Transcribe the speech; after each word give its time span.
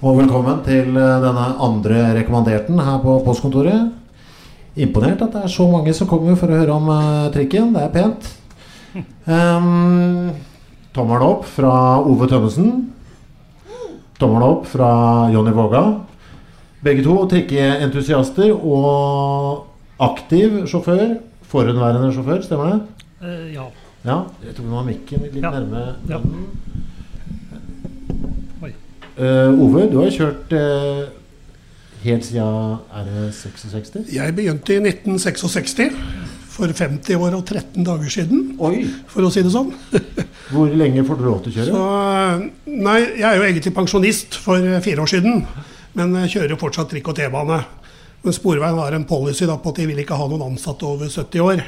Og 0.00 0.16
velkommen 0.16 0.62
til 0.64 0.94
eh, 0.96 1.16
denne 1.20 1.42
andre 1.60 1.96
rekommanderten 2.16 2.78
her 2.80 3.02
på 3.02 3.18
postkontoret. 3.20 3.90
Imponert 4.80 5.20
at 5.26 5.34
det 5.34 5.42
er 5.44 5.52
så 5.52 5.66
mange 5.68 5.92
som 5.92 6.08
kommer 6.08 6.38
for 6.40 6.48
å 6.48 6.56
høre 6.56 6.72
om 6.72 6.86
uh, 6.88 7.26
trikken. 7.34 7.74
Det 7.74 7.82
er 7.82 7.90
pent. 7.92 8.30
Um, 9.28 10.30
tommelen 10.96 11.26
opp 11.26 11.44
fra 11.52 11.72
Ove 12.00 12.30
Tønnesen. 12.30 12.70
Tommelen 14.16 14.46
opp 14.46 14.64
fra 14.72 14.88
Jonny 15.34 15.52
Våga. 15.58 15.84
Begge 16.80 17.04
to 17.04 17.18
trikkeentusiaster 17.34 18.54
og 18.56 20.00
aktiv 20.00 20.62
sjåfør. 20.70 21.18
Forhåndværende 21.52 22.08
sjåfør, 22.16 22.40
stemmer 22.46 22.72
det? 22.72 23.04
Uh, 23.20 23.46
ja. 23.52 23.68
Ja. 24.08 24.22
Jeg 24.46 24.56
tror 24.56 24.64
vi 24.64 24.72
må 24.72 24.80
ha 24.80 24.88
mikken 24.88 25.28
litt 25.28 25.36
Ja. 25.42 25.52
nærme 25.52 25.84
Ja. 26.08 26.24
Eh, 29.20 29.60
Ove, 29.60 29.84
du 29.92 29.98
har 30.00 30.12
kjørt 30.14 30.52
uh, 30.56 31.08
helt 32.06 32.24
siden 32.24 32.78
Er 32.96 33.08
det 33.08 33.24
66? 33.36 33.98
Jeg 34.14 34.36
begynte 34.36 34.72
i 34.72 34.78
1966, 34.80 35.98
for 36.50 36.72
50 36.72 37.18
år 37.20 37.36
og 37.36 37.42
13 37.44 37.84
dager 37.84 38.12
siden, 38.12 38.54
Oi! 38.64 38.86
for 39.10 39.26
å 39.26 39.32
si 39.32 39.42
det 39.44 39.52
sånn. 39.52 39.74
Hvor 40.54 40.72
lenge 40.72 41.04
får 41.04 41.20
du 41.20 41.26
lov 41.26 41.42
til 41.44 41.52
å 41.52 41.56
kjøre? 41.58 41.74
Så, 41.74 42.70
nei, 42.72 42.96
jeg 43.20 43.26
er 43.28 43.36
jo 43.36 43.44
egentlig 43.50 43.74
pensjonist 43.76 44.40
for 44.40 44.64
fire 44.86 45.04
år 45.04 45.12
siden, 45.12 45.44
men 46.00 46.16
jeg 46.22 46.32
kjører 46.36 46.56
jo 46.56 46.62
fortsatt 46.64 46.90
trikk 46.94 47.12
og 47.12 47.20
T-bane. 47.20 47.60
Men 48.24 48.36
Sporveien 48.36 48.80
har 48.80 48.96
en 48.96 49.06
policy 49.08 49.48
da, 49.48 49.58
på 49.60 49.72
at 49.72 49.82
de 49.82 49.86
vil 49.92 50.00
ikke 50.00 50.16
ha 50.16 50.30
noen 50.32 50.48
ansatte 50.48 50.88
over 50.88 51.12
70 51.12 51.44
år. 51.44 51.62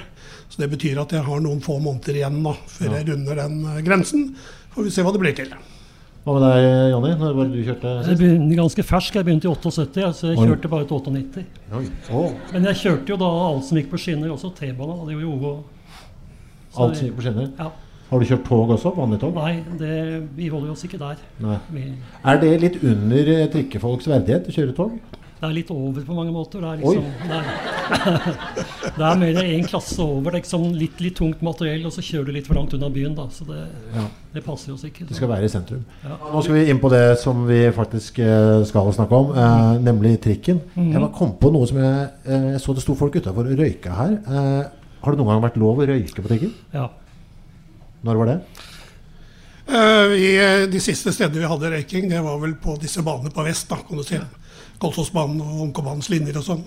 Så 0.48 0.60
det 0.60 0.68
betyr 0.72 1.04
at 1.04 1.12
jeg 1.16 1.24
har 1.28 1.44
noen 1.44 1.62
få 1.64 1.78
måneder 1.80 2.18
igjen 2.18 2.42
nå, 2.44 2.56
før 2.68 2.96
jeg 2.98 3.08
runder 3.08 3.44
den 3.44 3.62
eh, 3.68 3.84
grensen. 3.84 4.26
Får 4.74 4.88
vi 4.88 4.92
se 4.92 5.04
hva 5.04 5.14
det 5.14 5.22
blir 5.22 5.36
til. 5.36 5.54
Hva 6.22 6.34
med 6.36 6.44
deg, 6.46 6.64
Jonny? 6.92 7.12
Når 7.18 7.32
var 7.34 7.48
det 7.50 7.56
du 7.58 7.62
kjørte 7.66 7.92
Jeg 7.96 8.04
sist? 8.06 8.20
begynte 8.22 8.58
ganske 8.60 8.82
fersk. 8.86 9.16
Jeg 9.18 9.26
begynte 9.26 9.48
i 9.48 9.50
78, 9.50 10.10
så 10.14 10.28
jeg 10.30 10.38
kjørte 10.38 10.68
bare 10.70 10.86
til 10.86 11.00
98. 11.00 11.46
Oi. 11.74 11.84
Å, 12.14 12.20
Men 12.52 12.68
jeg 12.70 12.78
kjørte 12.82 13.10
jo 13.10 13.16
da 13.18 13.30
alt 13.48 13.64
som 13.66 13.80
gikk 13.80 13.88
på 13.90 13.98
skinner, 13.98 14.30
også 14.30 14.52
T-bane. 14.54 14.98
Det 15.08 15.16
gjorde 15.18 15.48
jo 15.48 15.54
alt 16.78 16.94
som 17.00 17.08
gikk 17.08 17.16
på 17.18 17.24
skinner. 17.26 17.48
Ja. 17.58 17.72
Har 18.12 18.20
du 18.20 18.28
kjørt 18.28 18.44
tog 18.46 18.70
også? 18.76 18.92
Vanlig 18.94 19.18
tog? 19.22 19.34
Nei, 19.34 19.64
det, 19.80 19.92
vi 20.36 20.46
holder 20.52 20.74
oss 20.74 20.84
ikke 20.86 21.00
der. 21.00 21.18
Vi, 21.72 21.84
Er 22.28 22.38
det 22.42 22.52
litt 22.60 22.78
under 22.84 23.30
eh, 23.34 23.46
trikkefolks 23.50 24.06
verdighet 24.12 24.46
å 24.46 24.54
kjøre 24.54 24.74
tog? 24.76 24.98
Det 25.42 25.48
er 25.48 25.54
litt 25.56 25.70
over 25.74 26.04
på 26.06 26.14
mange 26.14 26.30
måter. 26.30 26.62
Det 26.62 26.68
er, 26.70 26.76
liksom, 26.78 27.06
det 27.26 27.38
er, 27.40 28.26
det 28.98 29.06
er 29.08 29.16
mer 29.18 29.40
en 29.42 29.64
klasse 29.66 29.98
over. 30.04 30.30
Er 30.30 30.36
liksom 30.38 30.68
litt, 30.78 31.00
litt 31.02 31.16
tungt 31.18 31.42
materiell, 31.42 31.82
og 31.88 31.94
så 31.96 32.04
kjører 32.06 32.28
du 32.28 32.36
litt 32.36 32.46
for 32.46 32.54
langt 32.60 32.76
unna 32.76 32.90
byen. 32.94 33.16
da, 33.18 33.24
Så 33.34 33.46
det, 33.48 33.58
Ja. 33.96 34.04
det 34.36 34.44
passer 34.46 34.70
jo 34.70 34.76
sikkert. 34.78 35.10
Du 35.10 35.16
skal 35.18 35.32
være 35.32 35.48
i 35.48 35.50
sentrum. 35.50 35.82
Ja. 36.04 36.14
Nå 36.30 36.44
skal 36.46 36.54
vi 36.60 36.68
inn 36.70 36.78
på 36.78 36.92
det 36.94 37.18
som 37.18 37.42
vi 37.48 37.58
faktisk 37.74 38.20
eh, 38.22 38.62
skal 38.70 38.92
snakke 38.94 39.18
om, 39.18 39.32
eh, 39.34 39.82
nemlig 39.82 40.20
trikken. 40.22 40.62
Jeg 40.78 40.94
bare 40.94 41.10
kom 41.18 41.34
på 41.42 41.50
noe 41.50 41.66
som 41.66 41.82
jeg, 41.82 42.10
eh, 42.22 42.50
jeg 42.54 42.62
så 42.62 42.76
det 42.78 42.84
sto 42.86 42.94
folk 42.94 43.18
utafor 43.18 43.50
og 43.50 43.58
røyka 43.58 43.96
her. 43.98 44.18
Eh, 44.22 44.62
har 45.02 45.10
det 45.10 45.18
noen 45.18 45.34
gang 45.34 45.42
vært 45.42 45.58
lov 45.58 45.82
å 45.82 45.88
røyke 45.90 46.22
på 46.22 46.30
trikken? 46.30 46.54
Ja. 46.70 46.86
Når 48.06 48.22
var 48.22 48.30
det? 48.30 48.38
Uh, 49.72 50.10
I 50.18 50.30
eh, 50.38 50.64
de 50.70 50.80
siste 50.82 51.12
stedene 51.14 51.42
vi 51.42 51.50
hadde 51.50 51.70
røyking, 51.70 52.08
det 52.10 52.22
var 52.22 52.38
vel 52.42 52.54
på 52.62 52.74
disse 52.82 53.02
banene 53.02 53.30
på 53.34 53.44
vest, 53.46 53.68
da, 53.70 53.78
kan 53.82 53.98
du 53.98 54.06
si. 54.06 54.18
Kolsåsbanen 54.82 55.40
og 55.44 55.64
Ongkobanens 55.68 56.10
linjer 56.12 56.40
og 56.40 56.46
sånn. 56.46 56.62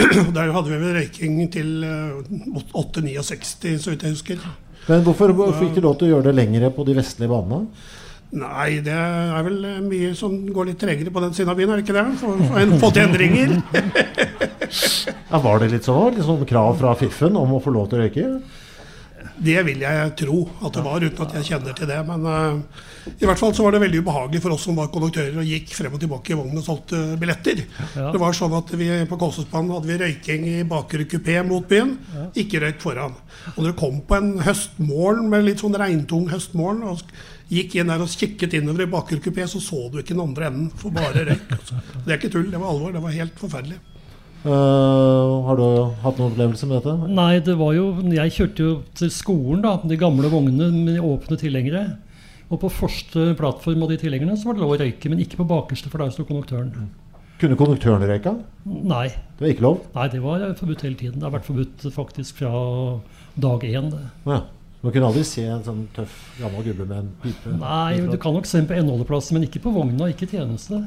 Der 0.36 0.52
hadde 0.54 0.70
vi 0.70 0.78
vel 0.78 0.98
røyking 1.00 1.40
til 1.52 1.86
eh, 1.86 2.60
8-69, 2.78 3.78
så 3.82 3.92
vidt 3.92 4.06
jeg 4.06 4.16
husker. 4.16 4.44
Men 4.88 5.02
hvorfor 5.06 5.34
fikk 5.58 5.74
du 5.76 5.82
lov 5.84 5.98
til 6.00 6.08
å 6.08 6.14
gjøre 6.16 6.30
det 6.30 6.36
lengre 6.38 6.70
på 6.74 6.86
de 6.88 6.96
vestlige 6.98 7.30
banene? 7.30 7.66
Nei, 8.30 8.78
det 8.86 8.94
er 8.94 9.42
vel 9.42 9.58
eh, 9.66 9.80
mye 9.82 10.12
som 10.14 10.36
går 10.54 10.70
litt 10.70 10.80
tregere 10.80 11.10
på 11.10 11.22
den 11.24 11.34
siden 11.34 11.50
av 11.50 11.58
byen, 11.58 11.72
er 11.74 11.80
det 11.80 11.86
ikke 11.88 11.96
det? 11.98 12.06
For 12.20 12.38
å 12.38 12.80
få 12.82 12.94
til 12.94 13.08
endringer. 13.08 13.56
Ja, 15.30 15.38
var 15.42 15.58
det 15.58 15.72
litt 15.72 15.86
sånn, 15.86 16.14
litt 16.14 16.26
sånn 16.26 16.44
krav 16.46 16.76
fra 16.78 16.92
Fiffen 16.98 17.34
om 17.38 17.56
å 17.56 17.60
få 17.62 17.72
lov 17.74 17.88
til 17.90 17.98
å 17.98 18.04
røyke? 18.04 18.26
Det 19.40 19.56
vil 19.66 19.82
jeg 19.84 20.12
tro 20.20 20.38
at 20.60 20.76
det 20.76 20.84
var, 20.84 21.04
uten 21.04 21.24
at 21.26 21.34
jeg 21.38 21.48
kjenner 21.50 21.76
til 21.76 21.88
det. 21.90 21.98
Men 22.08 22.26
uh, 22.26 22.84
i 23.16 23.28
hvert 23.28 23.40
fall 23.40 23.54
så 23.56 23.64
var 23.64 23.74
det 23.74 23.82
veldig 23.84 24.02
ubehagelig 24.04 24.42
for 24.44 24.54
oss 24.54 24.66
som 24.68 24.78
var 24.78 24.90
konduktører 24.92 25.40
og 25.40 25.48
gikk 25.48 25.74
frem 25.76 25.96
og 25.96 26.02
tilbake 26.02 26.34
i 26.34 26.38
vognen 26.38 26.60
og 26.60 26.66
solgte 26.66 27.00
billetter. 27.20 27.64
Ja. 27.96 28.10
Det 28.14 28.20
var 28.22 28.36
sånn 28.36 28.56
at 28.58 28.72
vi 28.76 28.88
På 29.10 29.18
Kolsåsbanen 29.20 29.74
hadde 29.74 29.90
vi 29.90 29.98
røyking 30.00 30.46
i 30.50 30.56
bakre 30.68 31.06
kupé 31.10 31.38
mot 31.46 31.66
byen, 31.68 31.96
ikke 32.38 32.62
røyk 32.64 32.80
foran. 32.82 33.16
Og 33.56 33.66
du 33.66 33.72
kom 33.78 34.00
på 34.06 34.18
en 34.18 34.32
høstmorgen 34.44 35.28
med 35.32 35.46
litt 35.46 35.64
sånn 35.64 35.76
regntung 35.78 36.28
høstmorgen 36.30 36.84
og 36.90 37.04
gikk 37.50 37.80
inn 37.80 37.90
der 37.90 38.02
og 38.04 38.12
kikket 38.14 38.54
innover 38.60 38.86
i 38.86 38.90
bakre 38.90 39.18
kupé, 39.22 39.46
så 39.50 39.62
så 39.62 39.88
du 39.90 40.00
ikke 40.00 40.14
den 40.14 40.26
andre 40.28 40.50
enden, 40.50 40.70
for 40.76 40.94
bare 40.94 41.26
røyk. 41.32 41.48
Altså. 41.58 41.80
Det 42.04 42.12
er 42.12 42.20
ikke 42.20 42.34
tull, 42.36 42.50
det 42.52 42.60
var 42.60 42.72
alvor. 42.72 42.94
Det 42.94 43.02
var 43.02 43.16
helt 43.16 43.40
forferdelig. 43.40 43.80
Eh, 44.40 45.32
har 45.44 45.58
du 45.58 45.64
hatt 46.00 46.16
noen 46.16 46.30
opplevelse 46.30 46.68
med 46.68 46.80
dette? 46.80 47.10
Nei, 47.12 47.40
det 47.44 47.56
var 47.60 47.74
jo 47.76 47.90
Jeg 48.08 48.32
kjørte 48.32 48.64
jo 48.64 48.70
til 48.96 49.10
skolen, 49.12 49.60
da. 49.66 49.74
De 49.84 49.98
gamle 50.00 50.30
vognene 50.32 50.70
med 50.72 51.00
åpne 51.04 51.36
tilhengere. 51.40 51.98
Og 52.50 52.58
på 52.62 52.70
første 52.72 53.34
plattform 53.38 53.84
av 53.84 53.92
de 53.92 53.98
tilhengerne 54.00 54.36
så 54.38 54.48
var 54.48 54.56
det 54.56 54.64
lov 54.64 54.72
å 54.74 54.80
røyke, 54.80 55.10
men 55.12 55.20
ikke 55.22 55.38
på 55.38 55.46
bakerste, 55.50 55.90
for 55.92 56.02
der 56.02 56.10
sto 56.14 56.24
konduktøren. 56.26 56.88
Kunne 57.40 57.56
konduktøren 57.56 58.02
røyka? 58.04 58.32
Nei. 58.66 59.06
Det 59.36 59.44
var 59.44 59.52
ikke 59.52 59.66
lov? 59.66 59.84
Nei, 59.94 60.06
det 60.12 60.22
var 60.24 60.46
forbudt 60.58 60.82
hele 60.88 60.98
tiden. 60.98 61.20
Det 61.20 61.28
har 61.28 61.36
vært 61.36 61.46
forbudt 61.46 61.86
faktisk 61.94 62.40
fra 62.40 62.50
dag 63.40 63.68
én. 63.68 63.92
Ja. 64.26 64.40
Man 64.80 64.94
kunne 64.94 65.10
aldri 65.10 65.22
se 65.28 65.44
en 65.44 65.62
sånn 65.64 65.80
tøff 65.92 66.14
gammel 66.40 66.64
gubbe 66.64 66.86
med 66.88 67.02
en 67.02 67.08
pipe. 67.20 67.52
Nei, 67.60 68.00
du 68.00 68.16
kan 68.20 68.32
nok 68.32 68.48
se 68.48 68.62
den 68.62 68.68
på 68.70 68.78
N-holdeplassen, 68.80 69.36
men 69.36 69.44
ikke 69.44 69.60
på 69.66 69.72
vogna, 69.74 70.08
ikke 70.08 70.28
tjeneste. 70.30 70.80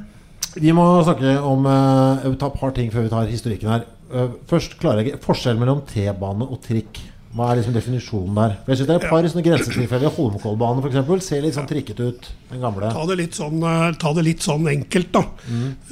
Vi 0.53 0.73
må 0.75 0.85
snakke 1.05 1.37
om 1.41 1.65
uh, 1.65 2.35
ta 2.37 2.49
et 2.49 2.59
par 2.59 2.75
ting 2.75 2.91
før 2.93 3.07
vi 3.07 3.13
tar 3.13 3.31
historikken 3.31 3.71
her. 3.73 3.87
Uh, 4.13 4.35
først 4.49 4.77
klarer 4.81 5.07
jeg 5.07 5.21
Forskjell 5.23 5.57
mellom 5.59 5.81
T-bane 5.89 6.45
og 6.45 6.61
trikk. 6.65 7.01
Hva 7.33 7.47
er 7.49 7.57
liksom 7.57 7.73
definisjonen 7.73 8.35
der? 8.37 8.51
For 8.61 8.73
jeg 8.73 8.79
synes 8.79 8.89
Det 8.89 8.93
er 8.93 8.99
et 9.01 9.09
par 9.09 9.27
sånne 9.31 9.45
grensetilfeller. 9.47 10.13
Holmenkollbanen 10.13 10.85
f.eks. 10.85 11.25
ser 11.25 11.41
litt 11.41 11.55
sånn 11.57 11.69
trikket 11.69 12.03
ut. 12.03 12.27
Den 12.51 12.61
gamle. 12.61 12.91
Ta 12.93 13.07
det 13.09 13.17
litt 13.23 13.39
sånn, 13.39 13.57
eh, 13.65 13.87
ta 13.97 14.11
det 14.13 14.25
litt 14.27 14.45
sånn 14.45 14.69
enkelt, 14.69 15.09
da. 15.15 15.23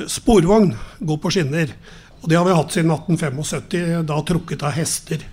Sporvogn 0.05 0.69
går 1.01 1.17
på 1.23 1.33
skinner. 1.33 1.73
Og 2.21 2.29
det 2.29 2.37
har 2.37 2.45
vi 2.45 2.53
hatt 2.53 2.73
siden 2.75 2.91
1875, 2.93 4.03
da 4.05 4.17
trukket 4.25 4.63
av 4.63 4.75
hester. 4.77 5.23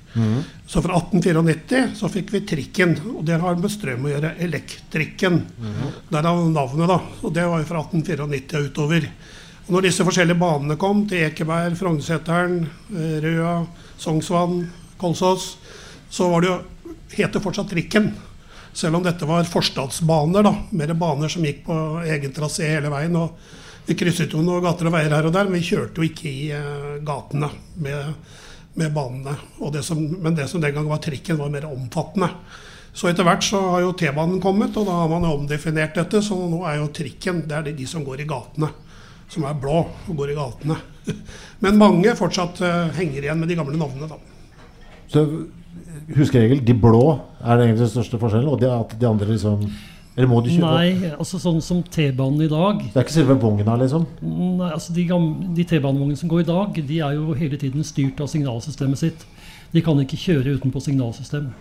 Så 0.67 0.83
fra 0.83 0.97
1894 0.97 1.83
så 1.97 2.09
fikk 2.13 2.33
vi 2.33 2.41
trikken, 2.49 2.95
og 3.17 3.25
det 3.29 3.39
har 3.41 3.59
med 3.61 3.73
strøm 3.73 4.07
å 4.07 4.13
gjøre. 4.13 4.35
Elektrikken. 4.45 5.43
Derav 6.09 6.41
navnet, 6.51 6.89
da. 6.89 6.99
Og 7.23 7.35
det 7.35 7.45
var 7.49 7.61
jo 7.61 7.69
fra 7.69 7.83
1894 7.85 8.59
og 8.59 8.71
utover. 8.71 9.11
Og 9.69 9.75
når 9.75 9.85
disse 9.85 10.05
forskjellige 10.05 10.41
banene 10.41 10.79
kom, 10.81 11.05
til 11.09 11.27
Ekeberg, 11.27 11.77
Frognerseteren, 11.77 12.63
eh, 12.97 13.19
Røa, 13.21 13.67
Sognsvann, 14.01 14.63
Kolsås, 14.97 15.57
så 16.11 16.31
var 16.33 16.41
det 16.41 16.49
jo 16.49 16.59
het 17.19 17.33
det 17.33 17.43
fortsatt 17.45 17.69
trikken. 17.69 18.15
Selv 18.73 18.97
om 18.97 19.05
dette 19.05 19.29
var 19.29 19.45
forstadsbaner, 19.45 20.43
da. 20.43 20.55
Mer 20.71 20.95
baner 20.95 21.29
som 21.29 21.45
gikk 21.45 21.67
på 21.67 21.77
egen 22.05 22.33
trasé 22.33 22.69
hele 22.77 22.89
veien. 22.89 23.17
og 23.17 23.37
Vi 23.89 23.97
krysset 23.97 24.35
jo 24.37 24.43
noen 24.45 24.61
gater 24.61 24.91
og 24.91 24.93
veier 24.93 25.15
her 25.17 25.27
og 25.31 25.33
der, 25.33 25.49
men 25.49 25.57
vi 25.57 25.69
kjørte 25.71 26.03
jo 26.03 26.05
ikke 26.05 26.29
i 26.29 26.49
eh, 26.53 26.99
gatene 27.09 27.49
med, 27.81 28.11
med 28.77 28.93
banene. 28.93 29.33
Det 29.73 29.81
som, 29.87 30.03
men 30.05 30.37
det 30.37 30.45
som 30.51 30.61
den 30.61 30.75
gang 30.77 30.91
var 30.91 31.01
trikken, 31.01 31.39
var 31.41 31.53
mer 31.55 31.65
omfattende. 31.71 32.29
Så 32.93 33.09
etter 33.09 33.25
hvert 33.25 33.47
så 33.47 33.63
har 33.73 33.87
jo 33.87 33.95
T-banen 33.97 34.43
kommet, 34.45 34.77
og 34.77 34.85
da 34.89 35.01
har 35.01 35.09
man 35.09 35.25
jo 35.25 35.39
omdefinert 35.39 35.97
dette. 35.97 36.21
Så 36.25 36.37
nå 36.37 36.61
er 36.69 36.83
jo 36.83 36.93
trikken 36.93 37.47
det 37.49 37.57
er 37.57 37.73
de 37.73 37.89
som 37.89 38.05
går 38.05 38.25
i 38.25 38.29
gatene. 38.29 38.69
Som 39.33 39.49
er 39.49 39.57
blå 39.61 39.81
og 39.81 40.15
går 40.21 40.35
i 40.35 40.37
gatene. 40.37 40.77
Men 41.65 41.81
mange 41.81 42.17
fortsatt 42.19 42.61
eh, 42.61 42.97
henger 42.99 43.25
igjen 43.25 43.41
med 43.41 43.49
de 43.49 43.57
gamle 43.57 43.81
navnene, 43.81 44.11
da. 44.11 44.21
Så 45.09 45.25
huskeregel, 46.13 46.61
de 46.61 46.77
blå 46.77 47.07
er 47.41 47.63
egentlig 47.63 47.87
den 47.87 47.95
største 47.95 48.21
forskjellen, 48.21 48.53
og 48.53 48.61
det 48.61 48.69
er 48.69 48.83
at 48.83 48.93
de 49.01 49.09
andre 49.09 49.33
liksom 49.33 49.65
Eller 50.19 50.27
må 50.27 50.41
du 50.43 50.51
kjøre 50.51 50.75
Nei, 50.75 51.13
altså 51.15 51.39
sånn 51.39 51.61
som 51.63 51.81
T-banen 51.87 52.43
i 52.43 52.51
dag 52.51 52.81
Det 52.83 52.97
er 52.97 53.07
ikke 53.07 53.15
selve 53.21 53.39
vogna, 53.39 53.77
liksom? 53.79 54.09
Nei, 54.19 54.73
altså 54.73 54.95
De, 54.97 55.07
de 55.55 55.67
T-banevognene 55.71 56.19
som 56.19 56.31
går 56.33 56.43
i 56.43 56.49
dag, 56.49 56.81
de 56.91 57.01
er 57.07 57.15
jo 57.15 57.37
hele 57.39 57.61
tiden 57.61 57.87
styrt 57.87 58.19
av 58.25 58.31
signalsystemet 58.33 58.99
sitt. 58.99 59.27
De 59.71 59.83
kan 59.85 59.99
ikke 60.03 60.19
kjøre 60.19 60.57
utenpå 60.59 60.83
signalsystem. 60.83 61.53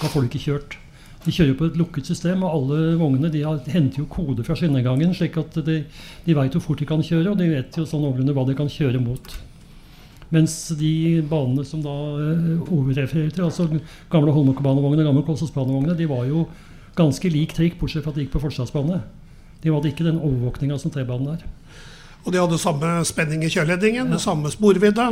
Da 0.00 0.08
får 0.10 0.24
du 0.24 0.30
ikke 0.30 0.42
kjørt. 0.42 0.78
De 1.22 1.34
kjører 1.36 1.56
på 1.58 1.68
et 1.68 1.76
lukket 1.76 2.08
system, 2.08 2.42
og 2.42 2.54
alle 2.56 2.96
vognene 2.98 3.30
de 3.30 3.44
har, 3.44 3.60
henter 3.68 4.00
jo 4.00 4.08
kode 4.10 4.42
fra 4.46 4.56
skinnegangen, 4.56 5.12
slik 5.14 5.36
at 5.38 5.58
de, 5.66 5.82
de 6.24 6.36
veit 6.36 6.56
hvor 6.56 6.64
fort 6.64 6.80
de 6.80 6.88
kan 6.88 7.04
kjøre, 7.04 7.34
og 7.34 7.38
de 7.38 7.50
vet 7.52 7.76
jo 7.76 7.84
sånn 7.86 8.02
noenlunde 8.06 8.34
hva 8.34 8.46
de 8.48 8.56
kan 8.56 8.70
kjøre 8.72 9.02
mot. 9.04 9.36
Mens 10.32 10.54
de 10.78 11.20
banene 11.28 11.66
som 11.66 11.82
da 11.82 11.92
uh, 11.92 12.72
Ove 12.72 12.94
refererer 12.94 13.32
til, 13.34 13.44
altså 13.44 13.66
gamle 14.10 14.32
Holmenkollbanevognene, 14.32 15.04
gamle 15.04 15.24
Kolsåsbanevognene, 15.26 15.98
de 15.98 16.08
var 16.08 16.24
jo 16.30 16.46
ganske 16.98 17.30
lik 17.32 17.54
trikk, 17.56 17.78
bortsett 17.80 18.04
fra 18.04 18.12
at 18.12 18.18
de 18.18 18.26
gikk 18.26 18.34
på 18.36 18.42
forstadsbane. 18.42 19.00
De 19.60 19.72
hadde 19.72 19.90
ikke 19.92 20.06
den 20.06 20.20
overvåkninga 20.20 20.78
som 20.80 20.92
T-banen 20.94 21.34
er. 21.36 21.44
Og 22.20 22.34
de 22.34 22.40
hadde 22.40 22.58
samme 22.60 22.88
spenning 23.08 23.44
i 23.46 23.50
kjørledningen, 23.52 24.12
ja. 24.12 24.20
samme 24.20 24.50
sporvidde. 24.52 25.06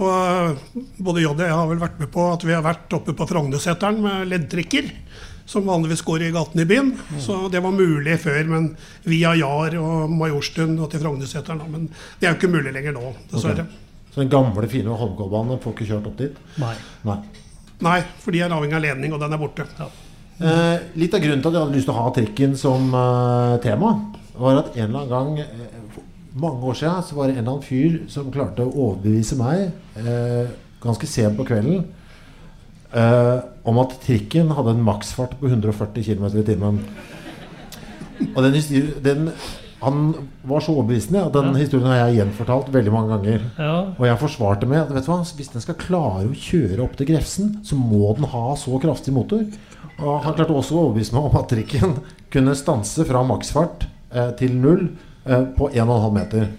Og 0.00 0.08
eh, 0.10 0.78
både 0.98 1.22
J 1.22 1.30
og 1.30 1.42
jeg 1.44 1.54
har 1.54 1.68
vel 1.70 1.82
vært 1.82 2.00
med 2.02 2.10
på 2.14 2.24
at 2.32 2.46
vi 2.46 2.56
har 2.56 2.64
vært 2.66 2.96
oppe 2.96 3.14
på 3.14 3.26
Frognerseteren 3.30 4.00
med 4.02 4.32
leddtrikker. 4.32 4.90
Som 5.50 5.66
vanligvis 5.66 6.02
går 6.06 6.28
i 6.28 6.32
gatene 6.34 6.62
i 6.62 6.68
byen. 6.70 6.90
Så 7.18 7.48
det 7.50 7.58
var 7.62 7.74
mulig 7.74 8.14
før, 8.22 8.44
men 8.46 8.68
via 9.02 9.32
Jar 9.34 9.74
og 9.80 10.12
Majorstuen 10.14 10.76
og 10.78 10.92
til 10.92 11.02
Frognerseteren. 11.02 11.64
Men 11.70 11.88
det 12.20 12.28
er 12.28 12.34
jo 12.34 12.38
ikke 12.38 12.52
mulig 12.52 12.74
lenger 12.76 12.94
nå, 12.94 13.14
dessverre. 13.32 13.66
Så 14.10 14.22
den 14.22 14.30
gamle, 14.30 14.68
fine 14.70 14.94
Holmgårdbanen 14.94 15.58
får 15.62 15.74
ikke 15.74 15.88
kjørt 15.90 16.06
opp 16.10 16.16
dit? 16.18 16.38
Nei. 16.62 16.76
Nei. 17.06 17.18
Nei, 17.82 17.98
for 18.22 18.34
de 18.34 18.44
er 18.44 18.54
avhengig 18.54 18.78
av 18.78 18.84
ledning, 18.84 19.14
og 19.16 19.22
den 19.22 19.34
er 19.34 19.42
borte. 19.42 19.66
Eh, 20.40 20.78
litt 20.96 21.12
av 21.14 21.20
grunnen 21.20 21.42
til 21.44 21.50
at 21.50 21.56
jeg 21.58 21.62
hadde 21.66 21.76
lyst 21.76 21.88
til 21.90 21.94
å 21.94 22.00
ha 22.00 22.10
trikken 22.16 22.54
som 22.56 22.94
eh, 22.96 23.56
tema, 23.64 23.90
var 24.40 24.62
at 24.62 24.70
en 24.76 24.86
eller 24.86 25.02
annen 25.02 25.10
gang 25.12 25.38
eh, 25.44 26.00
mange 26.40 26.64
år 26.70 26.78
siden 26.78 27.02
så 27.04 27.18
var 27.18 27.28
det 27.28 27.34
en 27.36 27.42
eller 27.42 27.52
annen 27.58 27.66
fyr 27.66 27.98
som 28.08 28.30
klarte 28.32 28.64
å 28.64 28.72
overbevise 28.86 29.36
meg 29.36 29.66
eh, 30.00 30.48
ganske 30.80 31.08
sent 31.10 31.36
på 31.36 31.44
kvelden 31.48 31.82
eh, 32.96 33.38
om 33.68 33.80
at 33.82 33.98
trikken 34.06 34.52
hadde 34.56 34.72
en 34.78 34.84
maksfart 34.86 35.34
på 35.40 35.50
140 35.50 36.06
km 36.06 36.30
i 36.40 36.46
timen. 36.46 36.78
Og 38.30 38.40
den, 38.44 38.56
den 39.04 39.28
Han 39.80 40.10
var 40.44 40.60
så 40.60 40.74
overbevisende 40.76 41.22
at 41.24 41.32
den 41.32 41.54
Ja. 41.54 41.58
historien 41.62 41.86
har 41.88 42.00
jeg 42.08 42.18
gjenfortalt 42.18 42.66
veldig 42.72 42.92
mange 42.92 43.14
ganger. 43.16 43.44
Ja, 43.58 43.76
Og 43.98 44.06
jeg 44.06 44.18
forsvarte 44.20 44.66
med 44.68 44.82
at 44.82 44.90
vet 44.92 45.06
du 45.06 45.10
hva, 45.12 45.22
hvis 45.24 45.48
den 45.54 45.62
skal 45.64 45.74
klare 45.80 46.26
å 46.28 46.34
kjøre 46.36 46.82
opp 46.84 46.96
til 46.98 47.06
Grefsen, 47.08 47.54
så 47.64 47.76
må 47.80 48.10
den 48.16 48.28
ha 48.28 48.54
så 48.60 48.76
kraftig 48.82 49.14
motor. 49.16 49.44
Og 50.00 50.24
han 50.24 50.34
klarte 50.36 50.56
også 50.56 50.76
å 50.76 50.82
overbevise 50.86 51.14
meg 51.16 51.28
om 51.28 51.38
at 51.40 51.50
trikken 51.52 51.94
kunne 52.32 52.56
stanse 52.58 53.04
fra 53.08 53.22
maksfart 53.26 53.86
eh, 54.14 54.30
til 54.40 54.56
null 54.60 54.86
eh, 55.26 55.46
på 55.56 55.70
1,5 55.70 56.10
meter. 56.16 56.50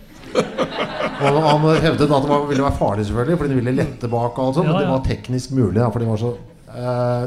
Og 1.22 1.38
han 1.46 1.66
hevdet 1.84 2.08
at 2.08 2.24
det 2.26 2.32
var, 2.32 2.48
ville 2.50 2.66
være 2.66 2.80
farlig, 2.80 3.06
selvfølgelig, 3.08 3.38
fordi 3.38 3.54
den 3.54 3.60
ville 3.62 3.78
lette 3.78 4.10
bak. 4.10 4.38
og 4.38 4.48
alt 4.48 4.58
sånt, 4.58 4.68
Ja, 4.70 4.74
Men 4.74 4.82
det 4.86 4.94
var 4.96 5.06
teknisk 5.06 5.54
mulig. 5.54 5.78
Da, 5.78 5.90
for 5.94 6.02
de 6.02 6.10
var 6.10 6.22
så 6.22 6.32
eh, 6.74 7.26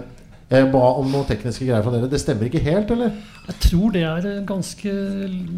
Jeg 0.51 0.71
ba 0.73 0.85
om 0.99 1.11
noen 1.13 1.27
tekniske 1.29 1.67
greier 1.69 1.85
fra 1.87 1.95
dere. 1.95 2.11
Det 2.11 2.21
stemmer 2.23 2.51
ikke 2.51 2.63
helt, 2.65 2.91
eller? 2.95 3.15
Jeg 3.49 3.59
tror 3.69 3.95
det 3.95 4.05
er 4.09 4.31
ganske, 4.49 4.95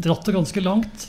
dratt 0.05 0.25
det 0.27 0.35
ganske 0.37 0.63
langt. 0.65 1.07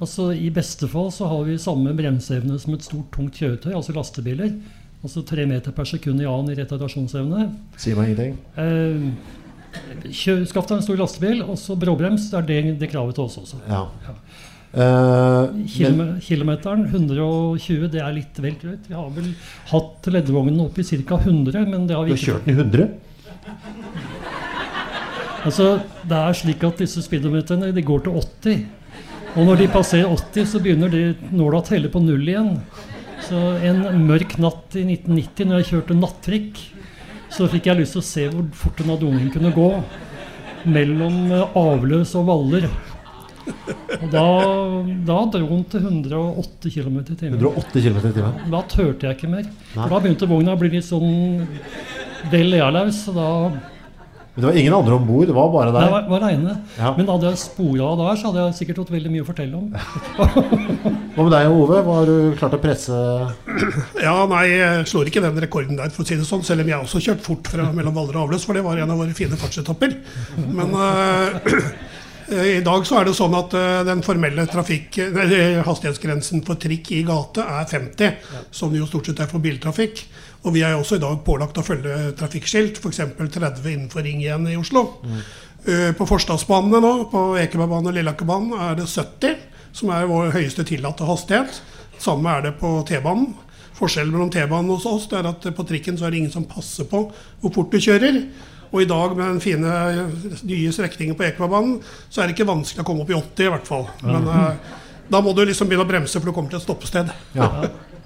Altså 0.00 0.30
I 0.32 0.48
beste 0.54 0.88
fall 0.88 1.10
så 1.12 1.28
har 1.28 1.44
vi 1.44 1.58
samme 1.60 1.92
bremseevne 1.96 2.56
som 2.60 2.72
et 2.76 2.84
stort, 2.86 3.10
tungt 3.12 3.36
kjøretøy, 3.36 3.74
altså 3.76 3.92
lastebiler. 3.96 4.54
Altså 5.00 5.22
tre 5.24 5.46
meter 5.48 5.72
per 5.72 5.88
sekund 5.88 6.20
i 6.20 6.28
annen 6.28 6.52
i 6.52 6.58
retardasjonsevne. 6.58 7.46
Sier 7.80 7.96
meg 7.96 8.10
ingenting. 8.12 8.34
Eh, 8.60 10.44
skaff 10.50 10.66
deg 10.68 10.76
en 10.76 10.84
stor 10.84 11.00
lastebil, 11.00 11.40
og 11.46 11.56
så 11.60 11.76
bråbrems. 11.80 12.28
Det 12.32 12.38
er 12.42 12.48
det, 12.50 12.60
det 12.82 12.90
kravet 12.92 13.16
til 13.16 13.24
oss 13.24 13.38
også. 13.40 13.62
Ja. 13.70 13.86
Eh, 14.70 15.54
men, 15.54 15.64
Kilome, 15.72 16.06
kilometeren 16.22 16.84
120, 16.86 17.88
det 17.90 18.02
er 18.04 18.12
litt 18.14 18.42
vel 18.42 18.58
drøyt. 18.60 18.90
Vi 18.90 18.94
har 18.98 19.08
vel 19.16 19.32
hatt 19.72 20.10
leddevognen 20.12 20.60
opp 20.66 20.78
i 20.78 20.86
ca. 20.86 21.16
100, 21.16 21.64
men 21.72 21.88
det 21.88 21.96
har 21.96 22.04
du 22.04 22.12
har 22.12 22.20
ikke 22.20 22.34
kjørt 22.34 22.46
den 22.46 22.54
i 22.54 22.60
100? 22.60 22.88
Altså, 25.40 25.70
det 26.04 26.20
er 26.20 26.36
slik 26.36 26.68
at 26.68 26.84
disse 26.84 27.00
speedometerne 27.02 27.72
de 27.72 27.82
går 27.88 28.04
til 28.04 28.20
80. 28.20 28.62
Og 29.38 29.46
når 29.46 29.62
de 29.62 29.72
passerer 29.72 30.10
80, 30.10 30.46
så 30.52 30.60
begynner 30.62 30.90
de 30.92 31.02
nåla 31.32 31.62
å 31.62 31.66
telle 31.66 31.88
på 31.90 32.02
null 32.02 32.28
igjen. 32.28 32.56
Så 33.30 33.40
en 33.62 33.84
mørk 34.08 34.32
natt 34.42 34.74
i 34.74 34.82
1990, 34.82 35.46
når 35.46 35.60
jeg 35.60 35.68
kjørte 35.68 35.94
nattrikk, 35.94 36.62
så 37.30 37.46
fikk 37.50 37.68
jeg 37.70 37.78
lyst 37.78 37.94
til 37.94 38.02
å 38.02 38.08
se 38.08 38.24
hvor 38.32 38.46
fort 38.58 38.80
en 38.82 38.94
Adongen 38.96 39.28
kunne 39.30 39.52
gå. 39.54 39.68
Mellom 40.66 41.20
eh, 41.30 41.58
avløs 41.60 42.16
og 42.18 42.26
valler. 42.26 42.66
Og 44.00 44.08
da, 44.10 44.24
da 45.06 45.18
dro 45.32 45.46
den 45.46 45.62
til 45.70 45.86
108 45.86 46.72
km 46.74 46.98
i 47.04 47.14
timen. 47.14 47.38
108 47.38 47.84
km 47.86 48.00
i 48.02 48.14
timen. 48.18 48.40
Da 48.50 48.64
turte 48.70 49.06
jeg 49.06 49.18
ikke 49.18 49.30
mer. 49.30 49.46
For 49.76 49.94
da 49.94 50.02
begynte 50.02 50.30
vogna 50.30 50.56
å 50.56 50.60
bli 50.60 50.72
litt 50.74 50.88
sånn 50.88 51.46
vel. 52.34 52.58
Og 52.58 53.14
da 53.14 53.30
Men 54.40 54.46
det 54.48 54.52
var 54.54 54.58
ingen 54.60 54.74
andre 54.74 54.94
om 54.96 55.02
bord, 55.04 55.26
det 55.28 55.34
var 55.36 55.48
bare 55.52 55.66
jeg 55.68 55.74
deg? 55.74 55.90
var, 55.92 56.04
var 56.08 56.22
aleine. 56.24 56.52
Ja. 56.78 56.90
Men 56.96 57.10
hadde 57.12 57.28
jeg 57.28 57.40
spora 57.42 57.88
av 57.90 57.98
der, 58.00 58.14
så 58.16 58.30
hadde 58.30 58.44
jeg 58.46 58.54
sikkert 58.56 58.78
hatt 58.80 58.92
veldig 58.94 59.10
mye 59.12 59.24
å 59.24 59.26
fortelle 59.28 59.58
om. 59.58 59.66
Hva 61.14 61.26
med 61.26 61.34
deg, 61.34 61.48
Ove? 61.52 61.82
Hva 61.84 61.98
har 61.98 62.08
du 62.08 62.38
klart 62.40 62.56
å 62.56 62.60
presse 62.62 62.96
Ja, 64.06 64.14
nei, 64.30 64.46
jeg 64.54 64.86
slår 64.88 65.10
ikke 65.10 65.20
den 65.26 65.42
rekorden 65.44 65.76
der, 65.76 65.92
for 65.92 66.06
å 66.06 66.08
si 66.08 66.16
det 66.16 66.24
sånn. 66.24 66.46
Selv 66.46 66.64
om 66.64 66.72
jeg 66.72 66.86
også 66.86 67.02
kjørt 67.04 67.20
fort 67.26 67.52
fra 67.52 67.68
mellom 67.76 67.98
Valdre 68.00 68.16
og 68.16 68.30
Avløs, 68.30 68.48
for 68.48 68.56
det 68.56 68.64
var 68.64 68.80
en 68.80 68.94
av 68.96 69.04
våre 69.04 69.12
fine 69.18 69.36
fartsetapper. 69.44 69.98
Men 70.40 70.72
uh, 70.72 71.60
i 72.56 72.64
dag 72.64 72.88
så 72.88 73.02
er 73.02 73.10
det 73.10 73.16
sånn 73.18 73.36
at 73.36 73.54
eh, 73.58 73.80
den 73.88 74.04
formelle 74.06 74.44
trafikk, 74.48 75.00
hastighetsgrensen 75.66 76.44
for 76.46 76.60
trikk 76.62 76.92
i 76.94 77.00
gate 77.04 77.42
er 77.42 77.68
50, 77.68 78.28
som 78.54 78.72
det 78.72 78.80
jo 78.80 78.88
stort 78.88 79.10
sett 79.10 79.20
er 79.20 79.28
for 79.28 79.42
biltrafikk. 79.42 80.04
Og 80.40 80.54
vi 80.54 80.62
er 80.64 80.76
også 80.76 80.96
i 80.96 81.02
dag 81.02 81.18
pålagt 81.26 81.58
å 81.60 81.64
følge 81.64 82.14
trafikkskilt, 82.16 82.80
f.eks. 82.80 83.02
30 83.18 83.66
innenfor 83.68 84.04
Ring 84.06 84.22
1 84.24 84.48
i 84.48 84.56
Oslo. 84.56 84.86
Mm. 85.04 85.20
På 85.98 86.06
forstadsbanene 86.08 86.80
nå, 86.80 86.92
på 87.12 87.24
Ekebergbanen 87.42 87.90
og 87.90 87.96
Lilleakerbanen, 87.98 88.54
er 88.56 88.78
det 88.78 88.88
70, 88.88 89.42
som 89.76 89.92
er 89.92 90.08
vår 90.08 90.32
høyeste 90.32 90.64
tillatte 90.70 91.04
hastighet. 91.04 91.60
Samme 92.00 92.32
er 92.32 92.48
det 92.48 92.54
på 92.60 92.78
T-banen. 92.88 93.34
Forskjellen 93.76 94.12
mellom 94.14 94.32
T-banen 94.32 94.72
hos 94.72 94.86
oss 94.88 95.06
det 95.08 95.20
er 95.20 95.28
at 95.30 95.44
på 95.56 95.66
trikken 95.68 95.96
så 96.00 96.06
er 96.06 96.12
det 96.12 96.22
ingen 96.22 96.32
som 96.32 96.48
passer 96.48 96.88
på 96.88 97.06
hvor 97.40 97.52
fort 97.54 97.72
du 97.72 97.80
kjører. 97.80 98.22
Og 98.70 98.84
i 98.84 98.88
dag 98.88 99.16
med 99.18 99.24
den 99.26 99.42
fine 99.42 99.76
nye 100.46 100.72
strekningen 100.72 101.16
på 101.18 101.26
Ekebergbanen, 101.26 101.80
så 102.08 102.22
er 102.22 102.28
det 102.28 102.36
ikke 102.36 102.48
vanskelig 102.48 102.84
å 102.84 102.88
komme 102.88 103.04
opp 103.04 103.12
i 103.12 103.18
80 103.18 103.46
i 103.48 103.52
hvert 103.52 103.68
fall. 103.68 103.88
Men 104.06 104.28
mm. 104.28 104.74
da 105.10 105.22
må 105.24 105.34
du 105.36 105.42
liksom 105.44 105.68
begynne 105.68 105.84
å 105.84 105.90
bremse, 105.90 106.16
for 106.16 106.30
du 106.30 106.36
kommer 106.36 106.52
til 106.52 106.60
et 106.60 106.66
stoppested. 106.68 107.10
Ja. 107.36 107.50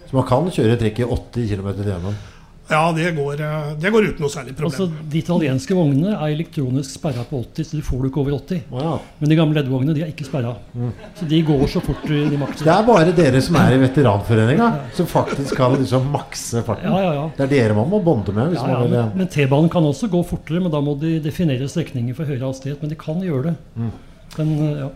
Så 0.08 0.16
man 0.20 0.28
kan 0.28 0.50
kjøre 0.54 0.78
trikk 0.80 1.02
i 1.02 1.11
80 1.11 1.50
km 1.54 1.68
i 1.75 1.82
timen? 1.88 2.23
Ja, 2.64 2.92
det 2.96 3.11
går, 3.12 3.40
eh, 3.44 3.73
det 3.76 3.90
går 3.92 4.06
uten 4.08 4.23
noe 4.25 4.32
særlig 4.32 4.54
Altså, 4.56 4.87
problem. 4.87 5.08
De 5.12 5.18
italienske 5.20 5.75
vognene 5.76 6.14
er 6.14 6.30
elektronisk 6.32 6.94
sperra 6.96 7.25
på 7.28 7.42
80, 7.42 7.66
så 7.68 7.76
de 7.76 7.82
får 7.84 8.00
du 8.00 8.08
ikke 8.08 8.20
over 8.23 8.37
80. 8.38 8.62
Å 8.73 8.84
ja. 8.87 8.94
Men 9.20 9.28
de 9.28 9.37
gamle 9.37 9.58
leddvognene 9.58 9.96
de 9.99 10.04
er 10.06 10.12
ikke 10.14 10.25
sperra. 10.25 10.54
Så 11.18 11.28
de 11.28 11.42
går 11.44 11.66
så 11.68 11.82
fort 11.84 12.06
de 12.08 12.38
makser. 12.40 12.64
Det 12.64 12.73
er 12.73 12.87
bare 12.88 13.12
dere 13.12 13.42
som 13.44 13.58
er 13.61 13.76
i 13.76 13.82
veteranforeninga, 13.84 14.70
som 14.96 15.11
faktisk 15.12 15.58
kan 15.61 15.76
liksom 15.76 16.08
makse 16.14 16.64
farten. 16.64 16.88
Ja, 16.88 17.02
ja, 17.04 17.12
ja. 17.20 17.26
Det 17.37 17.44
er 17.44 17.52
dere 17.52 17.76
man 17.76 17.92
må 17.92 18.00
bonde 18.00 18.32
med. 18.32 18.54
Hvis 18.54 18.62
Ja, 18.62 18.70
ja, 18.73 18.80
man 18.80 18.88
vil, 18.88 18.96
men 19.12 19.25
men 19.25 19.32
T-banen 19.37 19.68
kan 19.68 19.84
også 19.84 20.08
gå 20.08 20.25
fortere, 20.25 20.64
men 20.64 20.73
da 20.73 20.80
må 20.80 20.96
de 20.99 21.18
definere 21.20 21.68
strekninger 21.68 22.16
for 22.16 22.25
høyere 22.25 22.49
hastighet. 22.49 22.80
Men 22.80 22.88
de 22.88 22.96
kan 22.96 23.20
gjøre 23.20 23.52
det. 23.52 23.56
Men 24.38 24.56
eh, 24.56 24.78
ja. 24.87 24.88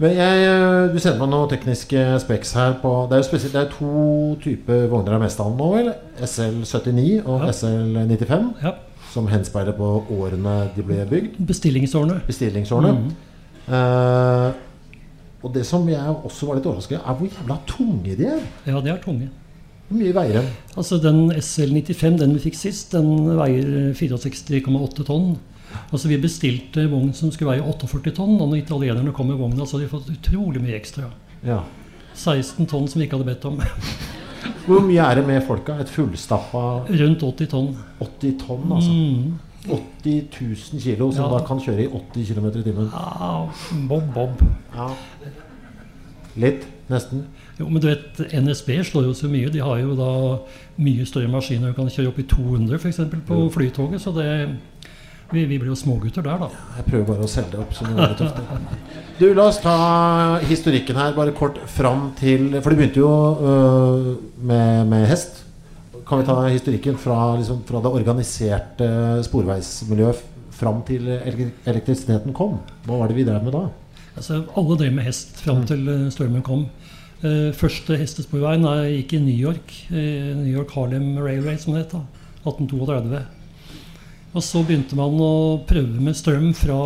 Men 0.00 0.14
jeg, 0.16 0.44
eh, 0.48 0.92
du 0.94 0.98
sender 0.98 1.18
meg 1.20 1.28
noen 1.28 1.50
tekniske 1.50 2.04
specs 2.22 2.54
her. 2.56 2.78
På, 2.80 3.06
det 3.10 3.18
er 3.18 3.20
jo 3.20 3.26
spesielt, 3.28 3.52
det 3.52 3.60
er 3.66 3.72
to 3.74 4.36
typer 4.40 4.86
vogner 4.88 5.18
av 5.18 5.20
mest 5.20 5.42
nå, 5.42 5.66
vel? 5.74 5.90
SL79 6.24 7.26
og 7.26 7.44
Ja. 7.44 7.50
SL95. 7.52 8.54
ja. 8.62 8.74
Som 9.10 9.26
henspeiler 9.26 9.74
på 9.74 9.90
årene 10.14 10.70
de 10.76 10.82
ble 10.86 11.04
bygd. 11.10 11.36
Bestillingsårene. 11.44 12.20
Bestillingsårene. 12.28 12.92
Mhm. 12.94 13.74
Eh, 13.74 14.52
og 15.42 15.52
det 15.54 15.64
som 15.66 15.86
jeg 15.88 15.98
også 16.24 16.46
var 16.46 16.56
litt 16.56 16.66
overrasket 16.66 17.00
over, 17.00 17.10
er 17.10 17.14
hvor 17.18 17.28
jævla 17.28 17.58
tunge 17.66 18.16
de 18.16 18.26
er. 18.26 18.40
Ja, 18.66 18.80
de 18.80 18.88
er 18.90 18.98
tunge. 19.02 19.28
Hvor 19.88 19.98
mye 19.98 20.14
veier 20.14 20.40
de? 20.40 20.48
Altså 20.76 21.00
Den 21.02 21.30
SL95 21.32 22.18
den 22.18 22.34
vi 22.36 22.38
fikk 22.50 22.54
sist, 22.54 22.92
den 22.92 23.36
veier 23.36 23.92
64,8 23.98 25.04
tonn. 25.04 25.36
Altså 25.92 26.08
Vi 26.08 26.18
bestilte 26.22 26.86
vogn 26.90 27.12
som 27.14 27.30
skulle 27.34 27.52
veie 27.56 27.62
48 27.66 28.12
tonn, 28.16 28.36
og 28.40 28.48
når 28.50 28.62
italienerne 28.64 29.12
kom 29.12 29.26
med 29.30 29.36
vogna, 29.40 29.66
så 29.66 29.76
hadde 29.78 29.86
de 29.88 29.92
fått 29.94 30.10
utrolig 30.14 30.62
mye 30.62 30.76
ekstra. 30.78 31.10
Ja. 31.46 31.62
16 32.14 32.66
tonn 32.66 32.88
som 32.90 33.00
vi 33.00 33.06
ikke 33.06 33.18
hadde 33.18 33.30
bedt 33.30 33.44
om. 33.48 33.60
Hvor 34.66 34.80
mye 34.84 35.02
er 35.04 35.14
det 35.20 35.26
med 35.26 35.42
folka? 35.46 35.76
Et 35.80 35.88
fullstappa 35.90 36.62
Rundt 36.88 37.22
80 37.22 37.48
tonn. 37.52 37.70
80 38.00 38.34
tonn, 38.46 38.66
altså. 38.72 38.90
Mm. 38.92 39.38
80 39.68 40.22
000 40.40 40.80
kilo 40.80 41.10
som 41.12 41.24
Ja. 41.26 41.38
da 41.38 41.44
kan 41.46 41.58
kjøre 41.60 41.84
i 41.84 41.88
80 41.88 42.30
km 42.34 42.46
i 42.46 42.62
timen. 42.64 42.88
Ja, 42.92 43.48
bob, 43.88 44.06
bob. 44.14 44.40
Ja. 44.74 44.88
Litt, 46.40 46.64
nesten. 46.88 47.24
Jo, 47.58 47.68
men 47.68 47.82
du 47.82 47.88
vet, 47.90 48.20
NSB 48.32 48.70
slår 48.88 49.04
jo 49.10 49.14
så 49.14 49.28
mye. 49.28 49.50
De 49.52 49.60
har 49.60 49.78
jo 49.82 49.94
da 49.98 50.10
mye 50.80 51.04
større 51.08 51.28
maskiner. 51.28 51.74
Du 51.74 51.76
kan 51.76 51.90
kjøre 51.92 52.08
opp 52.12 52.20
i 52.22 52.26
200 52.30 52.78
f.eks. 52.80 53.00
på 53.28 53.40
Flytoget. 53.52 54.00
Så 54.00 54.14
det, 54.16 54.28
vi, 55.30 55.44
vi 55.46 55.58
blir 55.60 55.70
jo 55.70 55.76
smågutter 55.78 56.24
der, 56.26 56.40
da. 56.42 56.48
Jeg 56.78 56.86
prøver 56.88 57.06
bare 57.12 57.26
å 57.26 57.30
selge 57.30 57.54
det 57.54 57.60
opp. 57.62 57.74
Så 57.76 57.86
det 57.86 58.08
tøft. 58.18 58.40
Du, 59.20 59.26
La 59.36 59.46
oss 59.50 59.60
ta 59.62 59.74
historikken 60.48 60.98
her 60.98 61.14
bare 61.16 61.34
kort 61.36 61.58
fram 61.70 62.08
til 62.18 62.48
For 62.58 62.72
det 62.72 62.78
begynte 62.80 63.02
jo 63.02 63.10
øh, 63.38 64.10
med, 64.42 64.90
med 64.90 65.06
hest. 65.10 65.44
Kan 66.08 66.22
vi 66.22 66.26
ta 66.26 66.36
historikken 66.48 66.98
fra, 66.98 67.36
liksom, 67.38 67.62
fra 67.68 67.82
det 67.84 67.94
organiserte 68.00 68.90
sporveismiljøet 69.26 70.26
fram 70.60 70.80
til 70.88 71.06
elektrisiteten 71.08 72.34
kom? 72.36 72.58
Hva 72.84 72.98
var 73.00 73.10
det 73.10 73.20
vi 73.20 73.26
drev 73.28 73.44
med 73.46 73.54
da? 73.54 73.68
Altså, 74.18 74.42
alle 74.58 74.78
drev 74.80 74.96
med 74.96 75.06
hest 75.06 75.38
fram 75.44 75.62
til 75.68 75.86
stormen 76.12 76.42
kom. 76.44 76.66
Uh, 77.20 77.52
første 77.52 77.98
hestesporveien 78.00 78.64
gikk 78.96 79.14
i 79.14 79.20
New 79.22 79.36
York. 79.36 79.76
Uh, 79.92 80.32
New 80.40 80.50
York 80.50 80.72
Harlem 80.74 81.12
Railway, 81.20 81.60
som 81.60 81.76
det 81.76 81.84
het. 81.84 81.94
da, 81.94 82.02
1832. 82.48 83.39
Og 84.30 84.44
så 84.46 84.62
begynte 84.62 84.98
man 84.98 85.16
å 85.18 85.32
prøve 85.66 86.02
med 86.02 86.18
strøm 86.18 86.52
fra 86.54 86.78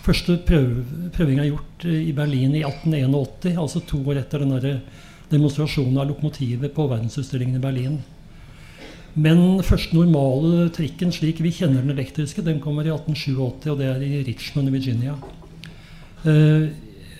Første 0.00 0.38
prøv, 0.48 0.78
prøving 1.12 1.42
er 1.42 1.50
gjort 1.50 1.84
eh, 1.84 2.06
i 2.08 2.12
Berlin 2.16 2.54
i 2.56 2.62
1881, 2.64 3.58
altså 3.60 3.82
to 3.84 3.98
år 4.08 4.22
etter 4.22 4.40
den 4.40 4.78
demonstrasjonen 5.30 5.98
av 6.00 6.08
lokomotivet 6.08 6.72
på 6.72 6.86
verdensutstillingen 6.88 7.58
i 7.58 7.62
Berlin. 7.62 7.98
Men 9.14 9.60
første 9.66 9.96
normale 9.96 10.70
trikken 10.74 11.12
slik 11.12 11.42
vi 11.44 11.52
kjenner 11.52 11.84
den 11.84 11.92
elektriske, 11.92 12.44
den 12.46 12.62
kommer 12.64 12.86
i 12.86 12.94
1887, 12.94 13.68
og 13.74 13.80
det 13.80 13.90
er 13.90 14.04
i 14.06 14.22
Richmond 14.24 14.72
Virginia. 14.72 15.18
Eh, 16.24 16.70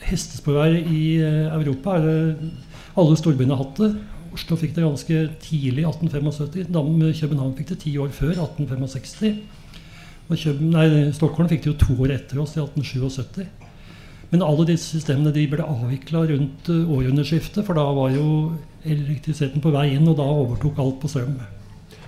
hestesporveier 0.08 0.80
i 0.80 1.04
eh, 1.20 1.52
Europa 1.60 1.98
er 1.98 2.08
det 2.08 2.50
Alle 2.98 3.16
storbyene 3.16 3.54
har 3.54 3.64
hatt 3.64 3.78
det. 3.78 3.92
Oslo 4.34 4.56
fikk 4.58 4.76
det 4.76 4.84
ganske 4.84 5.22
tidlig, 5.42 5.86
1875. 5.88 6.68
København 7.20 7.56
fikk 7.58 7.72
det 7.72 7.80
ti 7.82 7.96
år 7.98 8.12
før, 8.14 8.34
1865. 8.36 9.40
Og 10.30 10.38
Køben, 10.38 10.70
nei, 10.70 10.86
Stockholm 11.16 11.48
fikk 11.50 11.64
det 11.64 11.72
jo 11.72 11.78
to 11.80 11.96
år 12.04 12.14
etter 12.14 12.38
oss, 12.42 12.54
i 12.54 12.62
1877. 12.62 13.48
Men 14.30 14.44
alle 14.46 14.66
disse 14.68 14.94
systemene 14.94 15.32
de 15.34 15.46
ble 15.50 15.64
avvikla 15.66 16.22
rundt 16.30 16.68
eh, 16.70 16.92
århundreskiftet, 16.94 17.64
for 17.66 17.74
da 17.74 17.86
var 17.96 18.12
jo 18.14 18.26
elektrisiteten 18.86 19.62
på 19.64 19.72
vei 19.74 19.88
inn, 19.96 20.06
og 20.06 20.20
da 20.20 20.28
overtok 20.30 20.78
alt 20.78 21.00
på 21.02 21.10
strøm. 21.10 21.40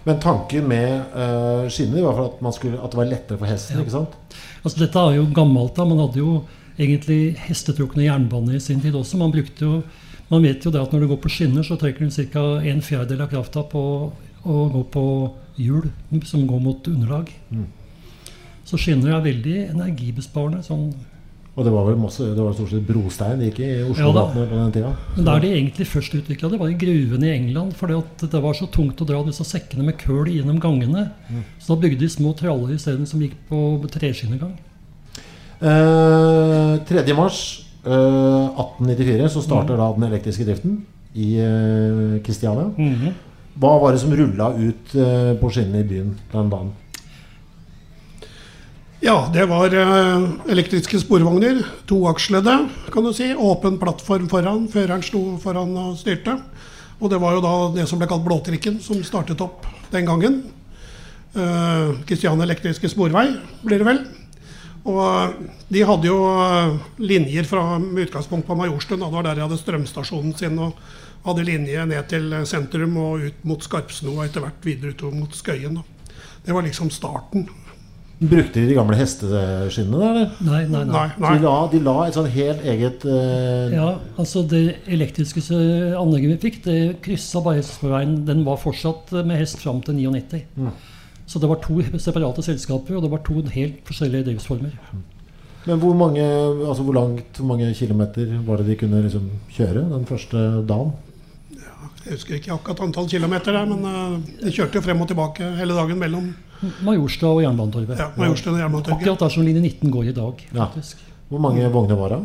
Men 0.06 0.22
tanken 0.22 0.66
med 0.70 1.14
uh, 1.14 1.66
skinner 1.70 2.02
var 2.06 2.24
at, 2.24 2.38
man 2.42 2.54
skulle, 2.54 2.78
at 2.78 2.94
det 2.94 2.98
var 2.98 3.10
lettere 3.10 3.38
for 3.38 3.50
hesten. 3.50 3.78
Ja. 3.78 3.84
ikke 3.84 3.94
sant? 3.94 4.16
Altså 4.62 4.80
Dette 4.80 5.02
er 5.02 5.18
jo 5.18 5.28
gammelt 5.34 5.76
da. 5.78 5.86
Man 5.86 6.00
hadde 6.02 6.22
jo 6.22 6.40
egentlig 6.78 7.36
hestetrukne 7.46 8.06
jernbaner 8.06 8.58
i 8.58 8.62
sin 8.62 8.82
tid 8.82 8.96
også. 8.98 9.20
Man 9.20 9.34
brukte 9.34 9.66
jo 9.66 9.82
man 10.32 10.42
vet 10.46 10.64
jo 10.64 10.72
det 10.72 10.80
at 10.80 10.92
når 10.94 11.04
du 11.04 11.10
går 11.12 11.20
på 11.22 11.30
skinner, 11.32 11.62
så 11.66 11.76
trekker 11.76 12.08
du 12.08 12.26
ca. 12.32 12.42
en 12.64 12.80
fjerdedel 12.84 13.20
av 13.26 13.30
krafta 13.32 13.62
på 13.68 13.82
å 14.42 14.58
gå 14.72 14.82
på 14.90 15.04
hjul 15.60 15.90
som 16.24 16.46
går 16.48 16.60
mot 16.64 16.88
underlag. 16.88 17.28
Så 18.64 18.78
skinner 18.80 19.12
er 19.18 19.26
veldig 19.26 19.56
energibesparende. 19.74 20.62
Sånn. 20.64 20.86
Og 21.52 21.66
det 21.66 21.72
var 21.74 21.84
vel 21.84 21.98
masse, 22.00 22.24
det 22.24 22.40
var 22.40 22.54
stort 22.56 22.70
sett 22.72 22.86
brostein 22.88 23.42
gikk 23.44 23.58
i 23.60 23.66
Ja. 23.82 23.88
Oslo-gatene 23.92 24.46
på 24.48 24.56
den 24.56 24.72
tida. 24.72 24.92
Men 25.16 25.26
der 25.26 25.40
de 25.44 25.48
egentlig 25.52 25.86
først 25.86 26.14
utvikla 26.16 26.48
det, 26.48 26.58
var 26.62 26.70
i 26.72 26.78
gruvene 26.80 27.28
i 27.28 27.36
England. 27.36 27.74
fordi 27.76 28.02
det 28.22 28.40
var 28.42 28.54
så 28.54 28.66
tungt 28.72 28.96
å 29.02 29.06
dra 29.06 29.22
disse 29.22 29.44
sekkene 29.44 29.84
med 29.84 29.98
køl 29.98 30.32
gjennom 30.32 30.58
gangene. 30.58 31.10
Så 31.60 31.74
da 31.76 31.82
bygde 31.82 32.00
de 32.00 32.08
små 32.08 32.32
traller 32.34 32.72
isteden 32.72 33.06
som 33.06 33.20
gikk 33.20 33.36
på 33.50 33.84
treskinnegang. 33.90 34.56
Eh, 35.60 36.78
3. 36.88 37.14
mars 37.14 37.66
1894 37.82 39.28
så 39.34 39.42
starter 39.42 39.78
da 39.78 39.88
den 39.96 40.06
elektriske 40.06 40.46
driften 40.46 40.80
i 41.18 41.34
eh, 41.40 42.20
Kristiania. 42.24 42.70
Hva 43.60 43.72
var 43.82 43.92
det 43.92 44.00
som 44.00 44.14
rulla 44.16 44.52
ut 44.56 44.94
eh, 44.96 45.34
på 45.40 45.50
skinnene 45.52 45.82
i 45.82 45.88
byen 45.88 46.14
den 46.32 46.52
dagen? 46.52 46.70
Ja, 49.02 49.16
det 49.34 49.48
var 49.50 49.74
eh, 49.74 50.28
elektriske 50.54 51.02
sporvogner. 51.02 51.60
Toakslede, 51.90 52.56
kan 52.94 53.04
du 53.04 53.12
si. 53.16 53.32
Åpen 53.34 53.80
plattform 53.82 54.30
foran. 54.30 54.68
Føreren 54.72 55.04
sto 55.04 55.24
foran 55.42 55.74
og 55.88 55.98
styrte. 56.00 56.38
Og 57.02 57.10
det 57.10 57.18
var 57.20 57.34
jo 57.34 57.44
da 57.44 57.54
det 57.74 57.88
som 57.90 57.98
ble 57.98 58.06
kalt 58.08 58.24
blåtrikken, 58.24 58.78
som 58.80 59.02
startet 59.04 59.42
opp 59.42 59.66
den 59.90 60.06
gangen. 60.06 60.42
Kristian 61.32 62.04
Kristiania 62.06 62.44
elektriske 62.44 62.90
sporvei, 62.92 63.24
blir 63.64 63.80
det 63.80 63.86
vel. 63.88 64.02
Og 64.88 65.46
de 65.70 65.84
hadde 65.86 66.08
jo 66.10 66.18
eh, 66.32 66.74
linjer 66.98 67.46
fra, 67.46 67.78
med 67.78 68.08
utgangspunkt 68.08 68.48
på 68.48 68.56
Majorstuen. 68.58 69.02
Det 69.04 69.12
var 69.14 69.28
der 69.28 69.38
de 69.38 69.46
hadde 69.46 69.60
strømstasjonen 69.60 70.34
sin. 70.38 70.58
og 70.58 70.78
hadde 71.22 71.46
linje 71.46 71.86
ned 71.86 72.06
til 72.10 72.32
sentrum 72.50 72.96
og 72.98 73.26
ut 73.28 73.42
mot 73.46 73.62
Skarpsno 73.62 74.16
og 74.16 74.24
etter 74.26 74.42
hvert 74.42 74.64
videre 74.66 74.94
ut 74.94 75.04
mot 75.14 75.36
Skøyen. 75.36 75.78
Da. 75.78 76.14
Det 76.46 76.56
var 76.56 76.66
liksom 76.66 76.90
starten. 76.90 77.46
Brukte 78.22 78.60
de 78.60 78.68
de 78.70 78.74
gamle 78.76 78.94
hesteskinnene 78.94 79.98
der, 79.98 80.10
eller? 80.10 80.34
Nei, 80.46 80.60
nei, 80.70 80.82
nei. 80.86 80.92
Nei, 80.94 81.06
nei. 81.24 81.30
de 81.34 81.42
la, 81.42 81.54
de 81.72 81.80
la 81.82 81.94
et 82.06 82.14
sånn 82.14 82.28
helt 82.30 82.62
eget 82.70 83.06
eh, 83.10 83.72
Ja, 83.74 83.88
altså 84.14 84.44
Det 84.46 84.60
elektriske 84.86 85.42
anlegget 85.98 86.36
vi 86.36 86.38
fikk, 86.44 86.60
det 86.68 86.76
kryssa 87.02 87.42
bare 87.42 87.58
hestesporveien. 87.58 88.20
Den 88.28 88.44
var 88.46 88.60
fortsatt 88.62 89.10
med 89.26 89.40
hest 89.40 89.58
fram 89.62 89.82
til 89.82 89.98
99. 89.98 90.44
Så 91.32 91.40
det 91.40 91.48
var 91.48 91.62
to 91.64 91.78
separate 91.96 92.44
selskaper, 92.44 92.98
og 92.98 93.06
det 93.06 93.10
var 93.12 93.22
to 93.24 93.40
helt 93.54 93.80
forskjellige 93.88 94.26
driftsformer. 94.26 94.74
Men 95.64 95.78
hvor 95.80 95.94
mange, 95.96 96.20
altså 96.66 96.84
hvor 96.84 96.96
langt, 96.98 97.38
hvor 97.38 97.48
mange 97.54 97.70
kilometer 97.78 98.34
var 98.44 98.60
det 98.60 98.66
de 98.66 98.76
kunne 98.82 99.00
liksom 99.06 99.30
kjøre 99.54 99.86
den 99.94 100.04
første 100.08 100.42
dagen? 100.68 100.92
Jeg 102.02 102.16
husker 102.18 102.34
ikke 102.36 102.52
akkurat 102.52 102.82
antall 102.82 103.08
kilometer 103.08 103.54
der, 103.54 103.68
men 103.70 103.86
eh, 103.86 104.16
de 104.42 104.52
kjørte 104.52 104.80
jo 104.80 104.82
frem 104.84 105.04
og 105.04 105.08
tilbake 105.08 105.52
hele 105.56 105.76
dagen 105.78 106.00
mellom 106.02 106.32
Majorstua 106.82 107.30
og 107.36 107.42
Jernbanetorget. 107.44 107.98
ja, 107.98 108.08
Majorstuen 108.18 108.58
og 108.58 108.60
Jernbanetorget. 108.60 108.98
Akkurat 109.00 109.22
der 109.24 109.32
som 109.34 109.46
linje 109.46 109.62
19 109.62 109.94
går 109.94 110.10
i 110.10 110.16
dag. 110.18 110.42
Ja. 110.54 110.66
Hvor 111.30 111.40
mange 111.42 111.70
vogner 111.72 111.98
var 111.98 112.16
det? 112.16 112.20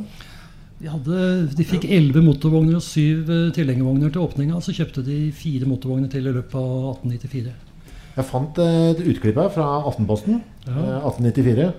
De, 0.82 0.90
hadde, 0.92 1.22
de 1.58 1.66
fikk 1.66 1.88
11 1.90 2.26
motorvogner 2.26 2.82
og 2.82 2.84
7 2.86 3.00
eh, 3.00 3.48
tilhengervogner 3.56 4.12
til 4.12 4.26
åpninga. 4.26 4.60
Så 4.66 4.76
kjøpte 4.78 5.06
de 5.06 5.32
fire 5.34 5.70
motorvogner 5.70 6.12
til 6.12 6.26
i 6.26 6.36
løpet 6.36 6.58
av 6.58 6.98
1894. 6.98 7.56
Jeg 8.18 8.26
fant 8.26 8.64
eh, 8.64 8.80
et 8.94 9.04
utklipp 9.06 9.38
her 9.38 9.52
fra 9.54 9.68
Aftenposten. 9.88 10.42
Ja. 10.66 10.74
eh, 10.74 11.06
1894. 11.08 11.70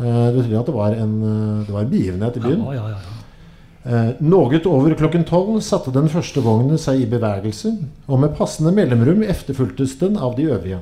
Du 0.00 0.42
Det 0.42 0.58
at 0.58 0.68
det 0.68 0.74
var 0.74 0.94
en, 0.94 1.16
eh, 1.24 1.64
det 1.66 1.74
var 1.74 1.86
en 1.86 1.90
begivenhet 1.90 2.36
i 2.36 2.44
byen. 2.44 2.60
Ja, 2.68 2.76
ja, 2.76 2.88
ja, 2.88 3.00
ja. 3.00 3.16
Eh, 3.82 4.66
over 4.66 4.94
klokken 4.94 5.24
tolv 5.24 5.60
satte 5.64 5.92
den 5.92 6.08
første 6.08 6.42
vognen 6.44 6.76
seg 6.78 7.00
i 7.00 7.06
bevegelse, 7.08 7.78
og 8.08 8.20
med 8.20 8.36
passende 8.36 8.72
mellomrom 8.76 9.22
efterfulgtes 9.22 9.98
den 9.98 10.16
av 10.16 10.36
de 10.36 10.50
øvrige. 10.52 10.80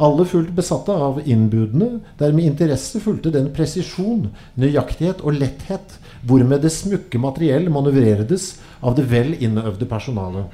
Alle 0.00 0.24
fullt 0.24 0.50
besatte 0.56 0.90
av 0.90 1.20
innbudene, 1.24 2.00
der 2.18 2.32
med 2.32 2.44
interesse 2.44 2.98
fulgte 3.00 3.30
den 3.30 3.52
presisjon, 3.54 4.32
nøyaktighet 4.58 5.22
og 5.22 5.38
letthet 5.38 5.98
hvormed 6.26 6.62
det 6.64 6.72
smukke 6.72 7.20
materiell 7.20 7.70
manøvreredes 7.70 8.56
av 8.82 8.96
det 8.96 9.06
vel 9.10 9.36
innøvde 9.38 9.86
personalet. 9.86 10.50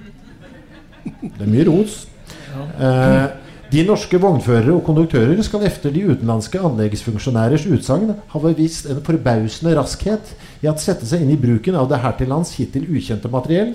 Det 1.22 1.40
er 1.40 1.48
mye 1.48 1.64
ros. 1.70 2.02
Eh, 2.76 3.28
de 3.68 3.82
norske 3.84 4.16
vognførere 4.20 4.72
og 4.72 4.84
konduktører 4.86 5.40
skal 5.44 5.66
efter 5.68 5.92
de 5.92 6.06
utenlandske 6.08 6.60
anleggsfunksjonærers 6.64 7.66
utsagn 7.68 8.14
ha 8.32 8.40
vist 8.56 8.88
en 8.88 9.02
forbausende 9.04 9.74
raskhet 9.76 10.30
i 10.64 10.70
at 10.70 10.80
sette 10.80 11.04
seg 11.08 11.24
inn 11.24 11.34
i 11.34 11.40
bruken 11.40 11.76
av 11.76 11.90
det 11.90 12.00
her 12.00 12.14
til 12.16 12.32
lands 12.32 12.54
hittil 12.56 12.86
ukjente 12.88 13.28
materiell. 13.28 13.74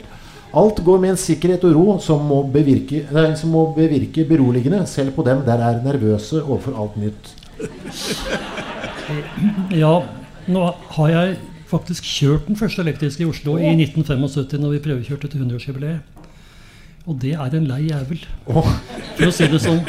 Alt 0.58 0.82
går 0.86 0.98
med 1.02 1.14
en 1.14 1.22
sikkerhet 1.22 1.66
og 1.70 1.76
ro 1.78 1.86
som 2.02 2.26
må 2.30 2.40
bevirke, 2.54 3.04
nei, 3.14 3.28
som 3.38 3.54
må 3.54 3.68
bevirke 3.78 4.26
beroligende, 4.30 4.82
selv 4.90 5.14
på 5.14 5.26
dem 5.26 5.42
der 5.46 5.62
er 5.62 5.82
nervøse 5.86 6.42
overfor 6.42 6.78
alt 6.82 6.98
nytt. 7.02 7.34
Ja, 9.74 9.96
nå 10.50 10.68
har 10.98 11.14
jeg 11.14 11.38
faktisk 11.70 12.06
kjørt 12.06 12.50
den 12.50 12.58
første 12.58 12.82
elektriske 12.86 13.26
i 13.26 13.30
Oslo 13.30 13.60
i 13.62 13.74
1975, 13.78 14.58
når 14.62 14.76
vi 14.78 14.84
prøvekjørte 14.90 15.30
til 15.30 15.46
100-årsjubileet. 15.46 16.13
Og 17.04 17.20
det 17.20 17.34
er 17.36 17.56
en 17.58 17.68
lei 17.68 17.82
jævel, 17.90 18.22
oh. 18.48 18.68
for 19.18 19.28
å 19.28 19.34
si 19.36 19.48
det 19.52 19.60
sånn. 19.64 19.82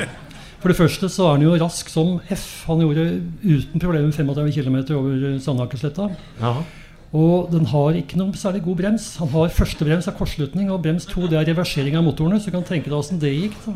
For 0.63 0.73
det 0.73 0.79
første 0.79 1.11
så 1.13 1.27
er 1.29 1.37
han 1.37 1.45
jo 1.45 1.59
rask 1.61 1.91
som 1.93 2.17
F. 2.33 2.65
Han 2.71 2.81
gjorde 2.81 3.05
uten 3.45 3.83
problemer 3.83 4.15
35 4.17 4.55
km 4.57 4.79
over 4.97 5.37
Sandakersletta. 5.45 6.09
ja. 6.41 6.57
Og 7.15 7.51
den 7.53 7.69
har 7.71 7.95
ikke 7.95 8.19
noen 8.19 8.35
særlig 8.35 8.65
god 8.65 8.81
brems. 8.81 9.05
Han 9.21 9.31
har 9.31 9.53
Første 9.55 9.87
brems 9.87 10.09
er 10.11 10.17
kortslutning, 10.19 10.71
og 10.75 10.81
brems 10.83 11.07
to 11.07 11.29
det 11.31 11.39
er 11.39 11.47
reversering 11.53 11.95
av 11.95 12.03
motorene. 12.03 12.41
Så 12.43 12.51
du 12.51 12.57
kan 12.57 12.67
tenke 12.67 12.91
deg 12.91 12.97
åssen 12.99 13.21
det 13.23 13.31
gikk. 13.31 13.55
da. 13.69 13.75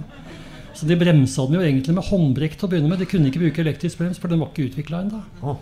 Så 0.74 0.88
de 0.88 0.96
bremsa 0.98 1.44
den 1.46 1.58
jo 1.58 1.62
egentlig 1.62 1.94
med 1.94 2.08
håndbrekk 2.08 2.56
til 2.58 2.66
å 2.66 2.70
begynne 2.72 2.90
med. 2.90 2.98
De 2.98 3.06
kunne 3.06 3.30
ikke 3.30 3.44
bruke 3.44 3.62
elektrisk 3.62 4.00
brems, 4.00 4.18
for 4.18 4.32
den 4.32 4.42
var 4.42 4.50
ikke 4.50 4.66
utvikla 4.72 5.04
ennå. 5.04 5.22
Oh. 5.42 5.60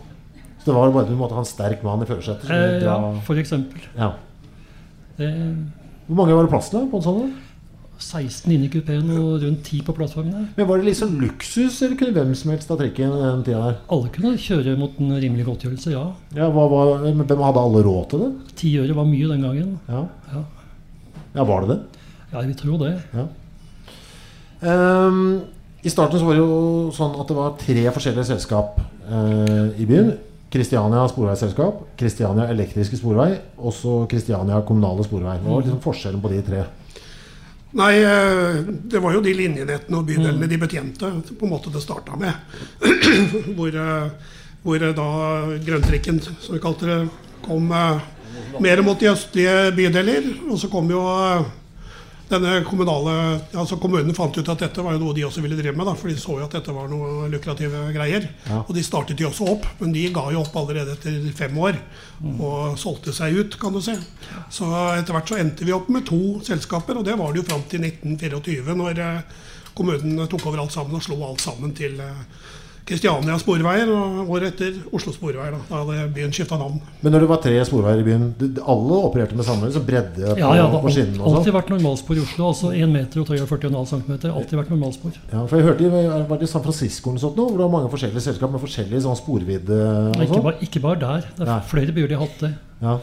Så 0.63 0.71
det 0.71 0.77
var 0.79 0.95
bare 0.95 1.11
du 1.11 1.19
måtte 1.21 1.37
ha 1.37 1.45
en 1.45 1.49
sterk 1.49 1.85
mann 1.85 2.01
i 2.01 2.09
førersetet? 2.09 2.49
Eh, 2.49 2.87
ja, 2.87 2.97
for 3.29 3.43
eksempel. 3.43 3.85
ja. 3.97 4.15
Det, 5.17 5.29
Hvor 6.07 6.19
mange 6.23 6.35
var 6.37 6.45
det 6.45 6.53
plass 6.53 6.73
til 6.73 6.89
på 6.89 7.01
en 7.01 7.05
sånn? 7.05 7.37
En? 7.97 8.03
16 8.03 8.53
inne 8.53 8.67
i 8.67 8.71
kupeen 8.73 9.09
og 9.17 9.43
rundt 9.43 9.65
10 9.65 9.81
på 9.87 9.95
plattformen. 9.97 10.49
Men 10.57 10.69
Var 10.69 10.79
det 10.79 10.85
liksom 10.91 11.17
luksus, 11.21 11.81
eller 11.83 11.97
kunne 11.97 12.13
hvem 12.13 12.35
som 12.37 12.51
helst 12.53 12.69
ta 12.69 12.77
trikken 12.77 13.11
den 13.11 13.43
tida 13.47 13.63
der? 13.65 13.79
Alle 13.89 14.13
kunne 14.13 14.37
kjøre 14.37 14.77
mot 14.79 15.01
en 15.01 15.17
rimelig 15.17 15.47
godtgjørelse, 15.49 15.95
ja. 15.95 16.05
Ja, 16.37 16.51
hva, 16.53 16.67
hva, 16.69 16.85
men 17.09 17.27
Hvem 17.27 17.43
hadde 17.47 17.65
alle 17.65 17.83
råd 17.87 18.07
til 18.13 18.25
det? 18.27 18.31
10 18.57 18.77
øre 18.85 18.97
var 19.01 19.09
mye 19.09 19.33
den 19.33 19.43
gangen. 19.49 19.75
Ja, 19.89 20.05
Ja, 20.33 20.45
ja 21.35 21.45
var 21.45 21.65
det 21.65 21.75
det? 21.77 21.81
ja 22.33 22.41
vi 22.41 22.55
tror 22.55 22.79
det. 22.85 22.95
Ja. 23.17 23.27
Um, 24.61 25.41
I 25.85 25.91
starten 25.91 26.19
så 26.19 26.27
var 26.27 26.35
det 26.37 26.43
jo 26.43 26.91
sånn 26.97 27.19
at 27.21 27.29
det 27.29 27.37
var 27.37 27.59
tre 27.61 27.85
forskjellige 27.95 28.29
selskap 28.33 28.81
uh, 29.09 29.69
i 29.77 29.87
byen. 29.89 30.17
Kristiania 30.53 31.03
Sporveiselskap, 31.11 31.81
Kristiania 31.99 32.47
Elektriske 32.53 32.97
Sporvei 32.97 33.33
og 33.59 33.73
så 33.75 34.05
Kristiania 34.09 34.61
Kommunale 34.67 35.05
Sporvei. 35.05 35.37
Hva 35.43 35.57
var 35.57 35.65
liksom 35.65 35.83
forskjellen 35.85 36.23
på 36.23 36.31
de 36.33 36.43
tre? 36.47 36.63
Nei, 37.71 38.03
eh, 38.03 38.57
det 38.85 38.99
var 38.99 39.17
jo 39.17 39.21
de 39.25 39.35
linjenettene 39.35 39.99
og 39.99 40.07
bydelene 40.07 40.49
de 40.49 40.59
betjente 40.61 41.11
på 41.27 41.47
en 41.47 41.53
måte 41.53 41.73
det 41.75 41.83
starta 41.83 42.17
med. 42.21 42.33
hvor, 43.57 43.75
eh, 43.75 44.33
hvor 44.63 44.83
eh, 44.83 44.95
da 44.95 45.09
grønntrikken, 45.67 46.21
som 46.23 46.55
vi 46.55 46.63
kalte 46.63 46.89
det, 46.89 46.99
kom 47.47 47.69
mer 48.63 48.83
mot 48.87 48.99
de 49.01 49.11
østlige 49.11 49.73
bydeler. 49.77 50.31
Og 50.49 50.61
så 50.63 50.71
kom 50.73 50.89
jo 50.91 51.03
denne 52.31 52.59
kommunale 52.67 53.13
altså 53.55 53.79
Kommunen 53.81 54.15
fant 54.17 54.35
ut 54.35 54.49
at 54.51 54.63
dette 54.65 54.83
var 54.83 54.97
jo 54.97 55.03
noe 55.03 55.15
de 55.17 55.25
også 55.27 55.43
ville 55.45 55.59
drive 55.59 55.77
med, 55.77 55.87
da, 55.87 55.95
for 55.99 56.11
de 56.11 56.17
så 56.19 56.39
jo 56.41 56.47
at 56.47 56.57
dette 56.57 56.75
var 56.75 56.89
noe 56.91 57.29
lukrative 57.31 57.85
greier. 57.95 58.27
Ja. 58.49 58.63
Og 58.65 58.73
de 58.77 58.85
startet 58.87 59.23
jo 59.23 59.31
også 59.31 59.47
opp, 59.53 59.69
men 59.81 59.95
de 59.95 60.07
ga 60.15 60.27
jo 60.35 60.43
opp 60.43 60.57
allerede 60.59 60.97
etter 60.97 61.21
fem 61.39 61.57
år. 61.63 61.79
Og 62.27 62.79
solgte 62.81 63.15
seg 63.15 63.39
ut, 63.39 63.59
kan 63.61 63.75
du 63.75 63.83
se. 63.85 63.95
Så 64.53 64.69
etter 64.97 65.17
hvert 65.17 65.31
så 65.31 65.39
endte 65.41 65.67
vi 65.67 65.75
opp 65.77 65.91
med 65.93 66.07
to 66.09 66.39
selskaper, 66.47 66.99
og 66.99 67.07
det 67.07 67.19
var 67.21 67.33
det 67.33 67.43
jo 67.45 67.49
fram 67.51 67.65
til 67.71 67.87
1924, 67.87 68.77
når 68.83 69.03
eh, 69.05 69.43
kommunen 69.77 70.27
tok 70.31 70.49
over 70.49 70.65
alt 70.65 70.75
sammen 70.75 70.99
og 70.99 71.05
slo 71.05 71.21
alt 71.27 71.45
sammen 71.45 71.75
til 71.77 72.01
eh, 72.03 72.25
Kristiania 72.87 73.35
Sporveier, 73.43 73.89
og 73.91 74.29
året 74.31 74.53
etter 74.55 74.77
Oslo 74.95 75.11
Sporveier. 75.11 75.57
Da, 75.57 75.59
da 75.69 75.81
hadde 75.97 76.05
byen 76.15 76.31
skifta 76.35 76.55
navn. 76.61 76.77
Men 77.03 77.13
når 77.17 77.25
det 77.25 77.29
var 77.33 77.41
tre 77.43 77.55
sporveier 77.67 77.99
i 77.99 78.05
byen, 78.07 78.27
alle 78.63 78.99
opererte 79.09 79.35
med 79.35 79.47
samme 79.49 79.71
så 79.75 79.83
bredde 79.83 80.21
på, 80.23 80.37
Ja, 80.39 80.53
ja, 80.55 80.69
det 80.71 80.77
på 80.77 80.83
har 80.87 80.95
skinnene 80.95 81.19
og 81.19 81.27
alltid 81.41 81.49
sånn? 81.51 81.57
vært 81.59 81.73
normalspor 81.75 82.21
i 82.21 82.23
Oslo. 82.23 82.51
Altså 82.53 82.71
1 82.79 82.93
meter 82.95 83.23
og 83.25 83.27
43,5 83.33 83.91
cm. 83.91 84.13
Alltid 84.31 84.61
vært 84.61 84.71
normalspor. 84.71 85.19
Ja, 85.33 85.43
for 85.51 85.57
jeg 85.59 85.67
hørte 85.67 85.89
i, 85.89 85.91
var 86.31 86.39
det 86.39 86.47
i 86.47 86.53
San 86.53 86.63
Francisco 86.63 87.11
eller 87.11 87.25
sånt 87.27 87.41
nå, 87.43 87.49
hvor 87.51 87.59
det 87.59 87.67
var 87.67 87.75
mange 87.75 87.91
forskjellige 87.97 88.23
selskap 88.29 88.55
med 88.55 88.63
forskjellig 88.63 89.03
sånn 89.09 89.19
sporvidde 89.19 89.81
og 89.83 90.21
Ikke 90.23 90.31
sånn? 90.37 90.47
bare, 90.47 90.63
ikke 90.69 90.85
bare 90.87 91.03
der. 91.03 91.27
Det 91.35 91.43
er 91.49 91.51
Nei. 91.57 91.59
flere 91.75 91.97
byer 91.99 92.13
de 92.15 92.21
har 92.21 92.27
hatt 92.29 92.39
det. 92.47 92.53
Ja. 92.87 92.95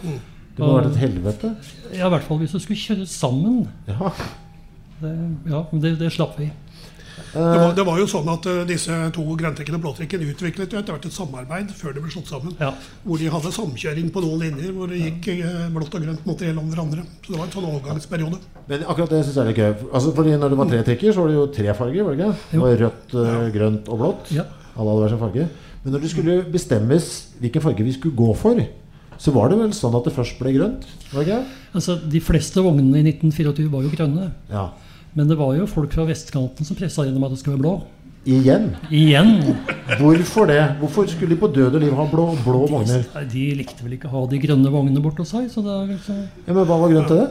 Det 0.54 0.62
må 0.64 0.70
ha 0.72 0.80
vært 0.80 0.92
et 0.94 1.02
helvete. 1.04 1.54
Ja, 1.98 2.08
I 2.08 2.14
hvert 2.16 2.28
fall 2.30 2.40
hvis 2.40 2.56
du 2.56 2.60
skulle 2.64 2.80
kjøre 2.80 3.08
sammen. 3.10 3.66
Ja. 3.90 4.14
Det, 5.04 5.12
ja, 5.52 5.66
det, 5.84 5.98
det 6.00 6.12
slapp 6.16 6.38
vi. 6.40 6.48
Det 7.34 7.60
var, 7.60 7.74
det 7.78 7.86
var 7.88 8.00
jo 8.02 8.08
sånn 8.10 8.30
at 8.34 8.48
eh, 8.50 8.62
disse 8.70 8.98
to 9.16 9.24
grønntrikkene 9.40 9.80
og 9.80 9.84
blåtrikken 9.88 10.26
utviklet 10.28 10.74
jo 10.74 10.80
etter 10.80 10.96
hvert 10.96 11.08
et 11.10 11.16
samarbeid 11.16 11.72
før 11.78 11.96
de 11.96 12.04
ble 12.04 12.14
slått 12.14 12.30
sammen. 12.30 12.56
Ja. 12.62 12.72
Hvor 13.06 13.22
de 13.22 13.30
hadde 13.34 13.54
samkjøring 13.56 14.10
på 14.14 14.24
noen 14.26 14.44
linjer 14.46 14.74
hvor 14.76 14.92
det 14.92 15.02
gikk 15.02 15.30
eh, 15.36 15.66
blått 15.74 15.98
og 15.98 16.06
grønt 16.06 16.28
mot 16.30 16.46
om 16.54 16.72
hverandre. 16.74 17.06
Så 17.24 17.34
det 17.34 17.40
var 17.40 17.48
en 17.48 17.56
sånn 17.58 17.70
overgangsperiode. 17.72 18.42
Men 18.70 18.86
akkurat 18.86 19.16
det 19.16 19.24
syns 19.26 19.40
jeg 19.40 19.44
er 19.44 19.52
litt 19.52 19.62
gøy. 19.64 19.74
Altså, 19.92 20.14
fordi 20.18 20.38
når 20.38 20.54
det 20.54 20.62
var 20.62 20.72
tre 20.74 20.84
trikker, 20.90 21.16
så 21.16 21.24
var 21.26 21.34
det 21.34 21.40
jo 21.40 21.48
tre 21.58 21.78
farger, 21.80 22.06
var 22.08 22.16
det 22.16 22.22
ikke? 22.22 22.38
Det 22.54 22.64
var 22.64 22.78
rødt, 22.86 23.18
grønt 23.58 23.92
og 23.94 24.04
blått. 24.04 24.34
Ja. 24.38 24.48
Alle 24.74 24.94
hadde 24.94 25.04
hver 25.04 25.14
sin 25.14 25.22
farge. 25.22 25.50
Men 25.84 25.96
når 25.96 26.06
det 26.06 26.14
skulle 26.14 26.38
bestemmes 26.54 27.10
hvilken 27.42 27.64
farge 27.66 27.86
vi 27.86 27.94
skulle 27.98 28.16
gå 28.18 28.30
for, 28.40 28.62
så 29.20 29.34
var 29.36 29.52
det 29.52 29.60
vel 29.60 29.76
sånn 29.76 29.96
at 29.98 30.08
det 30.08 30.16
først 30.16 30.40
ble 30.40 30.54
grønt? 30.56 30.88
Var 31.12 31.20
det 31.20 31.28
ikke? 31.28 31.60
Altså, 31.78 31.98
De 32.16 32.22
fleste 32.24 32.64
vognene 32.64 33.02
i 33.02 33.06
1924 33.12 33.70
var 33.72 33.86
jo 33.86 33.92
grønne. 33.94 34.32
Ja. 34.52 34.70
Men 35.14 35.30
det 35.30 35.38
var 35.38 35.54
jo 35.58 35.68
folk 35.70 35.94
fra 35.94 36.08
vestkanten 36.10 36.66
som 36.66 36.78
pressa 36.78 37.06
gjennom 37.06 37.28
at 37.28 37.36
det 37.36 37.42
skulle 37.42 37.58
være 37.60 37.66
blå. 37.66 37.76
Igjen. 38.24 38.70
Igjen! 38.88 39.34
Hvorfor 40.00 40.48
det? 40.48 40.62
Hvorfor 40.80 41.10
skulle 41.12 41.36
de 41.36 41.40
på 41.42 41.50
død 41.52 41.76
og 41.76 41.82
liv 41.84 41.92
ha 41.98 42.06
blå, 42.08 42.30
blå 42.46 42.62
vogner? 42.72 43.04
De 43.30 43.44
likte 43.60 43.84
vel 43.84 43.98
ikke 43.98 44.08
å 44.08 44.14
ha 44.14 44.22
de 44.32 44.40
grønne 44.46 44.72
vognene 44.72 45.04
bort 45.04 45.20
hos 45.20 45.34
seg. 45.36 45.50
Så 45.52 45.64
det 45.66 45.74
er 45.76 45.90
liksom 45.92 46.22
Ja, 46.48 46.54
men 46.54 46.64
hva 46.64 46.78
var 46.80 46.88
grunnen 46.88 47.10
til 47.10 47.20
det? 47.20 47.28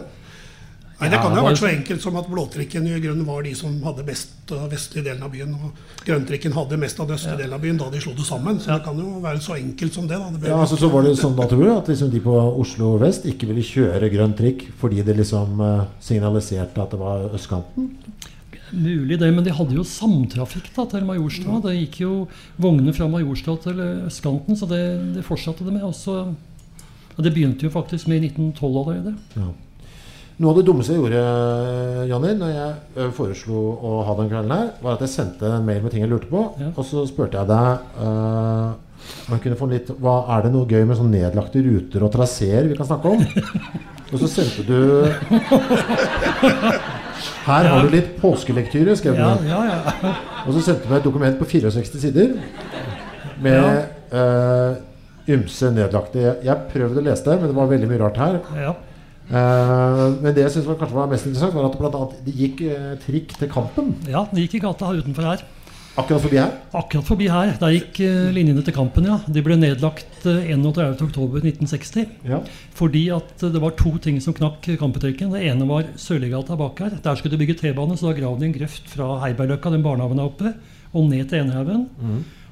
Nei, 1.03 1.11
Det 1.11 1.19
kan 1.19 1.35
jo 1.35 1.43
ha 1.43 1.49
vært 1.49 1.59
så 1.59 1.67
enkelt 1.67 2.03
som 2.05 2.17
at 2.21 2.29
blåtrikken 2.31 2.85
i 2.87 2.99
grunnen 3.03 3.27
var 3.27 3.43
de 3.43 3.53
som 3.59 3.75
hadde 3.83 4.05
best 4.07 4.53
av 4.55 4.69
vestlige 4.71 5.09
delen 5.09 5.25
av 5.27 5.33
byen. 5.33 5.57
Og 5.59 6.05
grønntrikken 6.07 6.55
hadde 6.55 6.79
mest 6.79 7.01
av 7.03 7.09
den 7.09 7.19
østlige 7.19 7.41
delen 7.41 7.57
av 7.57 7.65
byen 7.65 7.81
da 7.81 7.89
de 7.91 8.03
slo 8.05 8.15
det 8.15 8.27
sammen. 8.29 8.61
Så 8.63 8.71
det 8.71 8.85
kan 8.85 9.01
jo 9.03 9.17
være 9.25 9.43
så 9.43 9.57
enkelt 9.59 9.99
som 9.99 10.07
det. 10.07 10.21
da. 10.21 10.31
Det 10.31 10.53
Ja, 10.53 10.61
altså 10.63 10.79
Så 10.79 10.91
var 10.93 11.03
det 11.03 11.17
sånn 11.19 11.35
da, 11.39 11.49
tror 11.51 11.65
du, 11.65 11.71
at 11.75 11.91
liksom 11.91 12.13
de 12.13 12.21
på 12.23 12.37
Oslo 12.63 12.93
vest 13.03 13.27
ikke 13.27 13.51
ville 13.51 13.67
kjøre 13.67 14.13
grønn 14.13 14.37
trikk 14.39 14.69
fordi 14.79 15.03
det 15.03 15.17
liksom 15.19 15.59
eh, 15.61 15.89
signaliserte 16.01 16.83
at 16.83 16.95
det 16.95 17.03
var 17.03 17.27
østkanten? 17.35 17.91
Mulig 18.73 19.19
det, 19.21 19.29
men 19.35 19.45
de 19.45 19.53
hadde 19.53 19.75
jo 19.77 19.85
samtrafikk 19.85 20.71
da, 20.77 20.87
til 20.95 21.05
Majorstua. 21.05 21.59
Det 21.67 21.75
gikk 21.77 21.99
jo 22.07 22.13
vogner 22.63 22.95
fra 22.97 23.11
Majorstua 23.11 23.59
til 23.67 23.83
østkanten, 24.07 24.57
så 24.57 24.71
det, 24.71 24.81
det 25.19 25.27
fortsatte 25.27 25.67
det 25.67 25.75
med. 25.75 25.83
Også, 25.85 26.15
ja, 26.31 27.27
det 27.27 27.35
begynte 27.35 27.67
jo 27.67 27.75
faktisk 27.75 28.09
med 28.09 28.23
i 28.23 28.31
1912 28.31 28.81
allerede. 28.87 29.15
Ja. 29.37 29.51
Noe 30.41 30.55
av 30.55 30.59
det 30.59 30.65
dummeste 30.65 30.95
jeg 30.95 31.03
gjorde, 31.03 31.19
eh, 31.21 32.05
Jonny, 32.09 32.31
når 32.39 32.53
jeg 32.55 32.77
eh, 32.97 33.11
foreslo 33.17 33.65
å 33.85 33.99
ha 34.07 34.15
den 34.17 34.31
kvelden 34.31 34.55
her, 34.55 34.71
var 34.81 34.97
at 34.97 35.05
jeg 35.05 35.13
sendte 35.13 35.51
en 35.51 35.67
mail 35.67 35.83
med 35.85 35.93
ting 35.93 36.05
jeg 36.05 36.11
lurte 36.13 36.31
på. 36.31 36.45
Ja. 36.63 36.71
Og 36.73 36.87
så 36.89 37.05
spurte 37.09 37.37
jeg 37.37 37.51
deg 37.51 37.69
uh, 38.01 38.73
om 39.29 39.41
kunne 39.43 39.59
få 39.59 39.67
litt 39.67 39.89
Hva 39.99 40.15
Er 40.31 40.45
det 40.45 40.53
noe 40.55 40.69
gøy 40.71 40.85
med 40.87 40.95
sånn 40.95 41.11
nedlagte 41.11 41.59
ruter 41.65 42.05
og 42.07 42.13
traseer 42.15 42.69
vi 42.71 42.77
kan 42.79 42.87
snakke 42.87 43.13
om? 43.13 43.25
og 44.13 44.23
så 44.23 44.29
sendte 44.31 44.63
du 44.63 44.79
Her 47.49 47.67
har 47.67 47.83
du 47.83 47.91
litt 47.91 48.15
påskelektyre, 48.23 48.95
skrev 48.99 49.19
du. 49.19 49.23
Ja, 49.23 49.35
ja, 49.47 49.61
ja. 49.67 50.15
Og 50.47 50.55
så 50.55 50.63
sendte 50.63 50.87
du 50.87 50.93
meg 50.93 51.01
et 51.03 51.09
dokument 51.09 51.37
på 51.41 51.49
64 51.51 52.01
sider 52.03 52.37
med 53.43 53.61
uh, 54.15 54.79
ymse 55.31 55.71
nedlagte 55.75 56.23
jeg 56.23 56.57
prøvde 56.73 57.03
å 57.03 57.07
lese 57.07 57.27
det, 57.27 57.37
men 57.41 57.51
det 57.51 57.59
var 57.59 57.71
veldig 57.71 57.91
mye 57.91 58.03
rart 58.07 58.23
her. 58.23 58.41
ja. 58.63 58.75
Eh, 59.33 60.05
men 60.21 60.35
det 60.37 60.45
jeg 60.45 60.55
synes 60.59 60.69
kanskje 60.77 60.99
var 60.99 61.09
mest 61.09 61.27
interessant, 61.29 61.57
var 61.57 61.71
at 61.71 61.97
annet 61.97 62.21
det 62.27 62.37
gikk 62.37 62.63
eh, 62.69 62.93
trikk 63.01 63.33
til 63.39 63.49
Kampen. 63.53 63.95
ja 64.11 64.27
det 64.29 64.45
gikk 64.45 64.61
i 64.61 64.65
gata 64.67 64.93
utenfor 64.93 65.29
her. 65.31 65.45
Akkurat 65.93 66.23
forbi 66.25 66.39
her. 66.41 66.53
Akkurat 66.73 67.05
forbi 67.05 67.27
her. 67.29 67.51
Der 67.61 67.73
gikk 67.75 67.99
eh, 68.05 68.29
linjene 68.33 68.65
til 68.65 68.77
Kampen, 68.77 69.09
ja. 69.09 69.19
De 69.29 69.43
ble 69.45 69.59
nedlagt 69.61 70.25
eh, 70.29 70.53
31.10.1960. 70.55 72.15
Ja. 72.29 72.39
Fordi 72.77 73.03
at 73.13 73.45
det 73.45 73.61
var 73.61 73.75
to 73.77 73.93
ting 74.01 74.21
som 74.25 74.37
knakk 74.37 74.71
Kampetrikken. 74.81 75.35
Det 75.37 75.43
ene 75.49 75.69
var 75.69 75.91
Sørligata 76.01 76.57
bak 76.61 76.81
her. 76.81 76.97
Der 77.05 77.19
skulle 77.21 77.37
de 77.37 77.41
bygge 77.45 77.59
T-bane, 77.61 77.97
så 78.01 78.09
da 78.09 78.17
grav 78.21 78.39
de 78.41 78.49
en 78.49 78.57
grøft 78.57 78.89
fra 78.93 79.19
Heibergløkka, 79.27 79.73
den 79.75 79.85
barnehagen 79.85 80.21
der 80.21 80.31
oppe, 80.33 80.55
og 80.93 81.09
ned 81.13 81.29
til 81.29 81.45
Enerhaugen. 81.45 81.85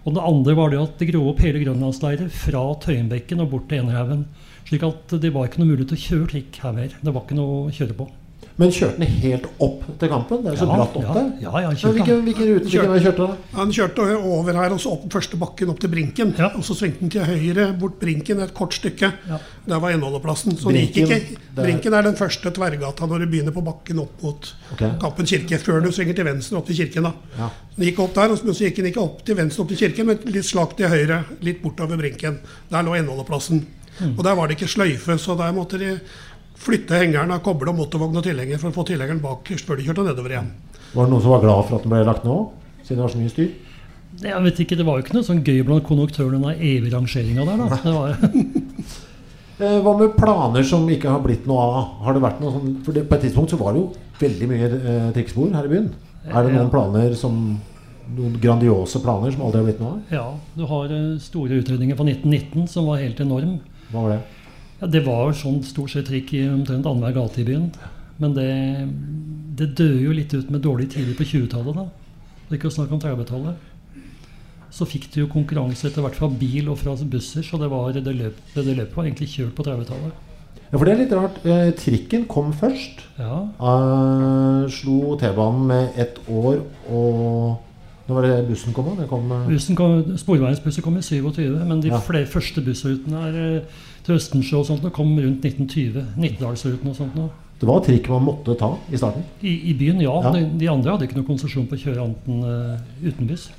Og 0.05 0.17
det 0.17 0.25
andre 0.25 0.57
var 0.57 0.73
det 0.73 0.81
at 0.81 1.01
de 1.01 1.09
grov 1.09 1.33
opp 1.33 1.41
hele 1.45 1.61
grønlandsleiret 1.65 2.33
fra 2.33 2.63
Tøyenbekken 2.85 3.41
og 3.45 3.53
bort 3.53 3.69
til 3.73 3.83
Enerhaugen. 3.85 4.27
Slik 4.69 4.83
at 4.87 5.17
det 5.23 5.33
var 5.35 5.49
ikke 5.49 5.63
noe 5.65 5.73
mulig 5.73 5.89
til 5.91 5.99
å 5.99 6.05
kjøre 6.07 6.31
trikk 6.35 6.63
her 6.63 6.73
mer. 6.77 6.97
Det 7.01 7.15
var 7.15 7.27
ikke 7.27 7.39
noe 7.39 7.61
å 7.67 7.75
kjøre 7.75 7.97
på. 7.99 8.11
Men 8.61 8.69
kjørte 8.77 9.01
den 9.01 9.21
helt 9.23 9.47
opp 9.65 9.85
til 10.01 10.11
Kampen? 10.13 10.41
Det 10.45 10.51
er 10.51 10.57
jo 10.57 10.59
så 10.61 10.67
Ja, 10.69 10.75
bratt 10.77 10.97
opp 10.99 11.05
ja, 11.07 11.13
der. 11.17 11.29
ja, 11.41 11.53
ja, 11.65 11.69
kjørte 11.81 11.93
hvilken, 11.97 12.19
hvilken 12.27 12.49
rute 12.51 12.73
kjørte, 12.73 12.99
kjørte 13.07 13.29
han? 13.31 13.39
Han 13.57 13.71
kjørte 13.73 14.07
over 14.19 14.59
her 14.61 14.75
og 14.75 14.81
så 14.83 14.93
opp 14.93 15.07
første 15.15 15.39
bakken 15.41 15.73
opp 15.73 15.81
til 15.81 15.93
Brinken. 15.95 16.35
Ja. 16.37 16.51
Og 16.59 16.67
så 16.69 16.77
svingte 16.77 17.01
han 17.07 17.13
til 17.15 17.25
høyre 17.25 17.71
bort 17.81 17.97
Brinken 18.03 18.43
et 18.45 18.53
kort 18.57 18.77
stykke. 18.77 19.11
Ja. 19.31 19.39
Der 19.65 19.81
var 19.81 19.95
Innholdeplassen. 19.97 20.59
Så 20.61 20.69
brinken, 20.69 20.93
gikk 20.93 21.09
Brinken, 21.09 21.39
ikke. 21.39 21.57
det 21.57 21.65
Brinken 21.71 21.97
er 21.97 22.09
den 22.11 22.21
første 22.21 22.53
tverrgata 22.61 23.09
når 23.09 23.25
du 23.25 23.31
begynner 23.33 23.57
på 23.57 23.65
bakken 23.65 24.05
opp 24.05 24.21
mot 24.27 24.53
okay. 24.75 24.93
Kampen 25.01 25.33
kirke. 25.33 25.63
Før 25.65 25.81
du 25.81 25.89
svinger 25.97 26.21
til 26.21 26.29
venstre 26.29 26.61
opp 26.61 26.69
til 26.69 26.83
kirken. 26.83 27.09
da. 27.09 27.15
Ja. 27.41 27.51
Den 27.79 27.89
gikk 27.89 28.05
opp 28.05 28.15
der, 28.19 28.37
og 28.37 28.45
så 28.45 28.53
gikk 28.69 28.83
den 28.83 28.93
ikke 28.93 29.07
opp 29.07 29.25
til 29.25 29.41
venstre 29.41 29.65
opp 29.65 29.73
til 29.73 29.81
kirken, 29.87 30.13
men 30.13 30.21
litt 30.37 30.45
slakt 30.53 30.77
til 30.77 30.93
høyre, 30.93 31.23
litt 31.41 31.65
bortover 31.65 31.97
Brinken. 31.97 32.43
Der 32.69 32.85
lå 32.85 33.01
Innholdeplassen. 33.01 33.65
Mm. 34.01 34.15
Og 34.17 34.25
der 34.25 34.37
var 34.39 34.49
det 34.49 34.57
ikke 34.59 34.71
sløyfe, 34.73 35.17
så 35.21 35.37
der 35.39 35.53
måtte 35.57 35.79
de 35.81 35.95
flytte 36.61 36.99
hengeren 37.01 37.31
av 37.33 37.41
koble 37.45 37.71
og 37.73 37.79
motorvogn 37.79 38.17
og 38.21 38.25
tilhenger 38.27 38.59
for 38.61 38.71
å 38.73 38.77
få 38.81 38.85
tilhengeren 38.91 39.21
bak 39.25 39.49
før 39.65 39.77
de 39.81 39.87
kjørte 39.87 40.05
nedover 40.11 40.35
igjen. 40.35 40.51
Var 40.93 41.05
det 41.07 41.13
noen 41.15 41.23
som 41.25 41.31
var 41.37 41.45
glad 41.45 41.67
for 41.69 41.77
at 41.79 41.85
den 41.87 41.93
ble 41.95 42.05
lagt 42.09 42.25
ned 42.27 42.33
òg? 42.35 42.49
Siden 42.83 42.97
det 42.99 43.05
var 43.05 43.13
så 43.15 43.21
mye 43.21 43.33
styr? 43.35 43.51
Jeg 44.21 44.43
vet 44.45 44.59
ikke, 44.65 44.77
Det 44.77 44.85
var 44.85 44.99
jo 44.99 45.05
ikke 45.05 45.15
noe 45.15 45.25
sånn 45.29 45.45
gøy 45.47 45.61
blant 45.65 45.85
konduktørene, 45.87 46.41
den 46.43 46.65
evige 46.67 46.97
rangeringa 46.97 47.45
der. 47.47 47.57
da. 47.63 47.79
Det 47.85 47.95
var, 47.95 48.17
Eh, 49.61 49.77
hva 49.85 49.93
med 49.93 50.15
planer 50.17 50.65
som 50.65 50.87
ikke 50.89 51.11
har 51.13 51.21
blitt 51.21 51.45
noe 51.45 51.61
av? 51.61 51.81
Har 52.07 52.15
det 52.17 52.23
vært 52.25 52.39
noe 52.41 52.53
sånn 52.55 52.71
For 52.81 52.97
det, 52.97 53.03
på 53.11 53.17
et 53.19 53.27
tidspunkt 53.27 53.53
så 53.53 53.59
var 53.61 53.75
det 53.77 53.83
jo 53.83 53.91
veldig 54.23 54.47
mye 54.49 54.69
eh, 54.73 55.09
trikkespor 55.13 55.51
her 55.53 55.67
i 55.69 55.73
byen. 55.75 55.91
Er 56.31 56.47
det 56.47 56.55
noen 56.55 56.71
planer 56.73 57.13
som 57.19 57.59
Noen 58.11 58.39
grandiose 58.43 58.99
planer 59.05 59.31
som 59.31 59.43
aldri 59.47 59.61
har 59.61 59.67
blitt 59.69 59.83
noe 59.85 59.91
av? 59.93 59.99
ja, 60.17 60.25
Du 60.57 60.65
har 60.67 60.91
eh, 60.97 61.19
store 61.23 61.61
utredninger 61.61 61.95
fra 61.99 62.07
1919 62.09 62.65
som 62.73 62.89
var 62.89 63.03
helt 63.05 63.21
enorm. 63.23 63.59
Hva 63.91 64.05
var 64.05 64.15
det? 64.15 64.21
Ja, 64.81 64.87
Det 64.87 65.03
var 65.07 65.33
sånn 65.37 65.63
stort 65.67 65.93
sett 65.93 66.09
trikk 66.09 66.33
i 66.39 66.47
omtrent 66.49 66.87
annenhver 66.87 67.19
gate 67.19 67.43
i 67.43 67.49
byen. 67.49 67.71
Men 68.21 68.37
det, 68.37 68.51
det 69.57 69.73
døde 69.79 70.05
jo 70.05 70.15
litt 70.17 70.33
ut 70.37 70.51
med 70.53 70.63
dårlige 70.65 70.97
tider 70.97 71.17
på 71.17 71.27
20-tallet. 71.27 71.77
da. 71.77 71.87
er 72.49 72.59
Ikke 72.59 72.71
å 72.71 72.75
snakke 72.75 72.97
om 72.97 73.03
30-tallet. 73.03 73.69
Så 74.71 74.87
fikk 74.87 75.09
du 75.11 75.23
jo 75.25 75.31
konkurranse 75.31 75.89
etter 75.89 76.05
hvert 76.05 76.19
fra 76.19 76.29
bil 76.31 76.69
og 76.71 76.79
fra 76.79 76.95
busser, 77.03 77.43
så 77.43 77.59
det, 77.59 77.71
var, 77.73 77.91
det, 77.97 78.13
løp, 78.15 78.37
det 78.55 78.77
løpet 78.77 78.97
var 78.97 79.09
egentlig 79.09 79.33
kjørt 79.33 79.57
på 79.57 79.67
30-tallet. 79.67 80.27
Ja, 80.71 80.79
for 80.79 80.87
det 80.87 80.93
er 80.93 81.01
litt 81.01 81.15
rart. 81.17 81.39
Eh, 81.43 81.73
trikken 81.75 82.29
kom 82.31 82.53
først. 82.55 83.03
Ja. 83.19 83.41
Eh, 83.59 84.69
slo 84.71 85.17
T-banen 85.19 85.65
med 85.67 85.99
ett 85.99 86.21
år 86.31 86.61
og 86.87 87.17
Når 88.11 88.17
var 88.19 88.27
det 88.27 88.49
bussen 88.49 88.75
kom? 88.75 88.89
Det 88.99 89.07
kom 89.11 89.31
eh, 89.37 89.45
Bussen 89.53 89.79
kom, 89.79 90.01
Sporveiensbusser 90.19 90.83
kom 90.83 90.99
i 90.99 91.05
27, 91.07 91.61
men 91.69 91.81
de 91.85 91.93
Ja. 91.93 92.01
flere 92.03 92.27
første 92.27 92.65
bussrutene 92.67 93.23
er, 93.29 93.39
eh, 93.61 93.85
til 94.05 94.19
Østensjø 94.19 94.59
og 94.59 94.67
sånt, 94.67 94.91
kom 94.97 95.15
rundt 95.15 95.47
1920. 95.47 96.05
Nittedalsruten 96.19 96.91
og 96.91 96.97
sånt. 96.99 97.15
nå. 97.15 97.31
Det 97.61 97.69
var 97.69 97.81
trikk 97.85 98.09
man 98.09 98.25
måtte 98.25 98.57
ta 98.59 98.73
i 98.91 98.97
starten. 98.97 99.23
I, 99.43 99.71
I 99.71 99.75
byen, 99.77 100.01
ja. 100.01 100.17
Ja. 100.25 100.33
De, 100.33 100.47
de 100.59 100.69
andre 100.73 100.95
hadde 100.97 101.07
ikke 101.07 101.21
noen 101.21 101.29
konsesjon 101.29 101.69
på 101.69 101.77
å 101.77 101.83
kjøre 101.83 102.03
annet 102.03 102.29
enn 102.29 103.21
uh, 103.21 103.29
buss. 103.29 103.51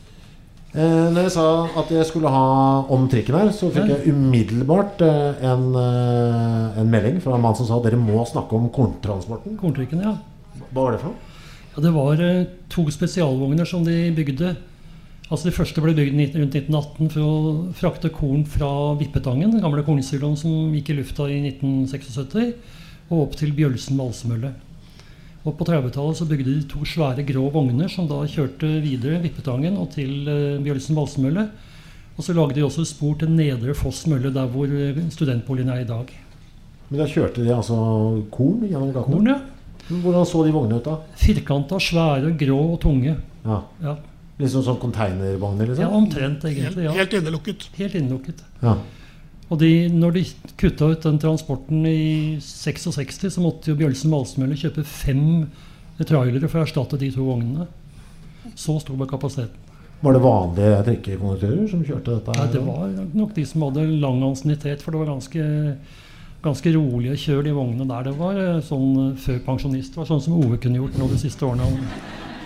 Eh, 0.72 1.08
når 1.12 1.26
jeg 1.26 1.32
sa 1.36 1.46
at 1.82 1.90
jeg 1.92 2.06
skulle 2.08 2.30
ha 2.32 2.44
om 2.96 3.10
trikken 3.12 3.36
her, 3.36 3.50
så 3.52 3.68
fikk 3.76 3.90
jeg 3.92 4.14
umiddelbart 4.14 5.02
eh, 5.04 5.42
en, 5.50 5.66
eh, 5.76 6.78
en 6.80 6.94
melding 6.94 7.18
fra 7.24 7.36
en 7.36 7.44
mann 7.44 7.58
som 7.60 7.68
sa 7.68 7.76
at 7.76 7.90
dere 7.90 8.00
må 8.00 8.24
snakke 8.30 8.56
om 8.56 8.70
korntransporten. 8.72 9.58
Korntrikken, 9.60 10.00
ja. 10.06 10.14
Hva 10.72 10.86
var 10.86 10.96
det 10.96 11.02
for 11.02 11.12
noe? 11.12 11.31
Ja. 11.76 11.82
Det 11.82 11.94
var 11.96 12.22
eh, 12.22 12.50
to 12.72 12.86
spesialvogner 12.92 13.68
som 13.68 13.86
de 13.88 14.12
bygde. 14.16 14.56
Altså 15.32 15.48
De 15.48 15.56
første 15.56 15.82
ble 15.84 15.94
bygd 15.96 16.18
rundt 16.36 16.58
1918 16.60 17.12
for 17.14 17.24
å 17.24 17.36
frakte 17.78 18.12
korn 18.12 18.44
fra 18.44 18.72
Vippetangen, 19.00 19.54
den 19.54 19.64
gamle 19.64 19.86
kornsiloen 19.88 20.36
som 20.40 20.74
gikk 20.76 20.92
i 20.92 20.98
lufta 20.98 21.30
i 21.32 21.40
1976, 21.54 22.52
og 23.12 23.24
opp 23.24 23.38
til 23.40 23.56
Bjølsen 23.56 24.00
valsemølle. 24.00 24.52
Og 25.42 25.56
På 25.58 25.66
30-tallet 25.66 26.20
så 26.20 26.28
bygde 26.30 26.52
de 26.52 26.68
to 26.70 26.84
svære 26.86 27.24
grå 27.26 27.48
vogner 27.54 27.90
som 27.90 28.10
da 28.10 28.20
kjørte 28.30 28.68
videre 28.84 29.22
Vippetangen 29.24 29.80
og 29.80 29.94
til 29.96 30.28
eh, 30.28 30.60
Bjølsen 30.62 31.00
valsemølle. 31.00 31.48
Og 32.18 32.26
så 32.28 32.36
lagde 32.36 32.60
de 32.60 32.66
også 32.68 32.84
spor 32.86 33.16
til 33.18 33.32
Nedre 33.32 33.74
Foss 33.78 34.04
mølle, 34.12 34.34
der 34.36 34.52
hvor 34.52 34.68
eh, 34.68 35.00
studentboligen 35.16 35.72
er 35.74 35.82
i 35.82 35.88
dag. 35.88 36.12
Men 36.92 37.00
da 37.00 37.08
kjørte 37.08 37.42
de 37.42 37.56
altså 37.56 37.80
korn 38.36 38.68
gjennom 38.68 38.92
gatene? 38.92 39.16
Korn, 39.16 39.32
ja. 39.32 39.40
Hvordan 40.04 40.26
så 40.30 40.46
de 40.46 40.54
vognene 40.56 40.80
ut 40.80 40.88
da? 40.88 40.96
Firkanta, 41.20 41.80
svære, 41.82 42.32
grå 42.40 42.58
og 42.74 42.80
tunge. 42.84 43.18
Ja, 43.46 43.62
Ja, 43.84 43.98
Liksom 44.42 44.64
sånn 44.66 44.80
containervogner, 44.82 45.68
ja 45.68 45.74
liksom? 45.76 45.94
omtrent 45.94 46.46
egentlig. 46.50 46.86
ja. 46.88 46.92
helt 46.96 47.14
innelukket. 47.14 47.68
Helt 47.78 47.94
innelukket. 48.00 48.40
Ja. 48.64 48.78
Og 49.52 49.60
de, 49.60 49.90
når 49.94 50.14
de 50.16 50.24
kutta 50.58 50.88
ut 50.94 51.04
den 51.04 51.20
transporten 51.22 51.84
i 51.86 52.38
66, 52.42 53.28
så 53.36 53.44
måtte 53.44 53.70
jo 53.70 53.76
Bjølsen 53.78 54.10
Valsemølle 54.14 54.58
kjøpe 54.58 54.86
fem 54.88 55.50
trailere 56.02 56.48
for 56.50 56.62
å 56.62 56.66
erstatte 56.66 56.98
de 56.98 57.12
to 57.14 57.26
vognene. 57.28 57.68
Så 58.58 58.80
stor 58.82 58.98
var 58.98 59.12
kapasiteten. 59.12 59.68
Var 60.02 60.16
det 60.18 60.22
vanlige 60.24 60.78
trikkekonduktører 60.88 61.68
som 61.70 61.84
kjørte 61.86 62.16
dette? 62.16 62.34
Nei, 62.40 62.48
det 62.56 62.62
var 62.66 62.96
nok 63.14 63.36
de 63.36 63.44
som 63.46 63.68
hadde 63.68 63.84
lang 64.02 64.24
ansiennitet, 64.26 64.82
for 64.82 64.96
det 64.96 65.04
var 65.04 65.12
ganske, 65.12 65.44
ganske 66.42 66.74
rolige 66.76 67.18
kjør, 67.26 67.44
de 67.46 67.54
vognene 67.56 67.88
der. 67.90 68.10
Det 68.10 68.16
var 68.18 68.40
eh, 68.42 68.64
sånn 68.66 68.90
eh, 69.04 69.14
før 69.22 69.38
pensjonist. 69.46 69.94
Det 69.94 70.02
var 70.02 70.10
sånn 70.10 70.24
som 70.26 70.40
Ove 70.40 70.58
kunne 70.62 70.82
gjort 70.82 70.98
nå 71.00 71.12
de 71.12 71.22
siste 71.22 71.46
årene. 71.48 71.70
Han- 71.70 71.86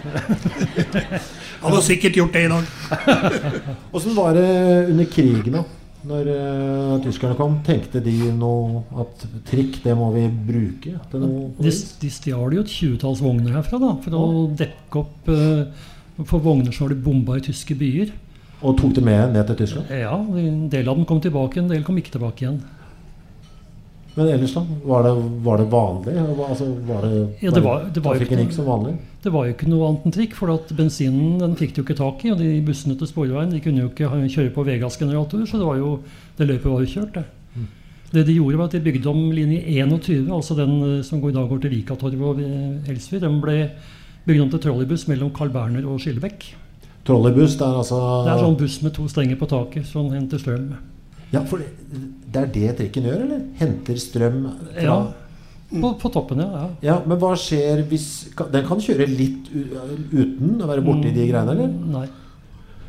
hadde 1.64 1.82
sikkert 1.86 2.20
gjort 2.20 2.36
det 2.36 2.44
i 2.46 2.52
dag. 2.52 2.68
Åssen 3.96 4.14
var 4.18 4.36
det 4.38 4.46
under 4.92 5.08
krigen, 5.10 5.58
da? 5.58 5.64
Når 6.06 6.28
uh, 6.30 6.92
tyskerne 7.02 7.34
kom, 7.34 7.56
tenkte 7.66 7.98
de 8.06 8.14
nå 8.38 8.52
at 9.02 9.24
trikk, 9.48 9.80
det 9.82 9.96
må 9.98 10.12
vi 10.14 10.28
bruke 10.30 10.92
til 11.10 11.24
noe? 11.24 11.48
De, 11.58 11.72
de 12.04 12.12
stjal 12.14 12.54
jo 12.54 12.62
et 12.62 12.70
tjuetalls 12.70 13.24
vogner 13.26 13.56
herfra 13.58 13.80
da, 13.82 13.96
for 14.04 14.20
å 14.20 14.28
dekke 14.54 15.02
opp 15.02 15.32
uh, 15.34 15.66
for 16.22 16.44
vogner 16.46 16.76
som 16.76 16.86
var 16.86 16.94
bomba 17.08 17.40
i 17.40 17.44
tyske 17.48 17.74
byer. 17.80 18.14
Og 18.62 18.78
tok 18.80 18.94
det 19.00 19.04
med 19.06 19.34
ned 19.34 19.50
til 19.50 19.58
Tyskland? 19.64 19.90
Ja, 19.98 20.14
En 20.16 20.68
del 20.70 20.88
av 20.88 21.00
dem 21.00 21.10
kom 21.10 21.20
tilbake, 21.26 21.60
en 21.60 21.74
del 21.74 21.82
kom 21.88 21.98
ikke 22.00 22.14
tilbake 22.20 22.46
igjen. 22.46 22.62
Men 24.16 24.30
ellers, 24.32 24.54
da? 24.56 24.62
Var 24.88 25.04
det, 25.04 25.12
var 25.44 25.58
det 25.60 25.66
vanlig? 25.72 26.14
Altså, 26.48 26.66
var 26.88 27.02
det, 27.04 27.36
Ja, 27.42 27.52
det 27.52 27.64
var- 27.64 27.84
det 27.94 28.04
var 28.04 28.16
ikke- 28.16 28.38
gikk 28.38 28.66
vanlig? 28.66 28.98
Det 29.22 29.32
var 29.34 29.46
jo 29.46 29.54
ikke 29.54 29.68
noe 29.68 29.88
annet 29.90 30.06
enn 30.06 30.12
trikk, 30.14 30.34
for 30.34 30.52
at 30.54 30.70
bensinen 30.70 31.38
den 31.40 31.56
fikk 31.56 31.74
de 31.74 31.82
jo 31.82 31.84
ikke 31.84 31.98
tak 31.98 32.24
i. 32.26 32.32
Og 32.32 32.38
de 32.38 32.62
bussene 32.62 32.98
til 32.98 33.08
Sporveien 33.08 33.50
de 33.52 33.60
kunne 33.60 33.82
jo 33.82 33.90
ikke 33.90 34.08
kjøre 34.08 34.54
på 34.54 34.64
Vegas-generator, 34.66 35.44
så 35.46 35.60
det 35.60 35.66
var 35.66 35.76
jo, 35.78 36.00
det 36.38 36.48
løpet 36.48 36.72
var 36.72 36.80
jo 36.80 36.86
kjørt. 37.02 37.14
Det. 37.14 37.26
det 38.14 38.26
de 38.28 38.36
gjorde, 38.36 38.58
var 38.58 38.66
at 38.66 38.72
de 38.72 38.80
bygde 38.80 39.08
om 39.08 39.32
linje 39.32 39.62
21, 39.68 40.30
altså 40.32 40.56
den 40.56 41.00
eh, 41.00 41.02
som 41.04 41.20
går, 41.20 41.30
i 41.30 41.34
dag 41.34 41.50
går 41.50 41.62
til 41.62 41.72
Vikatorv 41.72 42.22
og 42.22 42.40
eh, 42.40 42.90
Elsfyr. 42.90 43.20
Den 43.20 43.42
ble 43.42 43.72
bygd 44.26 44.42
om 44.42 44.50
til 44.50 44.60
trolleybuss 44.60 45.08
mellom 45.10 45.32
Carl 45.34 45.50
Berner 45.50 45.84
og 45.86 46.00
Skillebekk. 46.00 46.54
Trolleybuss, 47.04 47.58
det 47.58 47.62
er 47.68 47.76
altså 47.76 48.24
Det 48.24 48.32
er 48.34 48.46
sånn 48.46 48.58
buss 48.58 48.82
med 48.82 48.94
to 48.94 49.08
stenger 49.08 49.36
på 49.36 49.48
taket 49.50 49.86
som 49.86 50.10
henter 50.10 50.38
strøm. 50.40 50.70
Ja, 51.36 51.44
for 51.50 51.62
det, 51.62 51.70
det 52.32 52.42
er 52.42 52.50
det 52.56 52.74
trikken 52.80 53.06
gjør, 53.10 53.22
eller? 53.28 53.44
Henter 53.60 54.00
strøm 54.02 54.42
fra 54.72 54.84
Ja, 54.88 54.98
på, 55.76 55.90
på 56.00 56.12
toppen, 56.14 56.40
ja. 56.44 56.48
ja. 56.62 56.68
Ja, 56.88 56.96
Men 57.10 57.18
hva 57.20 57.32
skjer 57.40 57.82
hvis 57.90 58.06
Den 58.54 58.68
kan 58.68 58.80
kjøre 58.84 59.08
litt 59.10 59.50
uten 59.52 60.62
å 60.62 60.68
være 60.70 60.84
borti 60.86 61.12
de 61.16 61.26
greiene, 61.30 61.52
eller? 61.56 61.74
Nei. 61.96 62.06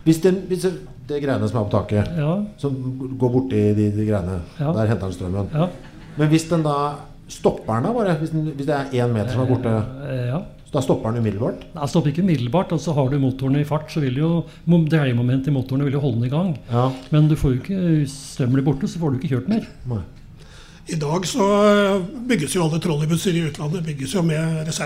Hvis, 0.06 0.20
den, 0.22 0.36
hvis 0.50 0.62
det, 0.68 0.72
det 1.08 1.18
greiene 1.24 1.48
som 1.50 1.60
er 1.62 1.66
på 1.66 1.72
taket, 1.74 2.12
Ja, 2.20 2.36
som 2.62 2.76
går 3.18 3.32
borti 3.40 3.62
de, 3.78 3.88
de 3.96 4.06
greiene, 4.06 4.40
Ja. 4.60 4.72
der 4.76 4.92
henter 4.92 5.08
den 5.10 5.16
strømmen. 5.18 5.48
ja. 5.54 5.68
Men 6.16 6.30
hvis 6.32 6.46
den 6.48 6.62
da 6.64 6.76
Stopper 7.28 7.80
den 7.80 7.88
da 7.88 7.90
bare? 7.92 8.12
Hvis, 8.20 8.30
den, 8.30 8.44
hvis 8.54 8.66
det 8.68 8.74
er 8.76 8.92
én 9.02 9.10
meter 9.10 9.32
som 9.34 9.40
er 9.42 9.48
borte, 9.50 9.72
eh, 10.06 10.28
ja. 10.30 10.36
Da 10.76 10.82
stopper 10.84 11.12
den 11.16 11.22
umiddelbart? 11.24 11.62
Nei, 11.74 11.86
stopper 11.90 12.12
ikke 12.12 12.22
umiddelbart. 12.26 12.72
og 12.76 12.80
så 12.84 12.94
Har 12.96 13.08
du 13.10 13.18
motorene 13.22 13.60
i 13.64 13.68
fart, 13.68 13.88
så 13.92 14.00
vil 14.04 14.20
jo 14.20 14.30
mo- 14.68 14.82
dreiemomentet 14.88 15.48
i 15.50 15.56
motorene 15.56 15.88
vil 15.88 15.96
jo 15.98 16.04
holde 16.04 16.20
den 16.20 16.28
i 16.28 16.34
gang. 16.36 16.52
Ja. 16.70 16.90
Men 17.10 17.28
du 17.28 17.36
får 17.36 17.54
jo 17.56 17.60
ikke, 17.62 18.06
strømmen 18.12 18.58
blir 18.60 18.68
borte, 18.68 18.86
så 18.90 19.00
får 19.02 19.12
du 19.16 19.18
ikke 19.20 19.32
kjørt 19.34 19.48
mer. 19.52 19.66
Nei. 19.90 20.02
I 20.88 20.94
dag 21.02 21.24
så 21.26 21.42
bygges 22.28 22.54
jo 22.54 22.62
alle 22.62 22.78
trolleybusser 22.78 23.34
i 23.34 23.46
utlandet 23.50 23.82
bygges 23.88 24.12
jo 24.14 24.22
med 24.22 24.66
reserve. 24.68 24.85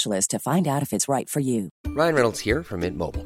to 0.29 0.39
find 0.39 0.67
out 0.67 0.81
if 0.81 0.93
it's 0.93 1.07
right 1.07 1.29
for 1.29 1.39
you. 1.39 1.69
Ryan 1.87 2.15
Reynolds 2.15 2.39
here 2.39 2.63
from 2.63 2.79
Mint 2.81 2.97
Mobile. 2.97 3.25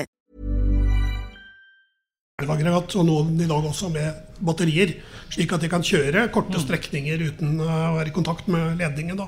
Og 2.49 3.05
noen 3.07 3.35
i 3.41 3.49
dag 3.49 3.65
også 3.65 3.89
med 3.93 4.37
batterier, 4.41 4.95
slik 5.31 5.53
at 5.53 5.61
de 5.61 5.69
kan 5.71 5.83
kjøre 5.85 6.29
korte 6.33 6.59
strekninger 6.59 7.21
uten 7.31 7.59
å 7.61 7.95
være 7.97 8.09
i 8.09 8.15
kontakt 8.15 8.47
med 8.51 8.79
ledningen. 8.79 9.17
Da. 9.17 9.27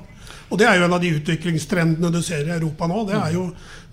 Og 0.50 0.58
Det 0.58 0.66
er 0.68 0.78
jo 0.78 0.84
en 0.86 0.94
av 0.94 1.00
de 1.02 1.12
utviklingstrendene 1.16 2.10
du 2.12 2.20
ser 2.22 2.46
i 2.46 2.54
Europa 2.54 2.86
nå. 2.86 3.04
Det 3.08 3.16
er 3.16 3.36
jo 3.36 3.46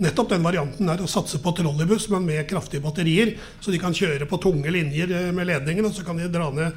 nettopp 0.03 0.33
den 0.33 0.43
varianten 0.43 0.89
der 0.89 1.03
å 1.03 1.09
satse 1.09 1.39
på 1.41 1.53
trolleybuss, 1.57 2.09
men 2.11 2.25
med 2.27 2.47
kraftige 2.49 2.83
batterier. 2.83 3.35
Så 3.59 3.71
de 3.71 3.79
kan 3.81 3.95
kjøre 3.95 4.27
på 4.29 4.41
tunge 4.41 4.73
linjer 4.73 5.13
eh, 5.15 5.29
med 5.35 5.47
ledningen, 5.47 5.87
og 5.87 5.95
så 5.95 6.05
kan 6.05 6.19
de 6.19 6.29
dra 6.31 6.49
ned 6.53 6.75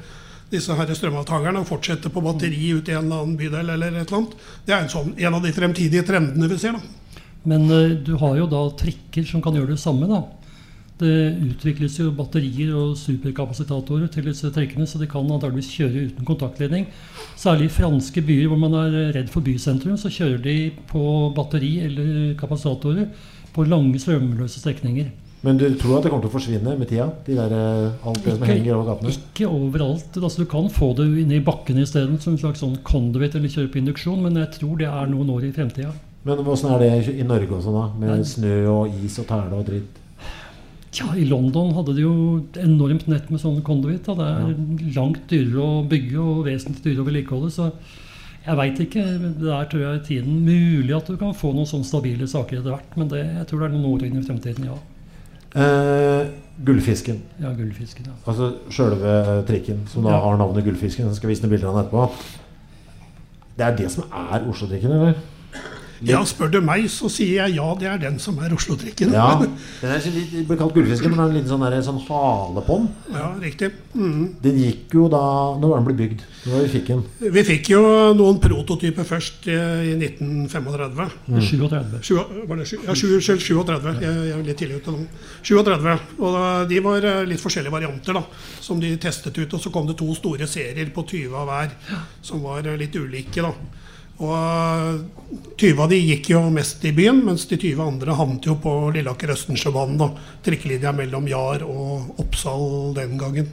disse 0.51 0.73
her 0.77 0.91
strømavtakerne 0.93 1.63
og 1.63 1.67
fortsette 1.67 2.11
på 2.13 2.21
batteri 2.21 2.69
ut 2.77 2.87
i 2.87 2.93
en 2.93 3.07
eller 3.07 3.23
annen 3.23 3.37
bydel 3.39 3.71
eller 3.73 3.95
et 3.97 4.05
eller 4.05 4.19
annet. 4.19 4.35
Det 4.65 4.75
er 4.75 4.83
en, 4.83 4.91
sånn, 4.93 5.15
en 5.17 5.37
av 5.39 5.43
de 5.43 5.53
fremtidige 5.55 6.05
trendene 6.07 6.49
vi 6.51 6.59
ser. 6.61 6.77
da. 6.77 7.21
Men 7.49 7.69
eh, 7.69 7.97
du 8.05 8.15
har 8.21 8.39
jo 8.39 8.49
da 8.49 8.63
trikker 8.79 9.27
som 9.27 9.43
kan 9.43 9.57
gjøre 9.57 9.75
det 9.75 9.81
samme. 9.81 10.09
da. 10.09 10.23
Det 10.95 11.35
utvikles 11.43 11.97
jo 11.99 12.13
batterier 12.15 12.71
og 12.79 12.93
superkapasitatorer 12.95 14.07
til 14.13 14.29
disse 14.29 14.47
trekkene, 14.55 14.87
så 14.87 15.01
de 15.01 15.09
kan 15.11 15.27
antageligvis 15.27 15.73
kjøre 15.75 16.05
uten 16.11 16.27
kontaktledning. 16.27 16.87
Særlig 17.35 17.67
i 17.67 17.75
franske 17.81 18.23
byer 18.23 18.47
hvor 18.47 18.61
man 18.61 18.77
er 18.79 19.11
redd 19.17 19.33
for 19.33 19.43
bysentrum, 19.43 19.97
så 19.99 20.11
kjører 20.13 20.39
de 20.45 20.55
på 20.87 21.03
batteri 21.35 21.73
eller 21.83 22.37
kapasitatorer 22.39 23.09
på 23.55 23.67
lange 23.67 23.99
strømløse 23.99 24.63
strekninger. 24.63 25.11
Men 25.45 25.59
du 25.59 25.67
tror 25.77 25.99
at 25.99 26.05
det 26.05 26.09
kommer 26.13 26.25
til 26.25 26.31
å 26.31 26.33
forsvinne 26.33 26.77
med 26.79 26.89
tida? 26.89 27.09
De 27.27 27.35
der, 27.37 27.51
eh, 27.53 28.07
alt 28.07 28.23
det 28.23 28.37
som 28.37 28.47
henger 28.49 28.77
over 28.77 28.87
gatene? 28.87 29.11
Ikke 29.13 29.49
overalt. 29.51 30.17
Altså, 30.17 30.41
du 30.41 30.49
kan 30.49 30.71
få 30.73 30.95
det 30.97 31.05
inne 31.21 31.37
i 31.37 31.43
bakken 31.43 31.77
isteden, 31.83 32.17
som 32.21 32.33
en 32.33 32.39
slags 32.41 32.63
sånn 32.63 32.79
conduit 32.87 33.35
eller 33.35 33.51
kjøre 33.51 33.69
på 33.69 33.83
induksjon, 33.83 34.23
men 34.23 34.39
jeg 34.41 34.55
tror 34.57 34.79
det 34.79 34.87
er 34.89 35.11
noen 35.11 35.29
år 35.35 35.45
i 35.45 35.51
fremtida. 35.53 35.91
Men 36.25 36.41
åssen 36.41 36.71
er 36.73 36.81
det 36.81 37.19
i 37.19 37.27
Norge 37.27 37.59
også, 37.59 37.75
da? 37.75 37.85
Med 37.99 38.25
snø 38.25 38.55
og 38.71 39.05
is 39.05 39.19
og 39.21 39.27
tæle 39.29 39.53
og 39.59 39.67
dritt? 39.67 40.01
Ja, 40.95 41.09
I 41.19 41.25
London 41.27 41.73
hadde 41.75 41.93
de 41.97 42.03
jo 42.05 42.13
enormt 42.61 43.07
nett 43.11 43.29
med 43.33 43.41
sånne 43.41 43.63
conduit. 43.67 44.05
Da. 44.07 44.13
Det 44.15 44.27
er 44.31 44.93
langt 44.95 45.25
dyrere 45.31 45.63
å 45.65 45.83
bygge 45.91 46.19
og 46.21 46.45
vesentlig 46.47 46.83
dyrere 46.85 47.03
å 47.03 47.07
vedlikeholde. 47.09 47.49
Så 47.51 47.71
jeg 48.45 48.55
veit 48.61 48.79
ikke. 48.85 49.03
Der 49.41 49.67
tror 49.71 49.81
jeg 49.83 50.03
tiden 50.07 50.37
mulig 50.45 50.95
at 50.95 51.09
du 51.11 51.17
kan 51.19 51.33
få 51.35 51.51
noen 51.55 51.67
sånne 51.67 51.89
stabile 51.89 52.27
saker 52.31 52.61
etter 52.61 52.71
hvert. 52.77 52.95
Men 52.95 53.11
det, 53.11 53.25
jeg 53.25 53.47
tror 53.49 53.59
det 53.65 53.67
er 53.71 53.75
noen 53.75 53.89
år 53.91 54.07
inn 54.07 54.21
i 54.21 54.25
fremtiden, 54.27 54.69
ja. 54.71 54.77
Eh, 55.55 56.29
gullfisken. 56.67 57.19
Ja, 57.43 57.51
gullfisken, 57.55 58.07
ja. 58.11 58.15
Altså 58.27 58.53
sjølve 58.71 59.43
trikken, 59.47 59.83
som 59.91 60.03
da 60.03 60.15
Ja. 60.15 60.19
har 60.23 60.37
navnet 60.39 60.63
Gullfisken. 60.65 61.07
Jeg 61.07 61.15
skal 61.19 61.29
vise 61.29 61.43
noen 61.43 61.51
bilder 61.55 61.69
av 61.69 61.75
den 61.75 61.85
etterpå. 61.85 62.09
Det 63.57 63.63
er 63.67 63.75
det 63.83 63.91
som 63.91 64.03
er 64.11 64.47
Oslo-trikken, 64.51 64.91
eller? 64.91 65.15
Ja, 66.09 66.21
spør 66.27 66.51
du 66.53 66.59
meg, 66.65 66.85
så 66.91 67.09
sier 67.11 67.41
jeg 67.45 67.55
ja, 67.57 67.65
det 67.79 67.87
er 67.89 67.97
den 68.01 68.19
som 68.21 68.37
er 68.43 68.53
Oslo-trikken. 68.55 69.13
Ja. 69.15 69.27
Den 69.81 69.91
er 69.91 70.05
litt, 70.05 70.31
det 70.33 70.43
blir 70.47 70.57
kalt 70.59 70.73
Gullfisken, 70.75 71.11
men 71.11 71.17
det 71.19 71.25
er 71.25 71.29
en 71.31 71.35
liten 71.39 71.51
sånn, 71.51 71.63
der, 71.65 71.75
sånn 71.85 71.99
hale 72.07 72.61
på 72.65 72.77
den. 72.79 72.87
Ja, 73.15 73.27
riktig. 73.41 73.71
Mm. 73.95 74.23
Den 74.43 74.57
gikk 74.59 74.91
jo 74.97 75.05
da 75.11 75.21
Når 75.59 75.69
var 75.71 75.77
den 75.79 75.85
ble 75.87 75.95
bygd? 75.99 76.23
Når 76.45 76.63
vi 76.65 76.71
fikk 76.73 76.89
den? 76.91 77.03
Vi 77.35 77.43
fikk 77.47 77.69
jo 77.71 77.81
noen 78.17 78.39
prototyper 78.43 79.07
først 79.07 79.47
eh, 79.51 79.85
i 79.91 79.93
1935. 79.97 81.15
Mm. 81.29 81.39
37. 81.41 81.95
Sju- 82.05 82.17
var 82.49 82.59
det 82.59 82.67
ja, 82.73 82.95
sju- 82.97 83.15
unnskyld, 83.15 83.41
37. 83.45 83.95
Jeg, 84.03 84.17
jeg 84.29 84.35
er 84.35 84.43
litt 84.49 84.59
tidlig 84.61 84.81
ute 84.81 84.93
nå. 84.95 85.05
37. 85.47 85.89
Og 86.19 86.35
da, 86.35 86.43
de 86.69 86.81
var 86.85 87.07
eh, 87.11 87.21
litt 87.29 87.41
forskjellige 87.43 87.73
varianter 87.73 88.19
da, 88.19 88.25
som 88.63 88.81
de 88.83 88.93
testet 89.01 89.37
ut. 89.41 89.55
Og 89.57 89.63
så 89.63 89.71
kom 89.73 89.87
det 89.89 89.97
to 90.01 90.09
store 90.17 90.47
serier 90.49 90.91
på 90.95 91.05
20 91.07 91.39
av 91.41 91.49
hver, 91.49 91.73
som 92.25 92.43
var 92.45 92.65
eh, 92.67 92.77
litt 92.81 92.95
ulike. 92.99 93.41
da. 93.45 93.53
Og 94.23 94.31
eh, 94.35 95.01
20 95.59 95.83
av 95.83 95.91
de 95.91 95.99
gikk 95.99 96.31
jo 96.31 96.45
mest 96.53 96.83
i 96.87 96.93
byen, 96.95 97.19
mens 97.27 97.43
de 97.49 97.57
20 97.59 97.83
andre 97.83 98.15
havnet 98.15 98.47
jo 98.47 98.55
på 98.61 98.73
Lilleaker-Østensjøbanen. 98.95 99.99
da, 99.99 100.09
Trikkelinja 100.45 100.93
mellom 100.95 101.27
Jar 101.27 101.65
og 101.67 102.21
Oppsal 102.23 102.93
den 102.95 103.17
gangen. 103.19 103.51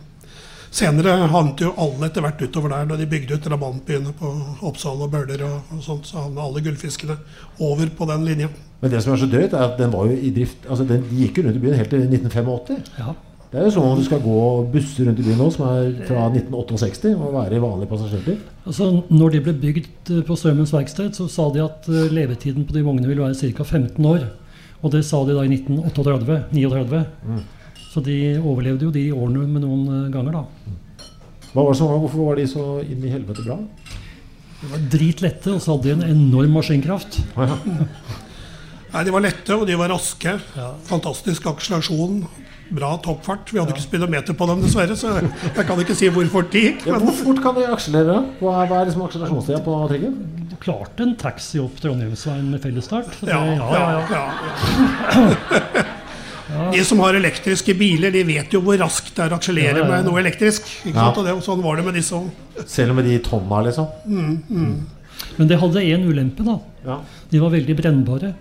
Senere 0.73 1.19
havnet 1.29 1.61
jo 1.61 1.75
alle 1.77 2.09
etter 2.09 2.25
hvert 2.25 2.41
utover 2.47 2.73
der. 2.73 2.87
Da 2.93 2.97
de 2.97 3.09
bygde 3.09 3.37
ut 3.37 3.49
drabantbyene 3.49 4.15
på 4.17 4.31
Oppsal 4.71 5.03
og 5.05 5.11
Bøler, 5.13 5.43
og, 5.49 5.75
og 5.75 5.83
sånt, 5.85 6.07
så 6.09 6.23
havna 6.23 6.47
alle 6.47 6.63
gullfiskene 6.65 7.19
over 7.61 7.91
på 7.93 8.09
den 8.09 8.25
linja. 8.31 8.49
Men 8.81 8.95
det 8.95 9.03
som 9.05 9.13
er 9.13 9.21
så 9.21 9.29
drøyt, 9.31 9.53
er 9.53 9.67
at 9.67 9.77
den 9.79 9.93
var 9.93 10.09
jo 10.09 10.17
i 10.17 10.33
drift 10.35 10.65
Altså 10.67 10.83
den 10.89 11.05
gikk 11.15 11.37
jo 11.39 11.45
rundt 11.47 11.59
i 11.59 11.63
byen 11.63 11.77
helt 11.79 11.93
til 11.93 12.07
1985. 12.07 12.89
Ja. 12.99 13.13
Det 13.53 13.61
er 13.61 13.67
jo 13.67 13.73
sånn 13.75 13.85
om 13.85 13.99
du 14.01 14.05
skal 14.07 14.21
gå 14.25 14.35
busser 14.73 15.05
rundt 15.05 15.19
i 15.21 15.25
byen 15.27 15.37
nå 15.43 15.47
som 15.53 15.67
er 15.69 15.91
fra 16.09 16.23
1968 16.31 17.11
og 17.19 17.35
være 17.35 17.59
i 17.59 17.61
vanlig 17.61 17.89
passasjertid. 17.91 18.39
Altså, 18.65 18.87
når 19.13 19.35
de 19.35 19.41
ble 19.45 19.53
bygd 19.61 20.13
eh, 20.15 20.23
på 20.25 20.37
Strømmens 20.41 20.73
verksted, 20.73 21.11
så 21.19 21.27
sa 21.29 21.51
de 21.53 21.61
at 21.61 21.89
eh, 21.93 22.07
levetiden 22.17 22.65
på 22.65 22.73
de 22.73 22.85
vognene 22.87 23.11
ville 23.11 23.21
være 23.27 23.53
ca. 23.53 23.67
15 23.67 24.07
år. 24.09 24.25
Og 24.81 24.95
det 24.95 25.03
sa 25.05 25.21
de 25.29 25.37
da 25.37 25.45
i 25.45 25.51
1938. 25.53 26.39
39. 26.57 27.03
Så 27.93 28.01
de 28.07 28.17
overlevde 28.41 28.89
jo 28.89 28.95
de 28.95 29.03
årene 29.13 29.45
med 29.45 29.67
noen 29.67 29.83
eh, 29.99 30.09
ganger, 30.15 30.39
da. 30.41 30.79
Hva 31.53 31.67
var 31.67 31.75
det 31.75 31.81
som 31.83 31.91
var, 31.93 32.01
hvorfor 32.07 32.31
var 32.31 32.41
de 32.41 32.47
så 32.49 32.65
inn 32.87 33.05
i 33.05 33.13
helvete 33.13 33.45
bra? 33.45 33.59
De 34.63 34.71
var 34.73 34.87
dritlette, 34.95 35.53
og 35.53 35.61
så 35.61 35.75
hadde 35.75 35.91
de 35.91 35.99
en 35.99 36.15
enorm 36.15 36.57
maskinkraft. 36.57 37.21
Nei, 38.95 39.05
De 39.05 39.13
var 39.13 39.27
lette, 39.29 39.53
og 39.61 39.69
de 39.69 39.77
var 39.77 39.93
raske. 39.93 40.39
Fantastisk 40.89 41.53
akselerasjon. 41.53 42.23
Bra 42.73 42.95
toppfart. 43.05 43.51
Vi 43.53 43.59
hadde 43.61 43.75
ikke 43.75 43.85
speedometer 43.85 44.33
på 44.39 44.47
dem, 44.49 44.63
dessverre, 44.65 44.95
så 44.97 45.13
jeg, 45.21 45.65
kan 45.69 45.81
ikke 45.83 45.97
si 45.99 46.09
hvor 46.15 46.25
fort 46.33 46.51
de 46.55 46.63
gikk. 46.71 46.87
Ja, 46.89 46.97
hvor 47.03 47.13
fort 47.19 47.43
kan 47.45 47.55
de 47.59 47.67
akselerere? 47.69 48.23
Hva 48.41 48.55
er, 48.63 48.71
hva 48.71 48.79
er 48.81 48.89
liksom 48.89 49.05
akselerasjonstida 49.07 49.61
på 49.67 49.75
trikken? 49.93 50.15
Klarte 50.63 51.03
en 51.05 51.17
taxi 51.19 51.59
opp 51.61 51.81
Trondheimsveien 51.83 52.47
med 52.53 52.63
fellesstart. 52.63 53.11
så 53.19 53.27
ja, 53.29 53.41
ja, 53.59 53.67
ja, 53.77 54.01
ja. 54.13 55.83
De 56.73 56.83
som 56.85 57.01
har 57.01 57.17
elektriske 57.17 57.75
biler, 57.79 58.13
de 58.13 58.23
vet 58.29 58.53
jo 58.53 58.61
hvor 58.65 58.77
raskt 58.81 59.15
det 59.17 59.25
er 59.25 59.33
å 59.33 59.39
akselere 59.39 59.71
Ja, 59.73 59.77
ja, 59.79 59.85
ja. 59.85 59.91
med 59.91 60.05
noe 60.09 60.21
elektrisk. 60.21 60.67
Ikke 60.85 60.93
Ja. 60.97 61.07
sant? 61.09 61.19
Og 61.23 61.25
det, 61.29 61.37
sånn 61.47 61.63
var 61.65 61.77
det 61.81 61.85
med 61.87 61.95
disse 61.97 62.13
òg. 62.17 62.29
Selv 62.69 62.95
med 62.99 63.05
de 63.09 63.19
tonna, 63.25 63.63
liksom? 63.65 63.87
Men 65.39 65.49
det 65.49 65.59
hadde 65.61 65.81
én 65.81 66.05
ulempe, 66.09 66.45
da. 66.45 66.59
Ja. 66.85 66.99
De 67.31 67.39
var 67.41 67.51
veldig 67.55 67.77
brennbare. 67.79 68.35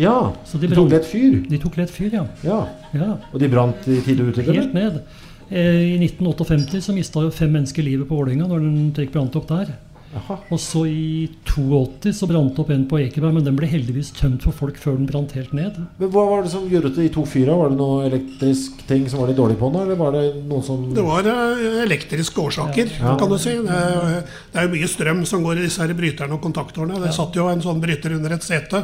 Ja. 0.00 0.16
Så 0.48 0.58
de 0.60 0.70
de 0.70 0.78
tok 0.78 0.90
lett 0.94 1.06
fyr? 1.08 1.40
De 1.50 1.58
tok 1.62 1.76
lett 1.80 1.92
fyr, 1.92 2.10
ja. 2.16 2.24
Ja. 2.46 2.60
ja. 2.96 3.10
Og 3.32 3.40
de 3.42 3.50
brant 3.52 3.86
i 3.90 4.00
tidlig 4.06 4.30
og? 4.32 4.40
Helt 4.54 4.74
ned. 4.76 5.02
Eh, 5.50 5.96
I 5.96 5.98
1958 6.06 6.80
så 6.88 6.94
mista 6.96 7.22
jo 7.26 7.30
fem 7.34 7.50
mennesker 7.52 7.82
livet 7.86 8.08
på 8.08 8.18
Vålerenga 8.18 8.46
når 8.50 8.66
den 8.66 8.90
trikk 8.96 9.12
brant 9.16 9.36
opp 9.38 9.48
der. 9.50 9.72
Aha. 10.10 10.40
Og 10.50 10.58
så 10.58 10.80
i 10.90 11.28
82 11.46 12.10
så 12.18 12.26
brant 12.26 12.50
det 12.56 12.62
opp 12.64 12.70
en 12.74 12.82
på 12.90 12.98
Ekeberg, 12.98 13.34
men 13.36 13.44
den 13.46 13.54
ble 13.58 13.68
heldigvis 13.70 14.08
tømt 14.16 14.42
for 14.42 14.50
folk 14.56 14.78
før 14.82 14.96
den 14.98 15.06
brant 15.06 15.30
helt 15.38 15.52
ned. 15.54 15.76
Men 16.00 16.10
Hva 16.10 16.24
var 16.26 16.42
det 16.42 16.50
som 16.50 16.64
gjorde 16.70 16.90
det 16.90 17.04
de 17.04 17.12
to 17.14 17.22
fyra? 17.30 17.54
Var 17.60 17.70
det 17.70 17.78
noe 17.78 18.08
elektrisk 18.08 18.82
ting 18.88 19.06
som 19.10 19.22
var 19.22 19.30
de 19.30 19.36
dårlige 19.38 19.60
på 19.60 19.70
den? 19.70 19.84
eller 19.84 20.00
var 20.00 20.16
det 20.16 20.24
noe 20.50 20.66
som 20.66 20.82
Det 20.96 21.04
var 21.06 21.30
eh, 21.30 21.62
elektriske 21.84 22.42
årsaker, 22.42 22.90
Ja. 22.98 23.14
kan 23.20 23.30
du 23.30 23.38
si. 23.38 23.54
Det 23.54 23.70
er, 23.70 24.26
det 24.50 24.58
er 24.58 24.66
jo 24.66 24.74
mye 24.74 24.90
strøm 24.90 25.22
som 25.30 25.46
går 25.46 25.62
i 25.62 25.68
disse 25.68 25.82
her 25.84 25.94
bryterne 25.94 26.34
og 26.34 26.42
kontaktårene. 26.42 26.98
Det 27.06 27.14
satt 27.14 27.38
jo 27.38 27.46
en 27.46 27.62
sånn 27.62 27.82
bryter 27.82 28.18
under 28.18 28.34
et 28.34 28.42
sete, 28.46 28.82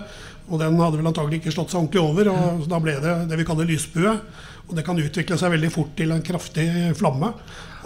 og 0.51 0.61
den 0.63 0.77
hadde 0.79 0.99
vel 1.01 1.09
antagelig 1.11 1.41
ikke 1.41 1.53
slått 1.57 1.73
seg 1.73 1.81
ordentlig 1.81 2.03
over. 2.03 2.29
og 2.33 2.67
Da 2.71 2.79
ble 2.83 2.93
det 3.03 3.15
det 3.31 3.39
vi 3.41 3.45
kaller 3.49 3.67
lysbue. 3.67 4.13
Og 4.69 4.75
det 4.75 4.83
kan 4.87 4.99
utvikle 4.99 5.37
seg 5.39 5.53
veldig 5.53 5.71
fort 5.71 5.93
til 5.99 6.11
en 6.11 6.23
kraftig 6.27 6.67
flamme. 6.99 7.33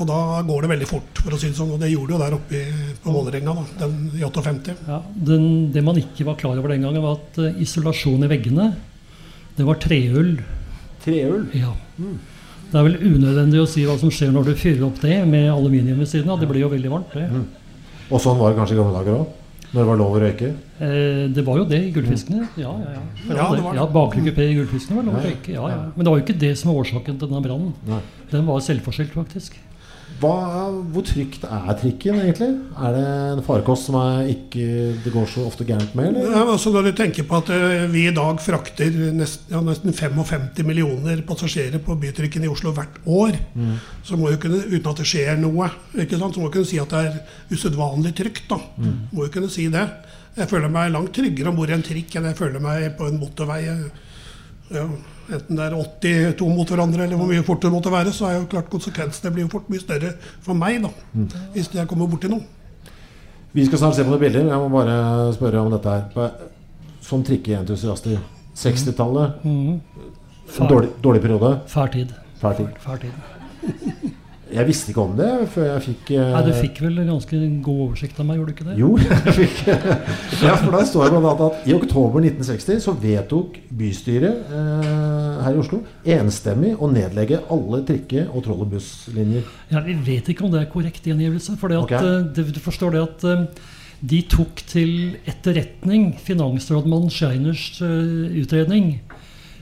Og 0.01 0.07
da 0.09 0.19
går 0.49 0.63
det 0.65 0.71
veldig 0.71 0.87
fort, 0.89 1.19
for 1.21 1.37
å 1.37 1.39
si 1.41 1.51
det 1.51 1.57
sånn. 1.59 1.73
Og 1.75 1.81
det 1.83 1.91
gjorde 1.93 2.09
det 2.09 2.17
jo 2.17 2.23
der 2.25 2.37
oppe 2.39 2.57
i- 2.57 2.95
på 3.05 3.13
Vålerenga 3.13 3.55
da, 3.55 3.65
den 3.87 4.11
i 4.17 4.23
58. 4.25 4.77
Ja, 4.89 5.03
den, 5.15 5.73
det 5.73 5.83
man 5.85 5.97
ikke 6.01 6.25
var 6.25 6.37
klar 6.41 6.57
over 6.57 6.69
den 6.73 6.81
gangen, 6.87 7.03
var 7.05 7.19
at 7.19 7.39
eh, 7.39 7.61
isolasjon 7.61 8.25
i 8.25 8.31
veggene, 8.33 8.71
det 9.57 9.67
var 9.67 9.75
trehull. 9.83 10.39
Trehull? 11.05 11.49
Ja. 11.53 11.75
Det 11.99 12.79
er 12.79 12.87
vel 12.87 12.97
unødvendig 13.03 13.61
å 13.61 13.69
si 13.69 13.85
hva 13.85 13.99
som 14.01 14.09
skjer 14.15 14.33
når 14.33 14.45
du 14.49 14.55
fyrer 14.55 14.85
opp 14.87 15.01
det 15.03 15.19
med 15.29 15.51
aluminium 15.53 15.99
ved 15.99 16.09
siden 16.09 16.31
av. 16.31 16.41
Det 16.41 16.49
blir 16.49 16.63
jo 16.65 16.69
veldig 16.73 16.91
varmt, 16.93 17.13
det. 17.13 17.29
Og 18.11 18.21
sånn 18.23 18.39
var 18.41 18.53
det 18.53 18.59
kanskje 18.61 18.77
i 18.77 18.81
gamle 18.81 18.97
dager 18.97 19.21
òg? 19.21 19.37
Når 19.71 19.79
det 19.81 19.87
var 19.87 19.99
lov 20.01 20.15
å 20.17 20.21
røyke? 20.25 20.49
Eh, 20.83 21.29
det 21.31 21.45
var 21.47 21.61
jo 21.61 21.65
det 21.71 21.79
i 21.87 21.91
Gullfiskene. 21.95 22.49
Ja, 22.59 22.73
ja, 22.75 22.95
ja. 22.97 23.03
Ja, 23.29 23.45
det 23.55 23.63
var 23.63 23.73
det. 23.73 23.79
ja 23.79 23.87
Bakre 23.95 24.23
kupé 24.27 24.47
i 24.51 24.57
Gullfiskene 24.59 24.97
var 24.99 25.05
lov 25.07 25.15
å 25.15 25.21
Ja, 25.21 25.23
ja. 25.23 25.31
røyke. 25.31 25.53
Ja, 25.55 25.69
ja. 25.71 25.81
Men 25.95 26.05
det 26.05 26.11
var 26.11 26.19
jo 26.19 26.25
ikke 26.27 26.39
det 26.41 26.53
som 26.59 26.73
var 26.73 26.81
årsaken 26.83 27.19
til 27.21 27.29
denne 27.31 27.43
brannen. 27.45 28.01
Den 28.33 28.47
var 28.51 28.61
selvforskyldt, 28.67 29.15
faktisk. 29.15 29.59
Hva, 30.21 30.33
hvor 30.93 31.05
trygt 31.07 31.47
er 31.49 31.71
trikken, 31.81 32.19
egentlig? 32.21 32.49
Er 32.77 32.93
det 32.97 33.05
en 33.09 33.43
farekost 33.47 33.89
som 33.89 33.97
er 33.97 34.29
ikke, 34.35 34.65
det 35.05 35.13
går 35.15 35.29
så 35.33 35.47
ofte 35.49 35.65
gærent 35.65 35.95
med? 35.97 36.11
Eller? 36.11 36.35
Ja, 36.35 36.43
altså 36.45 36.73
når 36.75 36.91
du 36.91 36.93
tenker 36.99 37.25
på 37.29 37.39
at 37.41 37.53
eh, 37.55 37.87
vi 37.93 38.03
i 38.09 38.13
dag 38.17 38.43
frakter 38.45 38.99
nesten, 39.17 39.55
ja, 39.55 39.63
nesten 39.65 39.97
55 39.97 40.61
millioner 40.69 41.23
passasjerer 41.29 41.81
på 41.85 41.97
bytrikken 42.03 42.45
i 42.45 42.51
Oslo 42.53 42.75
hvert 42.77 43.01
år, 43.09 43.39
så 44.05 44.19
må 44.21 44.35
jo 44.35 44.41
kunne, 44.43 44.61
uten 44.69 44.91
at 44.93 45.01
det 45.01 45.09
skjer 45.09 45.41
noe, 45.41 45.71
så 45.97 46.21
må 46.37 46.51
du 46.51 46.55
kunne 46.59 46.69
si 46.69 46.81
at 46.83 46.93
det 46.93 47.05
er 47.07 47.21
usedvanlig 47.55 48.13
trygt. 48.21 48.45
da. 48.53 48.61
Må 49.15 49.25
jo 49.25 49.33
kunne 49.39 49.49
si 49.53 49.71
det. 49.73 49.87
Jeg 50.37 50.51
føler 50.51 50.71
meg 50.73 50.93
langt 50.93 51.15
tryggere 51.17 51.51
om 51.51 51.57
bord 51.59 51.73
i 51.73 51.75
en 51.79 51.87
trikk 51.87 52.15
enn 52.17 52.29
jeg 52.29 52.39
føler 52.39 52.63
meg 52.63 52.93
på 52.99 53.09
en 53.09 53.19
motorvei. 53.23 53.63
Ja, 54.71 54.85
enten 55.37 55.57
det 55.59 55.67
er 55.67 55.77
82 55.79 56.49
mot 56.57 56.69
hverandre 56.73 57.05
eller 57.07 57.17
hvor 57.21 57.29
mye 57.31 57.43
fort 57.47 57.63
det 57.65 57.71
måtte 57.73 57.93
være, 57.93 58.13
så 58.17 58.27
er 58.29 58.39
jo 58.41 58.47
klart 58.53 58.71
konsekvensene 58.73 59.33
blir 59.35 59.47
jo 59.47 59.53
fort 59.53 59.69
mye 59.73 59.83
større 59.83 60.13
for 60.45 60.55
meg, 60.59 60.83
da. 60.85 60.91
Hvis 61.55 61.71
jeg 61.75 61.89
kommer 61.91 62.11
borti 62.11 62.29
noe. 62.33 62.43
Vi 63.53 63.65
skal 63.67 63.79
snart 63.83 63.97
se 63.99 64.05
på 64.07 64.13
noen 64.13 64.21
bilder. 64.23 64.47
Jeg 64.47 64.63
må 64.63 64.69
bare 64.71 65.33
spørre 65.35 65.65
om 65.65 65.73
dette 65.75 65.91
her. 65.91 66.05
På- 66.15 66.31
Som 67.03 67.25
trikkeentusiaster. 67.27 68.19
60-tallet. 68.61 69.43
Mm. 69.43 69.81
Dårlig, 70.69 70.91
dårlig 71.03 71.23
periode. 71.23 71.61
fæl 71.67 71.89
tid. 71.93 72.13
Fær 72.41 72.53
tid. 72.59 72.69
Fær 72.85 72.97
tid. 73.03 73.11
Jeg 74.51 74.67
visste 74.67 74.91
ikke 74.91 75.03
om 75.05 75.13
det 75.15 75.27
før 75.55 75.67
jeg 75.69 75.83
fikk 75.85 76.09
eh, 76.17 76.31
Nei, 76.35 76.41
du 76.43 76.55
fikk 76.59 76.81
vel 76.83 76.97
ganske 77.07 77.39
god 77.63 77.83
oversikt 77.85 78.17
av 78.19 78.27
meg, 78.27 78.41
gjorde 78.41 78.51
du 78.51 78.57
ikke 78.57 78.65
det? 78.67 78.79
Jo, 78.81 78.89
jeg 78.99 79.35
fikk 79.37 79.61
Ja, 80.43 80.57
for 80.59 80.75
der 80.75 80.89
står 80.91 81.05
det 81.07 81.21
blant 81.23 81.45
at 81.45 81.69
i 81.71 81.75
oktober 81.77 82.19
1960 82.25 82.81
så 82.83 82.95
vedtok 82.99 83.61
bystyret 83.79 84.51
eh, 84.51 84.89
her 85.45 85.57
i 85.57 85.61
Oslo 85.63 85.81
enstemmig 86.05 86.75
å 86.79 86.89
nedlegge 86.93 87.41
alle 87.51 87.83
trikke- 87.89 88.29
og 88.29 88.45
trollebusslinjer. 88.47 89.45
Ja, 89.71 89.81
Vi 89.85 89.95
vet 90.07 90.29
ikke 90.33 90.45
om 90.45 90.51
det 90.53 90.63
er 90.63 90.73
korrekt 90.73 91.05
gjengivelse. 91.07 91.57
For 91.59 91.69
det 91.69 91.79
at, 91.79 91.93
Ok. 91.93 91.93
eh, 92.39 92.53
du 92.55 92.61
forstår 92.61 92.93
det 92.93 93.03
at 93.03 93.25
eh, 93.25 93.47
de 94.03 94.23
tok 94.23 94.63
til 94.67 95.17
etterretning 95.27 96.15
finansrådmann 96.19 97.11
Scheiners 97.11 97.81
eh, 97.83 98.41
utredning. 98.43 99.01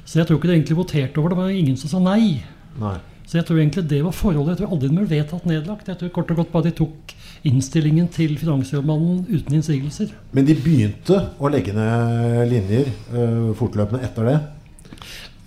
Så 0.05 0.21
jeg 0.21 0.27
tror 0.27 0.39
ikke 0.39 0.49
de 0.49 0.57
egentlig 0.57 0.77
voterte 0.79 1.19
over 1.19 1.29
det. 1.31 1.37
Det 1.37 1.45
var 1.45 1.51
ingen 1.51 1.77
som 1.77 1.91
sa 1.91 1.99
nei. 1.99 2.43
Nei. 2.81 2.99
Så 3.29 3.37
jeg 3.37 3.45
tror 3.45 3.59
egentlig 3.61 3.89
det 3.91 3.99
var 4.07 4.15
forholdet. 4.17 4.55
Jeg 4.55 4.63
tror 4.63 4.71
aldri 4.73 4.89
den 4.89 4.97
ble 4.97 5.11
vedtatt 5.11 5.45
nedlagt. 5.45 5.89
Jeg 5.91 5.99
tror 6.01 6.09
kort 6.17 6.31
og 6.33 6.39
godt 6.41 6.53
bare 6.53 6.65
de 6.71 6.71
tok 6.79 7.13
innstillingen 7.45 8.09
til 8.09 8.39
finansrådmannen 8.41 9.27
uten 9.29 9.59
innsigelser. 9.59 10.15
Men 10.33 10.47
de 10.49 10.55
begynte 10.57 11.19
å 11.37 11.51
legge 11.53 11.75
ned 11.77 12.49
linjer 12.49 12.89
uh, 13.13 13.51
fortløpende 13.59 14.01
etter 14.09 14.31
det. 14.31 14.39